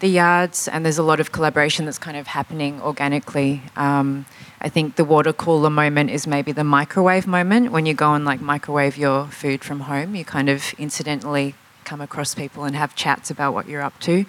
the 0.00 0.08
yards, 0.08 0.68
and 0.68 0.84
there's 0.84 0.98
a 0.98 1.02
lot 1.02 1.20
of 1.20 1.32
collaboration 1.32 1.84
that's 1.84 1.98
kind 1.98 2.16
of 2.16 2.28
happening 2.28 2.80
organically. 2.82 3.62
Um, 3.76 4.26
I 4.60 4.68
think 4.68 4.96
the 4.96 5.04
water 5.04 5.32
cooler 5.32 5.70
moment 5.70 6.10
is 6.10 6.26
maybe 6.26 6.52
the 6.52 6.64
microwave 6.64 7.26
moment 7.26 7.72
when 7.72 7.86
you 7.86 7.94
go 7.94 8.14
and 8.14 8.24
like 8.24 8.40
microwave 8.40 8.96
your 8.96 9.26
food 9.26 9.64
from 9.64 9.80
home. 9.80 10.14
You 10.14 10.24
kind 10.24 10.48
of 10.48 10.74
incidentally 10.78 11.54
come 11.84 12.00
across 12.00 12.34
people 12.34 12.64
and 12.64 12.76
have 12.76 12.94
chats 12.94 13.30
about 13.30 13.54
what 13.54 13.68
you're 13.68 13.82
up 13.82 13.98
to. 14.00 14.24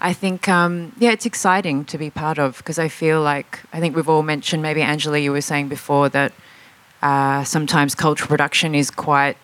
I 0.00 0.12
think, 0.12 0.48
um, 0.48 0.92
yeah, 0.98 1.10
it's 1.10 1.26
exciting 1.26 1.84
to 1.86 1.98
be 1.98 2.08
part 2.10 2.38
of 2.38 2.58
because 2.58 2.78
I 2.78 2.88
feel 2.88 3.20
like 3.20 3.60
I 3.72 3.80
think 3.80 3.96
we've 3.96 4.08
all 4.08 4.22
mentioned. 4.22 4.62
Maybe 4.62 4.82
Angela, 4.82 5.18
you 5.18 5.32
were 5.32 5.40
saying 5.40 5.68
before 5.68 6.08
that 6.10 6.32
uh, 7.02 7.44
sometimes 7.44 7.94
cultural 7.94 8.28
production 8.28 8.74
is 8.74 8.90
quite 8.90 9.36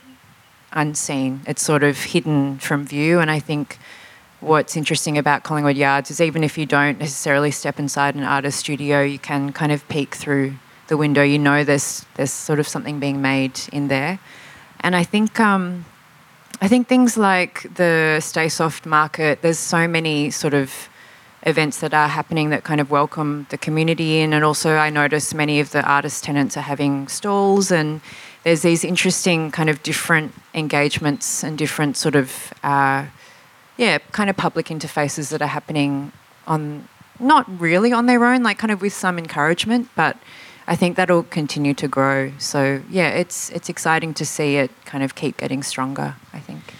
unseen. 0.72 1.40
It's 1.46 1.62
sort 1.62 1.82
of 1.82 1.98
hidden 1.98 2.58
from 2.58 2.86
view, 2.86 3.20
and 3.20 3.30
I 3.30 3.40
think 3.40 3.78
what's 4.44 4.76
interesting 4.76 5.18
about 5.18 5.42
Collingwood 5.42 5.76
Yards 5.76 6.10
is 6.10 6.20
even 6.20 6.44
if 6.44 6.58
you 6.58 6.66
don't 6.66 6.98
necessarily 6.98 7.50
step 7.50 7.78
inside 7.78 8.14
an 8.14 8.22
artist 8.22 8.58
studio, 8.58 9.02
you 9.02 9.18
can 9.18 9.52
kind 9.52 9.72
of 9.72 9.86
peek 9.88 10.14
through 10.14 10.54
the 10.88 10.96
window. 10.96 11.22
You 11.22 11.38
know 11.38 11.64
there's 11.64 12.04
there's 12.14 12.32
sort 12.32 12.60
of 12.60 12.68
something 12.68 13.00
being 13.00 13.22
made 13.22 13.60
in 13.72 13.88
there, 13.88 14.18
and 14.80 14.94
I 14.94 15.02
think 15.02 15.40
um, 15.40 15.86
I 16.60 16.68
think 16.68 16.88
things 16.88 17.16
like 17.16 17.74
the 17.74 18.20
Stay 18.20 18.48
Soft 18.48 18.86
market. 18.86 19.42
There's 19.42 19.58
so 19.58 19.88
many 19.88 20.30
sort 20.30 20.54
of 20.54 20.88
events 21.46 21.80
that 21.80 21.92
are 21.92 22.08
happening 22.08 22.50
that 22.50 22.64
kind 22.64 22.80
of 22.80 22.90
welcome 22.90 23.46
the 23.50 23.58
community 23.58 24.20
in, 24.20 24.32
and 24.32 24.44
also 24.44 24.76
I 24.76 24.90
notice 24.90 25.34
many 25.34 25.60
of 25.60 25.70
the 25.70 25.82
artist 25.82 26.24
tenants 26.24 26.56
are 26.56 26.62
having 26.62 27.08
stalls 27.08 27.70
and. 27.70 28.00
There's 28.44 28.60
these 28.60 28.84
interesting 28.84 29.50
kind 29.50 29.70
of 29.70 29.82
different 29.82 30.34
engagements 30.52 31.42
and 31.42 31.56
different 31.56 31.96
sort 31.96 32.14
of 32.14 32.52
uh, 32.62 33.06
yeah, 33.76 33.98
kind 34.12 34.30
of 34.30 34.36
public 34.36 34.66
interfaces 34.66 35.30
that 35.30 35.42
are 35.42 35.48
happening 35.48 36.12
on 36.46 36.88
not 37.18 37.60
really 37.60 37.92
on 37.92 38.06
their 38.06 38.24
own, 38.24 38.42
like 38.42 38.58
kind 38.58 38.70
of 38.70 38.80
with 38.80 38.92
some 38.92 39.18
encouragement, 39.18 39.88
but 39.94 40.16
I 40.66 40.76
think 40.76 40.96
that'll 40.96 41.24
continue 41.24 41.74
to 41.74 41.88
grow. 41.88 42.32
So 42.38 42.82
yeah, 42.90 43.10
it's 43.10 43.50
it's 43.50 43.68
exciting 43.68 44.14
to 44.14 44.24
see 44.24 44.56
it 44.56 44.70
kind 44.84 45.04
of 45.04 45.14
keep 45.14 45.36
getting 45.36 45.62
stronger. 45.62 46.16
I 46.32 46.40
think. 46.40 46.74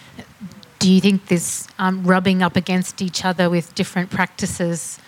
Do 0.78 0.90
you 0.90 1.00
think 1.00 1.26
this 1.28 1.66
um, 1.78 2.04
rubbing 2.04 2.42
up 2.42 2.56
against 2.56 3.00
each 3.00 3.24
other 3.24 3.48
with 3.48 3.74
different 3.74 4.10
practices 4.10 4.98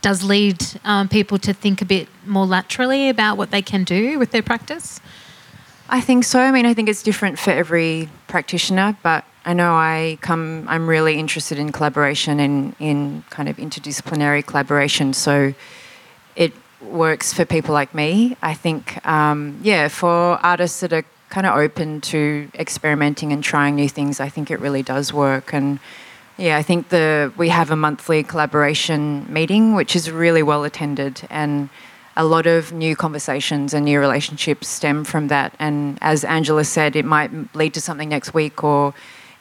does 0.00 0.22
lead 0.22 0.64
um, 0.84 1.08
people 1.08 1.38
to 1.38 1.52
think 1.52 1.82
a 1.82 1.84
bit 1.84 2.08
more 2.24 2.46
laterally 2.46 3.08
about 3.08 3.36
what 3.36 3.50
they 3.50 3.62
can 3.62 3.84
do 3.84 4.18
with 4.18 4.30
their 4.30 4.42
practice? 4.42 5.00
I 5.88 6.00
think 6.00 6.24
so. 6.24 6.40
I 6.40 6.50
mean, 6.50 6.66
I 6.66 6.74
think 6.74 6.88
it's 6.88 7.02
different 7.02 7.38
for 7.38 7.50
every 7.50 8.08
practitioner, 8.26 8.96
but 9.02 9.24
I 9.46 9.52
know 9.52 9.72
I 9.74 10.18
come. 10.20 10.66
I'm 10.68 10.88
really 10.88 11.18
interested 11.18 11.58
in 11.58 11.70
collaboration 11.70 12.40
and 12.40 12.74
in 12.80 13.24
kind 13.30 13.48
of 13.48 13.56
interdisciplinary 13.56 14.44
collaboration. 14.44 15.12
So, 15.12 15.54
it 16.34 16.52
works 16.82 17.32
for 17.32 17.44
people 17.44 17.72
like 17.72 17.94
me. 17.94 18.36
I 18.42 18.54
think, 18.54 19.06
um, 19.06 19.58
yeah, 19.62 19.88
for 19.88 20.38
artists 20.44 20.80
that 20.80 20.92
are 20.92 21.04
kind 21.30 21.46
of 21.46 21.56
open 21.56 22.00
to 22.00 22.48
experimenting 22.54 23.32
and 23.32 23.42
trying 23.42 23.76
new 23.76 23.88
things, 23.88 24.20
I 24.20 24.28
think 24.28 24.50
it 24.50 24.60
really 24.60 24.82
does 24.82 25.12
work. 25.12 25.52
And 25.52 25.78
yeah, 26.36 26.56
I 26.56 26.62
think 26.62 26.88
the 26.90 27.32
we 27.36 27.48
have 27.48 27.70
a 27.70 27.76
monthly 27.76 28.22
collaboration 28.22 29.26
meeting, 29.32 29.74
which 29.74 29.96
is 29.96 30.10
really 30.10 30.42
well 30.42 30.64
attended, 30.64 31.26
and 31.30 31.68
a 32.16 32.24
lot 32.24 32.46
of 32.46 32.72
new 32.72 32.96
conversations 32.96 33.74
and 33.74 33.84
new 33.84 34.00
relationships 34.00 34.68
stem 34.68 35.04
from 35.04 35.28
that. 35.28 35.54
And 35.58 35.98
as 36.00 36.24
Angela 36.24 36.64
said, 36.64 36.96
it 36.96 37.04
might 37.04 37.30
lead 37.54 37.74
to 37.74 37.80
something 37.80 38.08
next 38.08 38.34
week, 38.34 38.64
or 38.64 38.92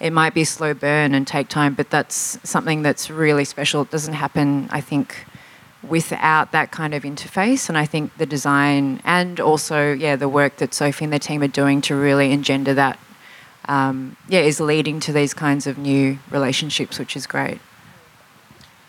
it 0.06 0.14
might 0.14 0.36
be 0.36 0.44
a 0.44 0.46
slow 0.46 0.76
burn 0.76 1.16
and 1.16 1.26
take 1.26 1.48
time. 1.50 1.74
But 1.74 1.90
that's 1.90 2.38
something 2.48 2.84
that's 2.84 3.10
really 3.10 3.44
special. 3.44 3.82
It 3.82 3.90
doesn't 3.90 4.14
happen, 4.14 4.70
I 4.72 4.80
think, 4.80 5.26
without 5.82 6.52
that 6.52 6.70
kind 6.70 6.94
of 6.94 7.02
interface. 7.02 7.70
And 7.70 7.78
I 7.78 7.88
think 7.88 8.16
the 8.18 8.28
design 8.28 9.02
and 9.04 9.40
also, 9.40 9.94
yeah, 9.94 10.16
the 10.16 10.30
work 10.30 10.58
that 10.58 10.76
Sophie 10.76 11.06
and 11.06 11.14
the 11.14 11.18
team 11.18 11.42
are 11.42 11.48
doing 11.48 11.82
to 11.82 11.96
really 11.96 12.32
engender 12.32 12.76
that 12.76 13.00
um, 13.68 14.16
yeah, 14.30 14.42
is 14.42 14.60
leading 14.60 15.00
to 15.00 15.12
these 15.12 15.34
kinds 15.34 15.66
of 15.66 15.80
new 15.80 16.20
relationships, 16.30 17.00
which 17.00 17.18
is 17.18 17.26
great. 17.26 17.60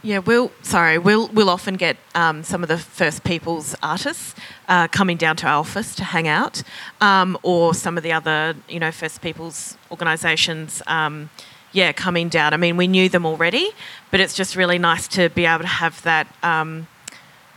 Yeah, 0.06 0.18
we'll 0.18 0.52
sorry, 0.62 0.98
we'll 0.98 1.26
we'll 1.30 1.50
often 1.50 1.74
get 1.74 1.96
um, 2.14 2.44
some 2.44 2.62
of 2.62 2.68
the 2.68 2.78
First 2.78 3.24
Peoples 3.24 3.74
artists 3.82 4.36
uh, 4.68 4.86
coming 4.86 5.16
down 5.16 5.34
to 5.38 5.48
our 5.48 5.58
office 5.58 5.96
to 5.96 6.04
hang 6.04 6.28
out, 6.28 6.62
um, 7.00 7.36
or 7.42 7.74
some 7.74 7.96
of 7.96 8.04
the 8.04 8.12
other 8.12 8.54
you 8.68 8.78
know 8.78 8.92
First 8.92 9.20
Peoples 9.20 9.76
organisations. 9.90 10.80
Um, 10.86 11.28
yeah, 11.72 11.90
coming 11.90 12.28
down. 12.28 12.54
I 12.54 12.56
mean, 12.56 12.76
we 12.76 12.86
knew 12.86 13.08
them 13.08 13.26
already, 13.26 13.70
but 14.12 14.20
it's 14.20 14.34
just 14.34 14.54
really 14.54 14.78
nice 14.78 15.08
to 15.08 15.28
be 15.28 15.44
able 15.44 15.62
to 15.62 15.66
have 15.66 16.00
that. 16.04 16.28
Um, 16.40 16.86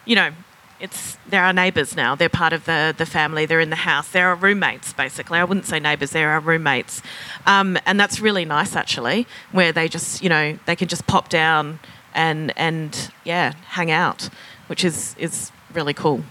you 0.06 0.16
know, 0.16 0.32
it's 0.80 1.20
they're 1.28 1.44
our 1.44 1.54
neighbours 1.54 1.96
now. 1.96 2.16
They're 2.16 2.30
part 2.30 2.52
of 2.52 2.66
the 2.66 2.96
the 2.98 3.06
family. 3.06 3.46
They're 3.46 3.60
in 3.60 3.70
the 3.70 3.76
house. 3.76 4.10
They're 4.10 4.30
our 4.30 4.36
roommates, 4.36 4.92
basically. 4.92 5.38
I 5.38 5.44
wouldn't 5.44 5.68
say 5.68 5.80
neighbours. 5.80 6.10
They're 6.10 6.32
our 6.32 6.40
roommates, 6.40 7.04
um, 7.46 7.78
and 7.86 8.00
that's 8.00 8.20
really 8.20 8.44
nice 8.44 8.76
actually, 8.76 9.28
where 9.52 9.72
they 9.72 9.88
just 9.88 10.24
you 10.24 10.30
know 10.30 10.58
they 10.66 10.76
can 10.76 10.88
just 10.88 11.06
pop 11.06 11.30
down 11.30 11.78
and 12.14 12.54
and 12.58 13.12
yeah 13.24 13.54
hang 13.68 13.92
out, 13.92 14.30
which 14.68 14.84
is 14.84 15.16
is 15.18 15.52
really 15.74 15.94
cool. 15.94 16.24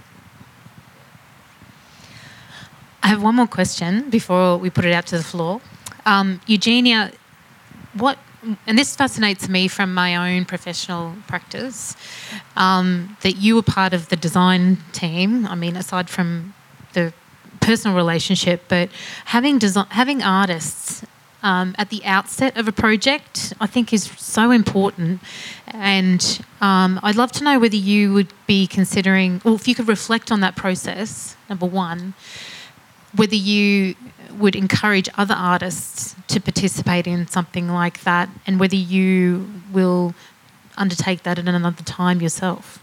I 3.02 3.08
have 3.08 3.22
one 3.22 3.36
more 3.36 3.46
question 3.46 4.10
before 4.10 4.58
we 4.58 4.70
put 4.70 4.84
it 4.84 4.92
out 4.92 5.06
to 5.06 5.16
the 5.18 5.24
floor. 5.24 5.60
Um, 6.04 6.40
Eugenia, 6.46 7.12
what 7.94 8.18
and 8.66 8.78
this 8.78 8.94
fascinates 8.94 9.48
me 9.48 9.66
from 9.68 9.92
my 9.94 10.14
own 10.16 10.44
professional 10.44 11.14
practice 11.26 11.96
um, 12.56 13.16
that 13.22 13.36
you 13.36 13.56
were 13.56 13.62
part 13.62 13.92
of 13.92 14.08
the 14.08 14.16
design 14.16 14.78
team. 14.92 15.46
I 15.46 15.54
mean, 15.54 15.76
aside 15.76 16.08
from 16.08 16.54
the 16.92 17.12
personal 17.60 17.96
relationship, 17.96 18.64
but 18.68 18.90
having 19.26 19.58
design, 19.58 19.86
having 19.90 20.22
artists 20.22 21.04
um, 21.42 21.74
at 21.78 21.90
the 21.90 22.04
outset 22.04 22.56
of 22.56 22.66
a 22.66 22.72
project, 22.72 23.52
I 23.60 23.66
think, 23.66 23.92
is 23.92 24.04
so 24.16 24.50
important. 24.50 25.20
And 25.66 26.44
um, 26.60 26.98
I'd 27.02 27.16
love 27.16 27.32
to 27.32 27.44
know 27.44 27.58
whether 27.58 27.76
you 27.76 28.12
would 28.12 28.32
be 28.46 28.66
considering, 28.66 29.40
or 29.44 29.54
if 29.54 29.68
you 29.68 29.74
could 29.74 29.88
reflect 29.88 30.32
on 30.32 30.40
that 30.40 30.56
process. 30.56 31.36
Number 31.48 31.66
one, 31.66 32.14
whether 33.14 33.36
you 33.36 33.94
would 34.32 34.54
encourage 34.54 35.08
other 35.16 35.34
artists 35.34 36.14
to 36.28 36.40
participate 36.40 37.06
in 37.06 37.26
something 37.26 37.68
like 37.68 38.02
that 38.02 38.28
and 38.46 38.60
whether 38.60 38.76
you 38.76 39.48
will 39.72 40.14
undertake 40.76 41.22
that 41.22 41.38
at 41.38 41.48
another 41.48 41.82
time 41.82 42.20
yourself. 42.20 42.80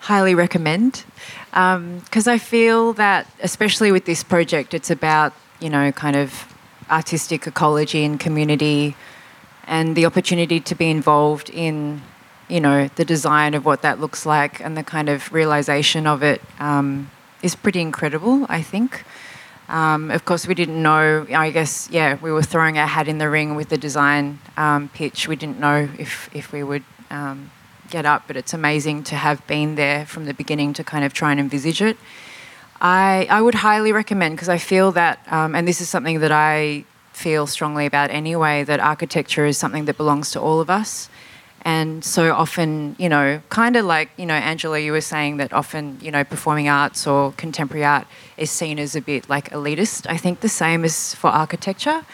Highly 0.00 0.34
recommend. 0.34 1.04
Because 1.50 2.26
um, 2.26 2.32
I 2.32 2.38
feel 2.38 2.92
that, 2.94 3.26
especially 3.42 3.92
with 3.92 4.06
this 4.06 4.22
project, 4.22 4.72
it's 4.72 4.90
about, 4.90 5.34
you 5.60 5.68
know, 5.68 5.92
kind 5.92 6.16
of 6.16 6.49
artistic 6.90 7.46
ecology 7.46 8.04
and 8.04 8.18
community 8.18 8.96
and 9.64 9.96
the 9.96 10.06
opportunity 10.06 10.60
to 10.60 10.74
be 10.74 10.90
involved 10.90 11.50
in, 11.50 12.02
you 12.48 12.60
know, 12.60 12.88
the 12.96 13.04
design 13.04 13.54
of 13.54 13.64
what 13.64 13.82
that 13.82 14.00
looks 14.00 14.26
like 14.26 14.60
and 14.60 14.76
the 14.76 14.82
kind 14.82 15.08
of 15.08 15.32
realization 15.32 16.06
of 16.06 16.22
it 16.22 16.40
um, 16.58 17.10
is 17.42 17.54
pretty 17.54 17.80
incredible, 17.80 18.46
I 18.48 18.62
think. 18.62 19.04
Um, 19.68 20.10
of 20.10 20.24
course, 20.24 20.48
we 20.48 20.54
didn't 20.54 20.82
know. 20.82 21.26
I 21.32 21.50
guess, 21.52 21.88
yeah, 21.92 22.18
we 22.20 22.32
were 22.32 22.42
throwing 22.42 22.76
our 22.76 22.88
hat 22.88 23.06
in 23.06 23.18
the 23.18 23.30
ring 23.30 23.54
with 23.54 23.68
the 23.68 23.78
design 23.78 24.40
um, 24.56 24.88
pitch. 24.88 25.28
We 25.28 25.36
didn't 25.36 25.60
know 25.60 25.88
if 25.96 26.28
if 26.34 26.50
we 26.50 26.64
would 26.64 26.82
um, 27.08 27.52
get 27.88 28.04
up, 28.04 28.24
but 28.26 28.36
it's 28.36 28.52
amazing 28.52 29.04
to 29.04 29.14
have 29.14 29.46
been 29.46 29.76
there 29.76 30.06
from 30.06 30.24
the 30.24 30.34
beginning 30.34 30.72
to 30.74 30.82
kind 30.82 31.04
of 31.04 31.12
try 31.12 31.30
and 31.30 31.38
envisage 31.38 31.80
it. 31.80 31.96
I 32.80 33.26
I 33.30 33.40
would 33.42 33.54
highly 33.54 33.92
recommend 33.92 34.36
because 34.36 34.48
I 34.48 34.58
feel 34.58 34.92
that, 34.92 35.20
um, 35.30 35.54
and 35.54 35.66
this 35.68 35.80
is 35.80 35.88
something 35.88 36.20
that 36.20 36.32
I 36.32 36.84
feel 37.12 37.46
strongly 37.46 37.86
about 37.86 38.10
anyway. 38.10 38.64
That 38.64 38.80
architecture 38.80 39.44
is 39.44 39.58
something 39.58 39.84
that 39.84 39.96
belongs 39.96 40.30
to 40.32 40.40
all 40.40 40.60
of 40.60 40.70
us. 40.70 41.10
And 41.62 42.02
so 42.02 42.32
often, 42.32 42.96
you 42.98 43.08
know, 43.10 43.42
kind 43.50 43.76
of 43.76 43.84
like, 43.84 44.08
you 44.16 44.24
know, 44.24 44.34
Angela, 44.34 44.78
you 44.78 44.92
were 44.92 45.02
saying 45.02 45.36
that 45.36 45.52
often, 45.52 45.98
you 46.00 46.10
know, 46.10 46.24
performing 46.24 46.70
arts 46.70 47.06
or 47.06 47.32
contemporary 47.32 47.84
art 47.84 48.06
is 48.38 48.50
seen 48.50 48.78
as 48.78 48.96
a 48.96 49.02
bit 49.02 49.28
like 49.28 49.50
elitist. 49.50 50.06
I 50.08 50.16
think 50.16 50.40
the 50.40 50.48
same 50.48 50.86
is 50.86 51.14
for 51.14 51.28
architecture. 51.28 52.06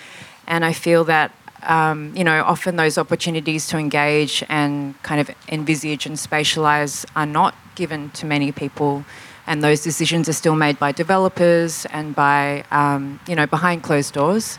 And 0.48 0.64
I 0.64 0.72
feel 0.72 1.04
that, 1.04 1.30
um, 1.62 2.12
you 2.16 2.24
know, 2.24 2.42
often 2.42 2.74
those 2.74 2.98
opportunities 2.98 3.68
to 3.68 3.78
engage 3.78 4.42
and 4.48 5.00
kind 5.04 5.20
of 5.20 5.30
envisage 5.48 6.06
and 6.06 6.16
spatialize 6.16 7.04
are 7.14 7.26
not 7.26 7.54
given 7.76 8.10
to 8.10 8.26
many 8.26 8.50
people. 8.50 9.04
And 9.46 9.62
those 9.62 9.82
decisions 9.82 10.28
are 10.28 10.32
still 10.32 10.56
made 10.56 10.78
by 10.78 10.92
developers 10.92 11.86
and 11.86 12.14
by, 12.14 12.64
um, 12.70 13.20
you 13.28 13.34
know, 13.34 13.46
behind 13.46 13.82
closed 13.82 14.14
doors. 14.14 14.58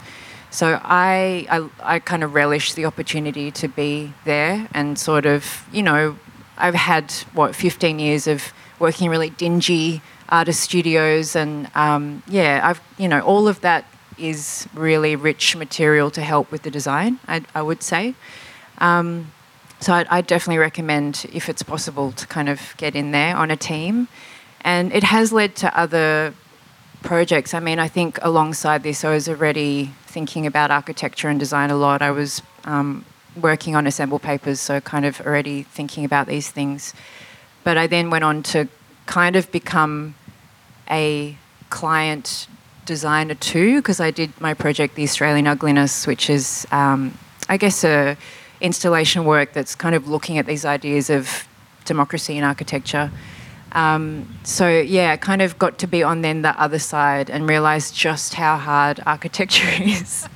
So 0.49 0.79
I, 0.83 1.45
I, 1.49 1.95
I 1.95 1.99
kind 1.99 2.23
of 2.23 2.33
relish 2.33 2.73
the 2.73 2.85
opportunity 2.85 3.51
to 3.51 3.67
be 3.67 4.13
there 4.23 4.67
and 4.73 4.97
sort 4.97 5.25
of, 5.25 5.67
you 5.71 5.83
know, 5.83 6.17
I've 6.57 6.75
had, 6.75 7.11
what, 7.33 7.55
15 7.55 7.99
years 7.99 8.27
of 8.27 8.53
working 8.79 9.05
in 9.05 9.11
really 9.11 9.29
dingy 9.29 10.01
artist 10.29 10.61
studios 10.61 11.35
and, 11.35 11.69
um, 11.75 12.23
yeah, 12.27 12.61
I've, 12.63 12.81
you 12.97 13.07
know, 13.07 13.19
all 13.21 13.47
of 13.47 13.61
that 13.61 13.85
is 14.17 14.67
really 14.73 15.15
rich 15.15 15.55
material 15.55 16.09
to 16.11 16.21
help 16.21 16.51
with 16.51 16.63
the 16.63 16.71
design, 16.71 17.19
I, 17.27 17.43
I 17.53 17.61
would 17.61 17.83
say. 17.83 18.15
Um, 18.79 19.31
so 19.79 19.93
I, 19.93 20.05
I 20.09 20.21
definitely 20.21 20.57
recommend, 20.57 21.25
if 21.31 21.49
it's 21.49 21.63
possible, 21.63 22.11
to 22.13 22.25
kind 22.25 22.49
of 22.49 22.73
get 22.77 22.95
in 22.95 23.11
there 23.11 23.35
on 23.35 23.51
a 23.51 23.57
team. 23.57 24.07
And 24.67 24.91
it 24.91 25.03
has 25.03 25.31
led 25.31 25.55
to 25.63 25.79
other 25.79 26.33
projects. 27.01 27.53
I 27.53 27.61
mean, 27.61 27.79
I 27.79 27.87
think 27.87 28.19
alongside 28.21 28.83
this, 28.83 29.05
I 29.05 29.11
was 29.11 29.29
already 29.29 29.91
thinking 30.07 30.45
about 30.45 30.71
architecture 30.71 31.29
and 31.29 31.39
design 31.39 31.69
a 31.71 31.77
lot. 31.77 32.01
I 32.01 32.11
was 32.11 32.41
um, 32.65 33.05
working 33.39 33.77
on 33.77 33.87
assemble 33.87 34.19
papers, 34.19 34.59
so 34.59 34.81
kind 34.81 35.05
of 35.05 35.21
already 35.21 35.63
thinking 35.63 36.03
about 36.03 36.27
these 36.27 36.51
things. 36.51 36.93
But 37.63 37.77
I 37.77 37.87
then 37.87 38.09
went 38.09 38.25
on 38.25 38.43
to 38.51 38.67
kind 39.05 39.37
of 39.37 39.49
become 39.53 40.15
a 40.91 41.37
client 41.69 42.47
designer 42.85 43.35
too, 43.35 43.77
because 43.77 44.01
I 44.01 44.11
did 44.11 44.29
my 44.41 44.53
project, 44.53 44.95
The 44.95 45.03
Australian 45.03 45.47
Ugliness, 45.47 46.05
which 46.05 46.29
is, 46.29 46.67
um, 46.71 47.17
I 47.47 47.55
guess, 47.55 47.85
a 47.85 48.17
installation 48.59 49.23
work 49.23 49.53
that's 49.53 49.75
kind 49.75 49.95
of 49.95 50.09
looking 50.09 50.37
at 50.37 50.45
these 50.45 50.65
ideas 50.65 51.09
of 51.09 51.47
democracy 51.85 52.35
and 52.35 52.45
architecture. 52.45 53.11
Um, 53.77 54.39
so 54.43 54.67
yeah, 54.67 55.11
I 55.11 55.17
kind 55.17 55.43
of 55.43 55.59
got 55.59 55.77
to 55.79 55.87
be 55.87 56.01
on 56.01 56.21
then 56.23 56.41
the 56.41 56.59
other 56.59 56.79
side 56.79 57.29
and 57.29 57.47
realized 57.47 57.95
just 57.95 58.33
how 58.33 58.57
hard 58.57 58.99
architecture 59.05 59.69
is. 59.83 60.27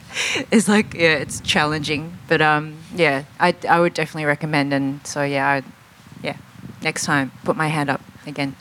it's 0.52 0.68
like 0.68 0.94
yeah, 0.94 1.16
it's 1.16 1.42
challenging, 1.42 2.16
but 2.28 2.40
um, 2.40 2.78
yeah, 2.94 3.24
I, 3.40 3.56
I 3.68 3.80
would 3.80 3.96
definitely 3.96 4.26
recommend. 4.26 4.74
And 4.74 5.06
so 5.08 5.24
yeah, 5.24 5.50
I, 5.50 5.64
yeah, 6.22 6.38
next 6.84 7.06
time 7.06 7.32
put 7.44 7.56
my 7.56 7.68
hand 7.68 7.90
up 7.90 8.02
again. 8.28 8.56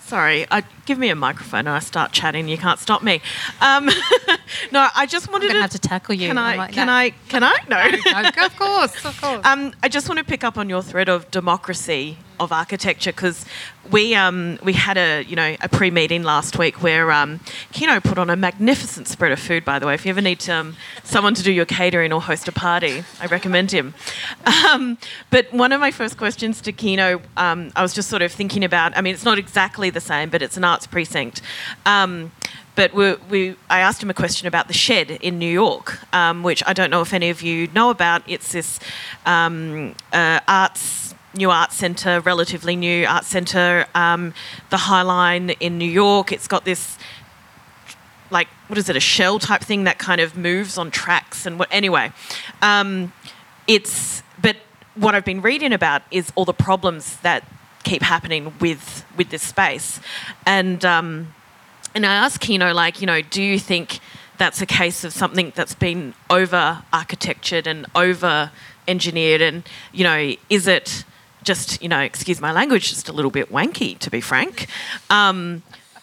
Sorry, 0.00 0.46
I, 0.50 0.64
give 0.84 0.98
me 0.98 1.08
a 1.10 1.16
microphone 1.16 1.60
and 1.60 1.68
I 1.68 1.78
start 1.78 2.10
chatting. 2.10 2.48
You 2.48 2.58
can't 2.58 2.80
stop 2.80 3.04
me. 3.04 3.20
Um, 3.60 3.86
no, 4.72 4.88
I 4.96 5.06
just 5.06 5.30
wanted 5.30 5.52
to 5.52 5.60
have 5.60 5.70
to 5.70 5.78
tackle 5.78 6.14
you. 6.14 6.28
Can 6.28 6.38
I? 6.38 6.56
Like 6.56 6.72
can 6.72 6.88
I? 6.88 7.10
Can 7.28 7.44
I? 7.44 7.56
No. 7.68 7.84
no 8.12 8.46
of 8.46 8.56
course, 8.56 9.04
of 9.04 9.20
course. 9.20 9.40
Um, 9.44 9.74
I 9.80 9.88
just 9.88 10.08
want 10.08 10.18
to 10.18 10.24
pick 10.24 10.42
up 10.42 10.58
on 10.58 10.68
your 10.68 10.82
thread 10.82 11.08
of 11.08 11.30
democracy 11.30 12.18
of 12.38 12.52
architecture 12.52 13.12
because 13.12 13.44
we 13.90 14.14
um, 14.14 14.58
we 14.62 14.72
had 14.72 14.96
a 14.96 15.22
you 15.22 15.36
know 15.36 15.56
a 15.60 15.68
pre 15.68 15.90
meeting 15.90 16.22
last 16.22 16.58
week 16.58 16.82
where 16.82 17.10
um, 17.12 17.40
Kino 17.72 18.00
put 18.00 18.18
on 18.18 18.30
a 18.30 18.36
magnificent 18.36 19.08
spread 19.08 19.32
of 19.32 19.38
food. 19.38 19.64
By 19.64 19.78
the 19.78 19.86
way, 19.86 19.94
if 19.94 20.04
you 20.04 20.10
ever 20.10 20.20
need 20.20 20.48
um, 20.48 20.76
someone 21.04 21.34
to 21.34 21.42
do 21.42 21.52
your 21.52 21.66
catering 21.66 22.12
or 22.12 22.20
host 22.20 22.48
a 22.48 22.52
party, 22.52 23.04
I 23.20 23.26
recommend 23.26 23.72
him. 23.72 23.94
Um, 24.66 24.98
but 25.30 25.52
one 25.52 25.70
of 25.70 25.80
my 25.80 25.90
first 25.90 26.16
questions 26.16 26.60
to 26.62 26.72
Kino, 26.72 27.20
um, 27.36 27.70
I 27.76 27.82
was 27.82 27.94
just 27.94 28.08
sort 28.08 28.22
of 28.22 28.32
thinking 28.32 28.64
about. 28.64 28.96
I 28.96 29.00
mean, 29.00 29.14
it's 29.14 29.24
not 29.24 29.38
exactly 29.38 29.90
the 29.90 30.00
same, 30.00 30.28
but 30.28 30.42
it's 30.42 30.56
an 30.56 30.64
arts 30.64 30.86
precinct. 30.86 31.40
Um, 31.84 32.32
but 32.76 32.92
we, 32.92 33.14
we, 33.30 33.56
I 33.70 33.80
asked 33.80 34.02
him 34.02 34.10
a 34.10 34.14
question 34.14 34.46
about 34.46 34.68
the 34.68 34.74
shed 34.74 35.10
in 35.10 35.38
New 35.38 35.50
York, 35.50 35.98
um, 36.14 36.42
which 36.42 36.62
I 36.66 36.74
don't 36.74 36.90
know 36.90 37.00
if 37.00 37.12
any 37.12 37.30
of 37.30 37.42
you 37.42 37.68
know 37.68 37.90
about. 37.90 38.22
It's 38.26 38.52
this 38.52 38.78
um, 39.24 39.94
uh, 40.12 40.40
arts 40.46 41.14
new 41.36 41.50
art 41.50 41.72
centre, 41.72 42.20
relatively 42.20 42.76
new 42.76 43.06
art 43.06 43.24
centre, 43.24 43.86
um, 43.94 44.34
the 44.70 44.76
High 44.76 45.02
Line 45.02 45.50
in 45.60 45.78
New 45.78 45.90
York. 45.90 46.32
It's 46.32 46.48
got 46.48 46.64
this 46.64 46.98
like 48.30 48.48
what 48.66 48.78
is 48.78 48.88
it 48.88 48.96
a 48.96 49.00
shell 49.00 49.38
type 49.38 49.62
thing 49.62 49.84
that 49.84 49.98
kind 49.98 50.20
of 50.20 50.36
moves 50.36 50.78
on 50.78 50.90
tracks 50.90 51.46
and 51.46 51.58
what 51.58 51.68
anyway. 51.70 52.12
Um, 52.62 53.12
it's 53.66 54.22
but 54.40 54.56
what 54.94 55.14
i've 55.14 55.24
been 55.24 55.42
reading 55.42 55.72
about 55.72 56.02
is 56.10 56.32
all 56.34 56.44
the 56.44 56.52
problems 56.54 57.18
that 57.18 57.44
keep 57.84 58.02
happening 58.02 58.52
with 58.60 59.04
with 59.16 59.30
this 59.30 59.42
space. 59.42 60.00
And 60.44 60.84
um, 60.84 61.34
and 61.94 62.04
i 62.04 62.14
asked 62.14 62.40
kino 62.40 62.72
like 62.72 63.00
you 63.00 63.06
know 63.06 63.22
do 63.22 63.42
you 63.42 63.58
think 63.58 64.00
that's 64.38 64.60
a 64.60 64.66
case 64.66 65.02
of 65.02 65.12
something 65.12 65.52
that's 65.54 65.74
been 65.74 66.14
over 66.28 66.82
architectured 66.92 67.66
and 67.66 67.86
over 67.94 68.50
engineered 68.86 69.40
and 69.40 69.68
you 69.92 70.04
know 70.04 70.34
is 70.50 70.66
it 70.66 71.04
just 71.46 71.82
you 71.82 71.88
know 71.88 72.00
excuse 72.00 72.40
my 72.40 72.52
language 72.52 72.90
just 72.90 73.08
a 73.08 73.12
little 73.12 73.30
bit 73.30 73.50
wanky 73.50 73.98
to 73.98 74.10
be 74.10 74.20
frank 74.20 74.66
um, 75.08 75.62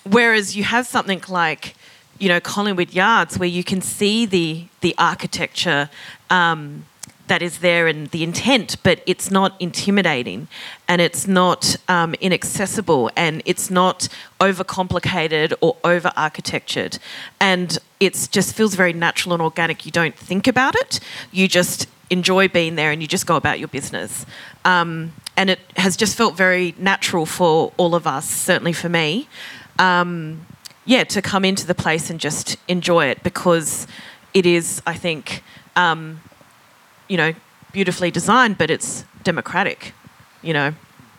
whereas 0.09 0.55
you 0.55 0.63
have 0.63 0.87
something 0.87 1.21
like 1.27 1.75
you 2.19 2.29
know, 2.29 2.39
Collingwood 2.39 2.93
Yards, 2.93 3.37
where 3.37 3.49
you 3.49 3.63
can 3.63 3.81
see 3.81 4.25
the 4.25 4.65
the 4.81 4.95
architecture 4.97 5.89
um, 6.29 6.85
that 7.27 7.41
is 7.41 7.59
there 7.59 7.87
and 7.87 8.07
the 8.11 8.23
intent, 8.23 8.77
but 8.83 9.01
it's 9.05 9.31
not 9.31 9.59
intimidating, 9.59 10.47
and 10.87 11.01
it's 11.01 11.27
not 11.27 11.75
um, 11.87 12.13
inaccessible, 12.15 13.09
and 13.15 13.41
it's 13.45 13.69
not 13.69 14.07
overcomplicated 14.39 15.53
or 15.61 15.75
over 15.83 16.11
architectured, 16.15 16.99
and 17.39 17.79
it 17.99 18.27
just 18.31 18.55
feels 18.55 18.75
very 18.75 18.93
natural 18.93 19.33
and 19.33 19.41
organic. 19.41 19.85
You 19.85 19.91
don't 19.91 20.15
think 20.15 20.47
about 20.47 20.75
it; 20.75 20.99
you 21.31 21.47
just 21.47 21.87
enjoy 22.09 22.47
being 22.47 22.75
there, 22.75 22.91
and 22.91 23.01
you 23.01 23.07
just 23.07 23.25
go 23.25 23.35
about 23.35 23.59
your 23.59 23.69
business. 23.69 24.25
Um, 24.65 25.13
and 25.35 25.49
it 25.49 25.59
has 25.77 25.97
just 25.97 26.15
felt 26.15 26.35
very 26.35 26.75
natural 26.77 27.25
for 27.25 27.71
all 27.77 27.95
of 27.95 28.05
us, 28.05 28.29
certainly 28.29 28.73
for 28.73 28.89
me. 28.89 29.27
Um, 29.79 30.45
yeah, 30.85 31.03
to 31.05 31.21
come 31.21 31.45
into 31.45 31.65
the 31.65 31.75
place 31.75 32.09
and 32.09 32.19
just 32.19 32.57
enjoy 32.67 33.05
it 33.05 33.23
because 33.23 33.87
it 34.33 34.45
is, 34.45 34.81
I 34.85 34.95
think, 34.95 35.43
um, 35.75 36.21
you 37.07 37.17
know, 37.17 37.33
beautifully 37.71 38.11
designed, 38.11 38.57
but 38.57 38.69
it's 38.69 39.05
democratic, 39.23 39.93
you 40.41 40.53
know, 40.53 40.73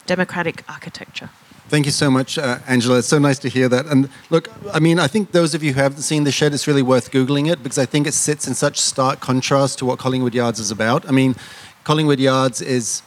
democratic 0.06 0.64
architecture. 0.68 1.30
Thank 1.68 1.86
you 1.86 1.92
so 1.92 2.10
much, 2.10 2.36
uh, 2.36 2.58
Angela. 2.68 2.98
It's 2.98 3.08
so 3.08 3.18
nice 3.18 3.38
to 3.38 3.48
hear 3.48 3.70
that. 3.70 3.86
And 3.86 4.10
look, 4.28 4.50
I 4.72 4.78
mean, 4.80 4.98
I 4.98 5.06
think 5.06 5.32
those 5.32 5.54
of 5.54 5.62
you 5.62 5.72
who 5.72 5.80
haven't 5.80 6.02
seen 6.02 6.24
the 6.24 6.30
shed, 6.30 6.52
it's 6.52 6.66
really 6.66 6.82
worth 6.82 7.10
Googling 7.10 7.50
it 7.50 7.62
because 7.62 7.78
I 7.78 7.86
think 7.86 8.06
it 8.06 8.12
sits 8.12 8.46
in 8.46 8.54
such 8.54 8.78
stark 8.78 9.20
contrast 9.20 9.78
to 9.78 9.86
what 9.86 9.98
Collingwood 9.98 10.34
Yards 10.34 10.60
is 10.60 10.70
about. 10.70 11.08
I 11.08 11.10
mean, 11.10 11.36
Collingwood 11.84 12.20
Yards 12.20 12.60
is 12.60 13.02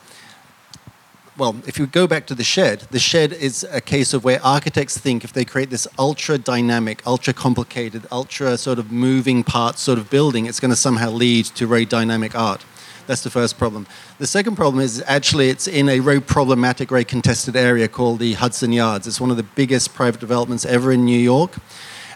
well, 1.37 1.55
if 1.67 1.77
you 1.77 1.85
go 1.85 2.07
back 2.07 2.25
to 2.27 2.35
the 2.35 2.43
shed, 2.43 2.87
the 2.89 2.99
shed 2.99 3.31
is 3.31 3.63
a 3.71 3.79
case 3.79 4.13
of 4.13 4.23
where 4.23 4.43
architects 4.43 4.97
think 4.97 5.23
if 5.23 5.33
they 5.33 5.45
create 5.45 5.69
this 5.69 5.87
ultra 5.99 6.37
dynamic, 6.37 7.05
ultra 7.05 7.31
complicated, 7.31 8.07
ultra 8.11 8.57
sort 8.57 8.79
of 8.79 8.91
moving 8.91 9.43
parts 9.43 9.81
sort 9.81 9.99
of 9.99 10.09
building, 10.09 10.47
it's 10.47 10.59
going 10.59 10.71
to 10.71 10.77
somehow 10.77 11.11
lead 11.11 11.45
to 11.45 11.67
very 11.67 11.85
dynamic 11.85 12.33
art. 12.33 12.65
That's 13.05 13.21
the 13.21 13.29
first 13.29 13.57
problem. 13.57 13.87
The 14.17 14.27
second 14.27 14.55
problem 14.55 14.83
is 14.83 15.03
actually 15.05 15.49
it's 15.49 15.67
in 15.67 15.87
a 15.89 15.99
very 15.99 16.19
problematic, 16.19 16.89
very 16.89 17.05
contested 17.05 17.55
area 17.55 17.87
called 17.87 18.19
the 18.19 18.33
Hudson 18.33 18.73
Yards. 18.73 19.07
It's 19.07 19.21
one 19.21 19.31
of 19.31 19.37
the 19.37 19.43
biggest 19.43 19.93
private 19.93 20.19
developments 20.19 20.65
ever 20.65 20.91
in 20.91 21.05
New 21.05 21.19
York. 21.19 21.55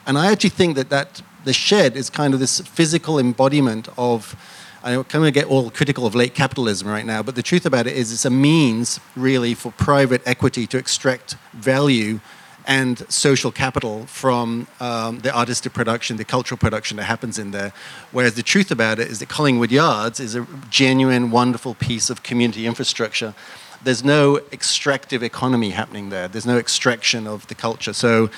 And 0.07 0.17
I 0.17 0.31
actually 0.31 0.49
think 0.49 0.75
that, 0.75 0.89
that 0.89 1.21
the 1.45 1.53
shed 1.53 1.95
is 1.95 2.09
kind 2.09 2.33
of 2.33 2.39
this 2.39 2.59
physical 2.59 3.19
embodiment 3.19 3.87
of 3.97 4.35
I 4.83 5.03
kind 5.03 5.27
of 5.27 5.33
get 5.33 5.45
all 5.45 5.69
critical 5.69 6.07
of 6.07 6.15
late 6.15 6.33
capitalism 6.33 6.87
right 6.87 7.05
now, 7.05 7.21
but 7.21 7.35
the 7.35 7.43
truth 7.43 7.67
about 7.67 7.85
it 7.85 7.95
is 7.95 8.11
it's 8.11 8.25
a 8.25 8.31
means 8.31 8.99
really 9.15 9.53
for 9.53 9.71
private 9.73 10.23
equity 10.25 10.65
to 10.67 10.77
extract 10.79 11.35
value 11.53 12.19
and 12.65 13.05
social 13.11 13.51
capital 13.51 14.07
from 14.07 14.65
um, 14.79 15.19
the 15.19 15.35
artistic 15.35 15.73
production, 15.73 16.17
the 16.17 16.25
cultural 16.25 16.57
production 16.57 16.97
that 16.97 17.03
happens 17.03 17.37
in 17.37 17.51
there. 17.51 17.73
Whereas 18.11 18.33
the 18.33 18.41
truth 18.41 18.71
about 18.71 18.97
it 18.97 19.07
is 19.07 19.19
that 19.19 19.29
Collingwood 19.29 19.71
Yards 19.71 20.19
is 20.19 20.33
a 20.33 20.47
genuine, 20.71 21.29
wonderful 21.29 21.75
piece 21.75 22.09
of 22.09 22.23
community 22.23 22.65
infrastructure. 22.65 23.35
There's 23.83 24.03
no 24.03 24.37
extractive 24.51 25.21
economy 25.21 25.71
happening 25.71 26.09
there. 26.09 26.27
There's 26.27 26.45
no 26.45 26.57
extraction 26.57 27.27
of 27.27 27.45
the 27.47 27.55
culture. 27.55 27.93
So 27.93 28.31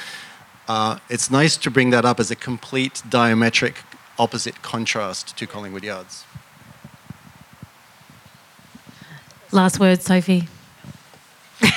uh, 0.68 1.00
it's 1.10 1.32
nice 1.32 1.56
to 1.58 1.72
bring 1.72 1.91
that 1.91 2.04
up 2.04 2.20
as 2.20 2.32
a 2.32 2.36
complete 2.36 3.02
diametric 3.08 3.76
opposite 4.18 4.61
contrast 4.61 5.36
to 5.38 5.47
Collingwood 5.47 5.84
Yards. 5.84 6.26
Last 9.51 9.80
word, 9.80 10.01
Sophie. 10.01 10.47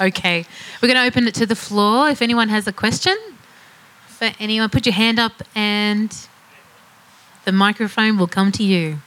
okay, 0.00 0.44
we're 0.80 0.88
going 0.88 1.00
to 1.00 1.06
open 1.06 1.26
it 1.28 1.34
to 1.34 1.46
the 1.46 1.56
floor. 1.56 2.08
If 2.08 2.22
anyone 2.22 2.48
has 2.48 2.66
a 2.66 2.72
question 2.72 3.16
for 4.06 4.30
anyone, 4.40 4.70
put 4.70 4.86
your 4.86 4.94
hand 4.94 5.18
up 5.18 5.42
and 5.54 6.16
the 7.44 7.52
microphone 7.52 8.16
will 8.16 8.26
come 8.26 8.50
to 8.52 8.64
you. 8.64 8.98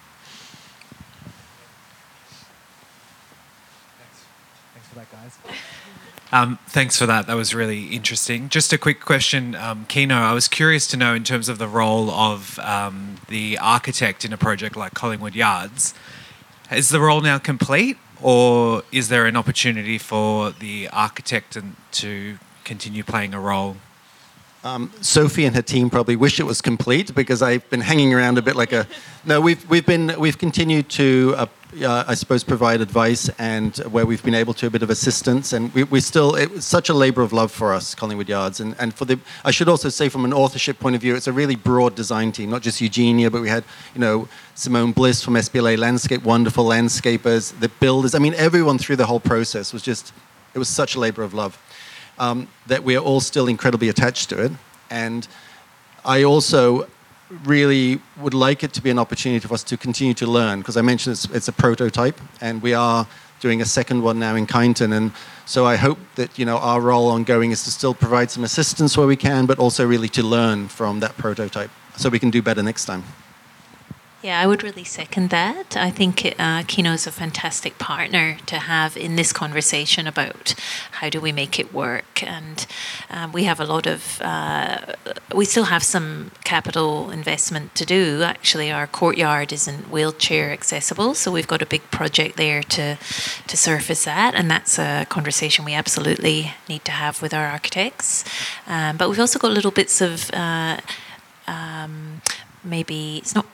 Thanks, 4.73 4.87
for 4.87 4.95
that, 4.95 5.11
guys. 5.11 5.37
Um, 6.31 6.59
thanks 6.67 6.97
for 6.97 7.07
that. 7.07 7.25
That 7.25 7.35
was 7.35 7.55
really 7.55 7.87
interesting. 7.87 8.49
Just 8.49 8.71
a 8.71 8.77
quick 8.77 9.01
question, 9.01 9.55
um, 9.55 9.85
Kino. 9.87 10.15
I 10.15 10.33
was 10.33 10.47
curious 10.47 10.85
to 10.87 10.97
know 10.97 11.15
in 11.15 11.23
terms 11.23 11.49
of 11.49 11.57
the 11.57 11.67
role 11.67 12.11
of 12.11 12.59
um, 12.59 13.15
the 13.29 13.57
architect 13.57 14.23
in 14.23 14.31
a 14.31 14.37
project 14.37 14.75
like 14.75 14.93
Collingwood 14.93 15.35
Yards. 15.35 15.95
Is 16.71 16.89
the 16.89 16.99
role 16.99 17.21
now 17.21 17.39
complete, 17.39 17.97
or 18.21 18.83
is 18.91 19.09
there 19.09 19.25
an 19.25 19.35
opportunity 19.35 19.97
for 19.97 20.51
the 20.51 20.87
architect 20.89 21.57
to 21.91 22.37
continue 22.63 23.03
playing 23.03 23.33
a 23.33 23.39
role? 23.39 23.77
Um, 24.63 24.91
Sophie 25.01 25.45
and 25.45 25.55
her 25.55 25.61
team 25.61 25.89
probably 25.89 26.15
wish 26.15 26.39
it 26.39 26.43
was 26.43 26.61
complete 26.61 27.15
because 27.15 27.41
I've 27.41 27.67
been 27.69 27.81
hanging 27.81 28.13
around 28.13 28.37
a 28.37 28.41
bit 28.41 28.55
like 28.55 28.73
a. 28.73 28.85
No, 29.25 29.39
we've 29.39 29.67
we've 29.69 29.85
been 29.85 30.13
we've 30.19 30.37
continued 30.37 30.89
to 30.89 31.33
uh, 31.37 31.45
uh, 31.83 32.03
I 32.07 32.15
suppose, 32.15 32.43
provide 32.43 32.81
advice 32.81 33.29
and 33.37 33.77
where 33.91 34.05
we've 34.05 34.23
been 34.23 34.35
able 34.35 34.53
to 34.55 34.67
a 34.67 34.69
bit 34.69 34.81
of 34.81 34.89
assistance. 34.89 35.53
And 35.53 35.73
we, 35.73 35.83
we 35.83 35.99
still, 35.99 36.35
it 36.35 36.51
was 36.51 36.65
such 36.65 36.89
a 36.89 36.93
labor 36.93 37.21
of 37.21 37.31
love 37.31 37.51
for 37.51 37.73
us, 37.73 37.93
Collingwood 37.93 38.27
Yards. 38.27 38.59
And, 38.59 38.75
and 38.79 38.93
for 38.93 39.05
the, 39.05 39.19
I 39.45 39.51
should 39.51 39.69
also 39.69 39.89
say 39.89 40.09
from 40.09 40.25
an 40.25 40.33
authorship 40.33 40.79
point 40.79 40.95
of 40.95 41.01
view, 41.01 41.15
it's 41.15 41.27
a 41.27 41.31
really 41.31 41.55
broad 41.55 41.95
design 41.95 42.31
team, 42.31 42.49
not 42.49 42.61
just 42.61 42.81
Eugenia, 42.81 43.29
but 43.29 43.41
we 43.41 43.49
had, 43.49 43.63
you 43.93 44.01
know, 44.01 44.27
Simone 44.55 44.91
Bliss 44.91 45.23
from 45.23 45.35
SBLA 45.35 45.77
Landscape, 45.77 46.23
wonderful 46.23 46.65
landscapers, 46.65 47.57
the 47.59 47.69
builders. 47.69 48.15
I 48.15 48.19
mean, 48.19 48.33
everyone 48.33 48.77
through 48.77 48.95
the 48.95 49.05
whole 49.05 49.19
process 49.19 49.71
was 49.71 49.83
just, 49.83 50.11
it 50.53 50.59
was 50.59 50.69
such 50.69 50.95
a 50.95 50.99
labor 50.99 51.21
of 51.21 51.33
love 51.33 51.57
um, 52.19 52.47
that 52.67 52.83
we 52.83 52.95
are 52.95 53.03
all 53.03 53.19
still 53.19 53.47
incredibly 53.47 53.89
attached 53.89 54.29
to 54.29 54.43
it. 54.43 54.51
And 54.89 55.27
I 56.05 56.23
also 56.23 56.87
really 57.43 57.99
would 58.19 58.33
like 58.33 58.63
it 58.63 58.73
to 58.73 58.81
be 58.81 58.89
an 58.89 58.99
opportunity 58.99 59.47
for 59.47 59.53
us 59.53 59.63
to 59.63 59.77
continue 59.77 60.13
to 60.15 60.25
learn 60.25 60.59
because 60.59 60.77
I 60.77 60.81
mentioned 60.81 61.13
it's, 61.13 61.25
it's, 61.25 61.47
a 61.47 61.51
prototype 61.51 62.19
and 62.41 62.61
we 62.61 62.73
are 62.73 63.07
doing 63.39 63.61
a 63.61 63.65
second 63.65 64.01
one 64.01 64.17
now 64.17 64.35
in 64.35 64.47
Kyneton 64.47 64.91
and 64.97 65.11
so 65.45 65.65
I 65.65 65.75
hope 65.75 65.99
that 66.15 66.39
you 66.39 66.45
know 66.45 66.57
our 66.57 66.81
role 66.81 67.07
ongoing 67.09 67.51
is 67.51 67.63
to 67.65 67.71
still 67.71 67.93
provide 67.93 68.31
some 68.31 68.43
assistance 68.43 68.97
where 68.97 69.05
we 69.05 69.15
can 69.15 69.45
but 69.45 69.59
also 69.59 69.85
really 69.85 70.09
to 70.09 70.23
learn 70.23 70.67
from 70.67 71.01
that 71.01 71.15
prototype 71.17 71.69
so 71.97 72.09
we 72.09 72.17
can 72.17 72.31
do 72.31 72.41
better 72.41 72.63
next 72.63 72.85
time. 72.85 73.03
Yeah, 74.21 74.41
I 74.41 74.47
would 74.47 74.63
really 74.63 74.83
second 74.83 75.29
that. 75.29 75.77
I 75.77 75.89
think 75.91 76.35
uh, 76.37 76.63
Kino 76.67 76.91
is 76.91 77.07
a 77.07 77.11
fantastic 77.11 77.79
partner 77.79 78.35
to 78.47 78.57
have 78.57 78.97
in 78.97 79.15
this 79.15 79.31
conversation 79.31 80.07
about 80.07 80.55
how 80.91 81.09
do 81.09 81.21
we 81.21 81.31
make 81.31 81.57
it 81.57 81.73
work. 81.73 82.21
And 82.21 82.67
um, 83.09 83.31
we 83.31 83.45
have 83.45 83.61
a 83.61 83.63
lot 83.63 83.87
of, 83.87 84.21
uh, 84.21 84.93
we 85.33 85.45
still 85.45 85.65
have 85.65 85.83
some 85.83 86.31
capital 86.43 87.11
investment 87.11 87.75
to 87.75 87.85
do. 87.85 88.21
Actually, 88.23 88.69
our 88.69 88.87
courtyard 88.87 89.53
isn't 89.53 89.89
wheelchair 89.89 90.51
accessible, 90.51 91.13
so 91.13 91.31
we've 91.31 91.47
got 91.47 91.61
a 91.61 91.65
big 91.65 91.89
project 91.89 92.35
there 92.35 92.61
to 92.61 92.97
to 93.47 93.57
surface 93.57 94.03
that, 94.03 94.35
and 94.35 94.51
that's 94.51 94.77
a 94.77 95.05
conversation 95.07 95.63
we 95.63 95.73
absolutely 95.73 96.53
need 96.67 96.83
to 96.83 96.91
have 96.91 97.21
with 97.21 97.33
our 97.33 97.47
architects. 97.47 98.25
Um, 98.67 98.97
but 98.97 99.09
we've 99.09 99.19
also 99.19 99.39
got 99.39 99.51
little 99.51 99.71
bits 99.71 100.01
of. 100.01 100.29
Uh, 100.33 100.81
um, 101.47 102.21
maybe 102.61 103.17
it's 103.17 103.33
not 103.33 103.45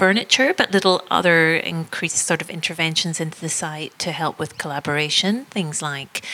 furniture, 0.00 0.54
but 0.56 0.72
little 0.72 1.02
other 1.10 1.56
increased 1.56 2.26
sort 2.26 2.40
of 2.40 2.48
interventions 2.48 3.20
into 3.20 3.38
the 3.38 3.50
site 3.50 3.92
to 3.98 4.12
help 4.12 4.38
with 4.38 4.56
collaboration. 4.56 5.44
Things 5.50 5.82
like, 5.82 6.24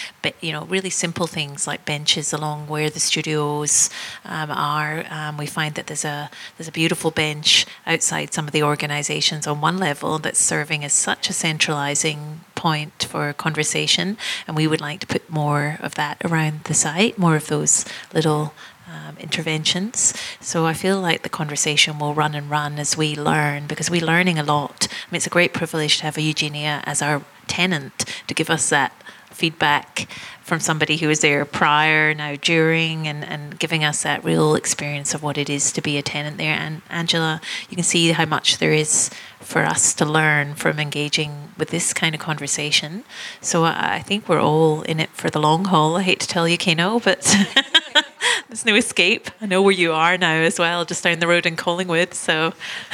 you 0.41 0.53
know, 0.53 0.67
really 0.67 0.89
simple 0.89 1.27
things 1.27 1.67
like 1.67 1.85
benches 1.85 2.33
along 2.33 2.69
where 2.69 2.89
the 2.89 3.01
studios 3.01 3.91
um, 4.25 4.53
are. 4.53 5.05
Um, 5.11 5.37
we 5.37 5.47
find 5.47 5.75
that 5.75 5.89
there's 5.89 6.05
a 6.05 6.31
there's 6.57 6.69
a 6.69 6.81
beautiful 6.81 7.11
bench 7.11 7.67
outside 7.89 8.33
some 8.33 8.47
of 8.47 8.53
the 8.53 8.63
organisations 8.63 9.49
on 9.49 9.61
one 9.61 9.79
level 9.79 10.21
that's 10.21 10.39
serving 10.39 10.85
as 10.85 10.93
such 10.93 11.29
a 11.29 11.33
centralising 11.33 12.43
point 12.55 13.09
for 13.11 13.33
conversation, 13.33 14.17
and 14.47 14.57
we 14.57 14.69
would 14.69 14.81
like 14.81 15.01
to 15.01 15.09
put 15.09 15.29
more 15.29 15.79
of 15.81 15.97
that 15.97 16.19
around 16.25 16.63
the 16.65 16.75
site, 16.75 17.19
more 17.19 17.35
of 17.35 17.49
those 17.49 17.85
little 18.15 18.53
um, 18.87 19.17
interventions. 19.19 20.15
So 20.41 20.67
I 20.67 20.73
feel 20.73 21.01
like 21.01 21.23
the 21.23 21.29
conversation 21.29 21.99
will 21.99 22.15
run 22.15 22.35
and 22.35 22.49
run 22.49 22.79
as 22.79 22.97
we 22.97 23.17
learn 23.17 23.67
because 23.67 23.91
we're 23.91 24.05
learning 24.05 24.39
a 24.39 24.43
lot. 24.43 24.89
I 24.91 25.11
mean, 25.11 25.17
it's 25.17 25.27
a 25.27 25.31
great 25.31 25.53
privilege 25.53 25.99
to 25.99 26.05
have 26.05 26.17
a 26.17 26.23
Eugenia 26.23 26.83
as 26.85 27.03
our 27.03 27.23
tenant 27.47 28.05
to 28.27 28.35
give 28.35 28.51
us 28.51 28.69
that 28.71 28.93
feedback 29.31 30.09
from 30.43 30.61
somebody 30.61 30.97
who 30.97 31.09
was 31.09 31.21
there 31.21 31.45
prior, 31.45 32.15
now 32.15 32.37
during, 32.37 33.09
and, 33.09 33.25
and 33.25 33.59
giving 33.59 33.83
us 33.85 34.05
that 34.05 34.25
real 34.25 34.55
experience 34.55 35.13
of 35.13 35.23
what 35.23 35.37
it 35.37 35.51
is 35.51 35.73
to 35.73 35.83
be 35.83 35.99
a 35.99 36.03
tenant 36.03 36.39
there. 36.39 36.55
And 36.55 36.83
Angela, 36.89 37.41
you 37.69 37.75
can 37.75 37.85
see 37.85 38.13
how 38.13 38.25
much 38.25 38.59
there 38.59 38.73
is 38.73 39.11
for 39.41 39.65
us 39.65 39.93
to 39.95 40.05
learn 40.05 40.55
from 40.55 40.79
engaging 40.79 41.51
with 41.59 41.71
this 41.71 41.93
kind 41.93 42.15
of 42.15 42.21
conversation. 42.21 43.05
So 43.41 43.65
I, 43.65 43.97
I 43.97 43.99
think 43.99 44.29
we're 44.29 44.41
all 44.41 44.83
in 44.83 45.01
it 45.01 45.11
for 45.11 45.29
the 45.31 45.41
long 45.41 45.67
haul. 45.67 45.97
I 45.97 46.03
hate 46.03 46.21
to 46.21 46.29
tell 46.29 46.49
you, 46.49 46.57
Keno, 46.57 47.01
but 47.01 47.37
there's 48.49 48.65
no 48.65 48.75
escape. 48.75 49.31
I 49.41 49.47
know 49.47 49.63
where 49.63 49.73
you 49.73 49.93
are 49.93 50.17
now 50.19 50.35
as 50.35 50.59
well, 50.59 50.85
just 50.85 51.05
down 51.05 51.19
the 51.19 51.27
road 51.27 51.47
in 51.47 51.57
Collingwood. 51.57 52.15
So 52.15 52.53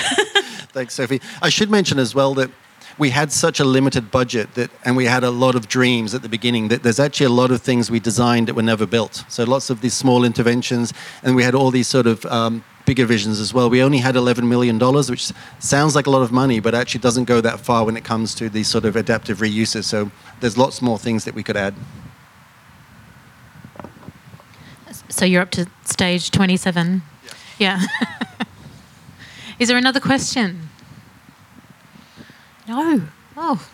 Thanks, 0.73 0.95
Sophie. 0.95 1.21
I 1.43 1.51
should 1.51 1.71
mention 1.71 1.99
as 1.99 2.15
well 2.15 2.35
that 2.35 2.51
we 2.99 3.11
had 3.11 3.33
such 3.33 3.61
a 3.61 3.65
limited 3.65 4.11
budget 4.11 4.55
that, 4.55 4.71
and 4.85 4.97
we 4.97 5.07
had 5.07 5.25
a 5.25 5.31
lot 5.31 5.55
of 5.55 5.69
dreams 5.69 6.15
at 6.15 6.23
the 6.23 6.29
beginning 6.29 6.69
that 6.69 6.83
there's 6.83 7.01
actually 7.01 7.27
a 7.27 7.31
lot 7.31 7.51
of 7.51 7.63
things 7.63 7.91
we 7.91 8.01
designed 8.01 8.49
that 8.49 8.55
were 8.55 8.63
never 8.63 8.87
built. 8.87 9.25
So 9.29 9.45
lots 9.45 9.71
of 9.71 9.81
these 9.81 9.95
small 9.95 10.25
interventions, 10.25 10.93
and 11.23 11.37
we 11.37 11.43
had 11.43 11.55
all 11.55 11.71
these 11.71 11.89
sort 11.89 12.07
of 12.07 12.25
um, 12.27 12.65
bigger 12.85 13.07
visions 13.07 13.41
as 13.41 13.55
well. 13.55 13.71
We 13.71 13.83
only 13.83 13.99
had 13.99 14.17
11 14.17 14.49
million 14.49 14.79
dollars, 14.79 15.11
which 15.11 15.33
sounds 15.59 15.95
like 15.95 16.07
a 16.07 16.11
lot 16.11 16.23
of 16.23 16.33
money, 16.33 16.61
but 16.61 16.75
actually 16.75 17.01
doesn't 17.01 17.25
go 17.25 17.41
that 17.41 17.61
far 17.61 17.85
when 17.85 17.97
it 17.97 18.05
comes 18.05 18.35
to 18.37 18.49
these 18.49 18.69
sort 18.69 18.85
of 18.85 18.97
adaptive 18.97 19.39
reuses. 19.39 19.85
So 19.85 20.11
there's 20.41 20.59
lots 20.59 20.83
more 20.83 20.99
things 20.99 21.25
that 21.25 21.35
we 21.35 21.43
could 21.43 21.57
add. 21.57 21.75
So 25.13 25.27
you're 25.27 25.43
up 25.43 25.51
to 25.53 25.67
stage 25.85 26.31
27? 26.31 27.03
Yeah. 27.59 27.83
Is 29.59 29.69
there 29.69 29.77
another 29.77 30.01
question? 30.01 30.71
No. 32.67 33.03
Oh. 33.37 33.69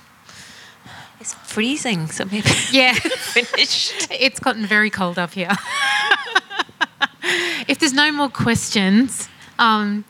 it's 1.21 1.35
freezing, 1.35 2.09
so 2.09 2.25
maybe 2.25 2.49
Yeah. 2.73 2.93
finished. 2.95 4.09
it's 4.11 4.41
gotten 4.41 4.67
very 4.67 4.91
cold 4.91 5.17
up 5.17 5.31
here. 5.33 5.53
if 7.69 7.79
there's 7.79 7.93
no 7.93 8.11
more 8.11 8.29
questions, 8.29 9.29
um, 9.61 10.05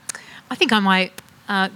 I 0.51 0.55
think 0.55 0.73
I 0.73 0.81
might 0.81 1.13
uh, 1.47 1.69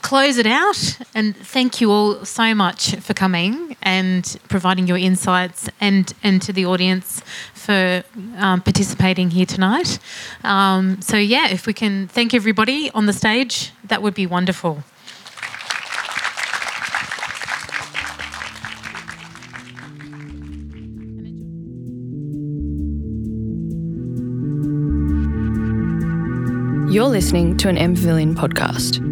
close 0.00 0.38
it 0.38 0.46
out 0.46 0.98
and 1.14 1.36
thank 1.36 1.82
you 1.82 1.90
all 1.90 2.24
so 2.24 2.54
much 2.54 2.94
for 2.96 3.12
coming 3.12 3.76
and 3.82 4.38
providing 4.48 4.86
your 4.86 4.96
insights 4.96 5.68
and, 5.78 6.14
and 6.22 6.40
to 6.40 6.54
the 6.54 6.64
audience 6.64 7.20
for 7.66 8.04
um, 8.36 8.60
participating 8.60 9.30
here 9.30 9.44
tonight. 9.44 9.98
Um, 10.44 11.02
so, 11.02 11.16
yeah, 11.16 11.48
if 11.48 11.66
we 11.66 11.72
can 11.72 12.06
thank 12.06 12.32
everybody 12.32 12.90
on 12.92 13.06
the 13.06 13.12
stage, 13.12 13.72
that 13.84 14.02
would 14.02 14.14
be 14.14 14.26
wonderful. 14.26 14.84
You're 26.88 27.08
listening 27.08 27.56
to 27.58 27.68
an 27.68 27.76
MPavilion 27.76 28.36
podcast. 28.36 29.02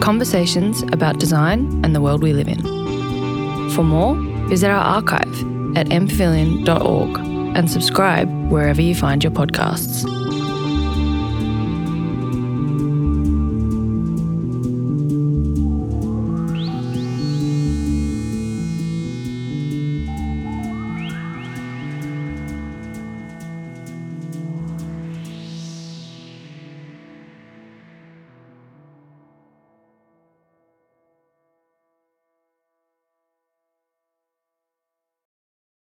Conversations 0.00 0.82
about 0.84 1.20
design 1.20 1.84
and 1.84 1.94
the 1.94 2.00
world 2.00 2.22
we 2.22 2.32
live 2.32 2.48
in. 2.48 2.62
For 3.72 3.84
more, 3.84 4.14
visit 4.48 4.70
our 4.70 4.80
archive 4.80 5.34
at 5.76 5.88
mpavilion.org 5.88 7.25
and 7.56 7.70
subscribe 7.70 8.28
wherever 8.50 8.82
you 8.82 8.94
find 8.94 9.24
your 9.24 9.32
podcasts. 9.32 10.25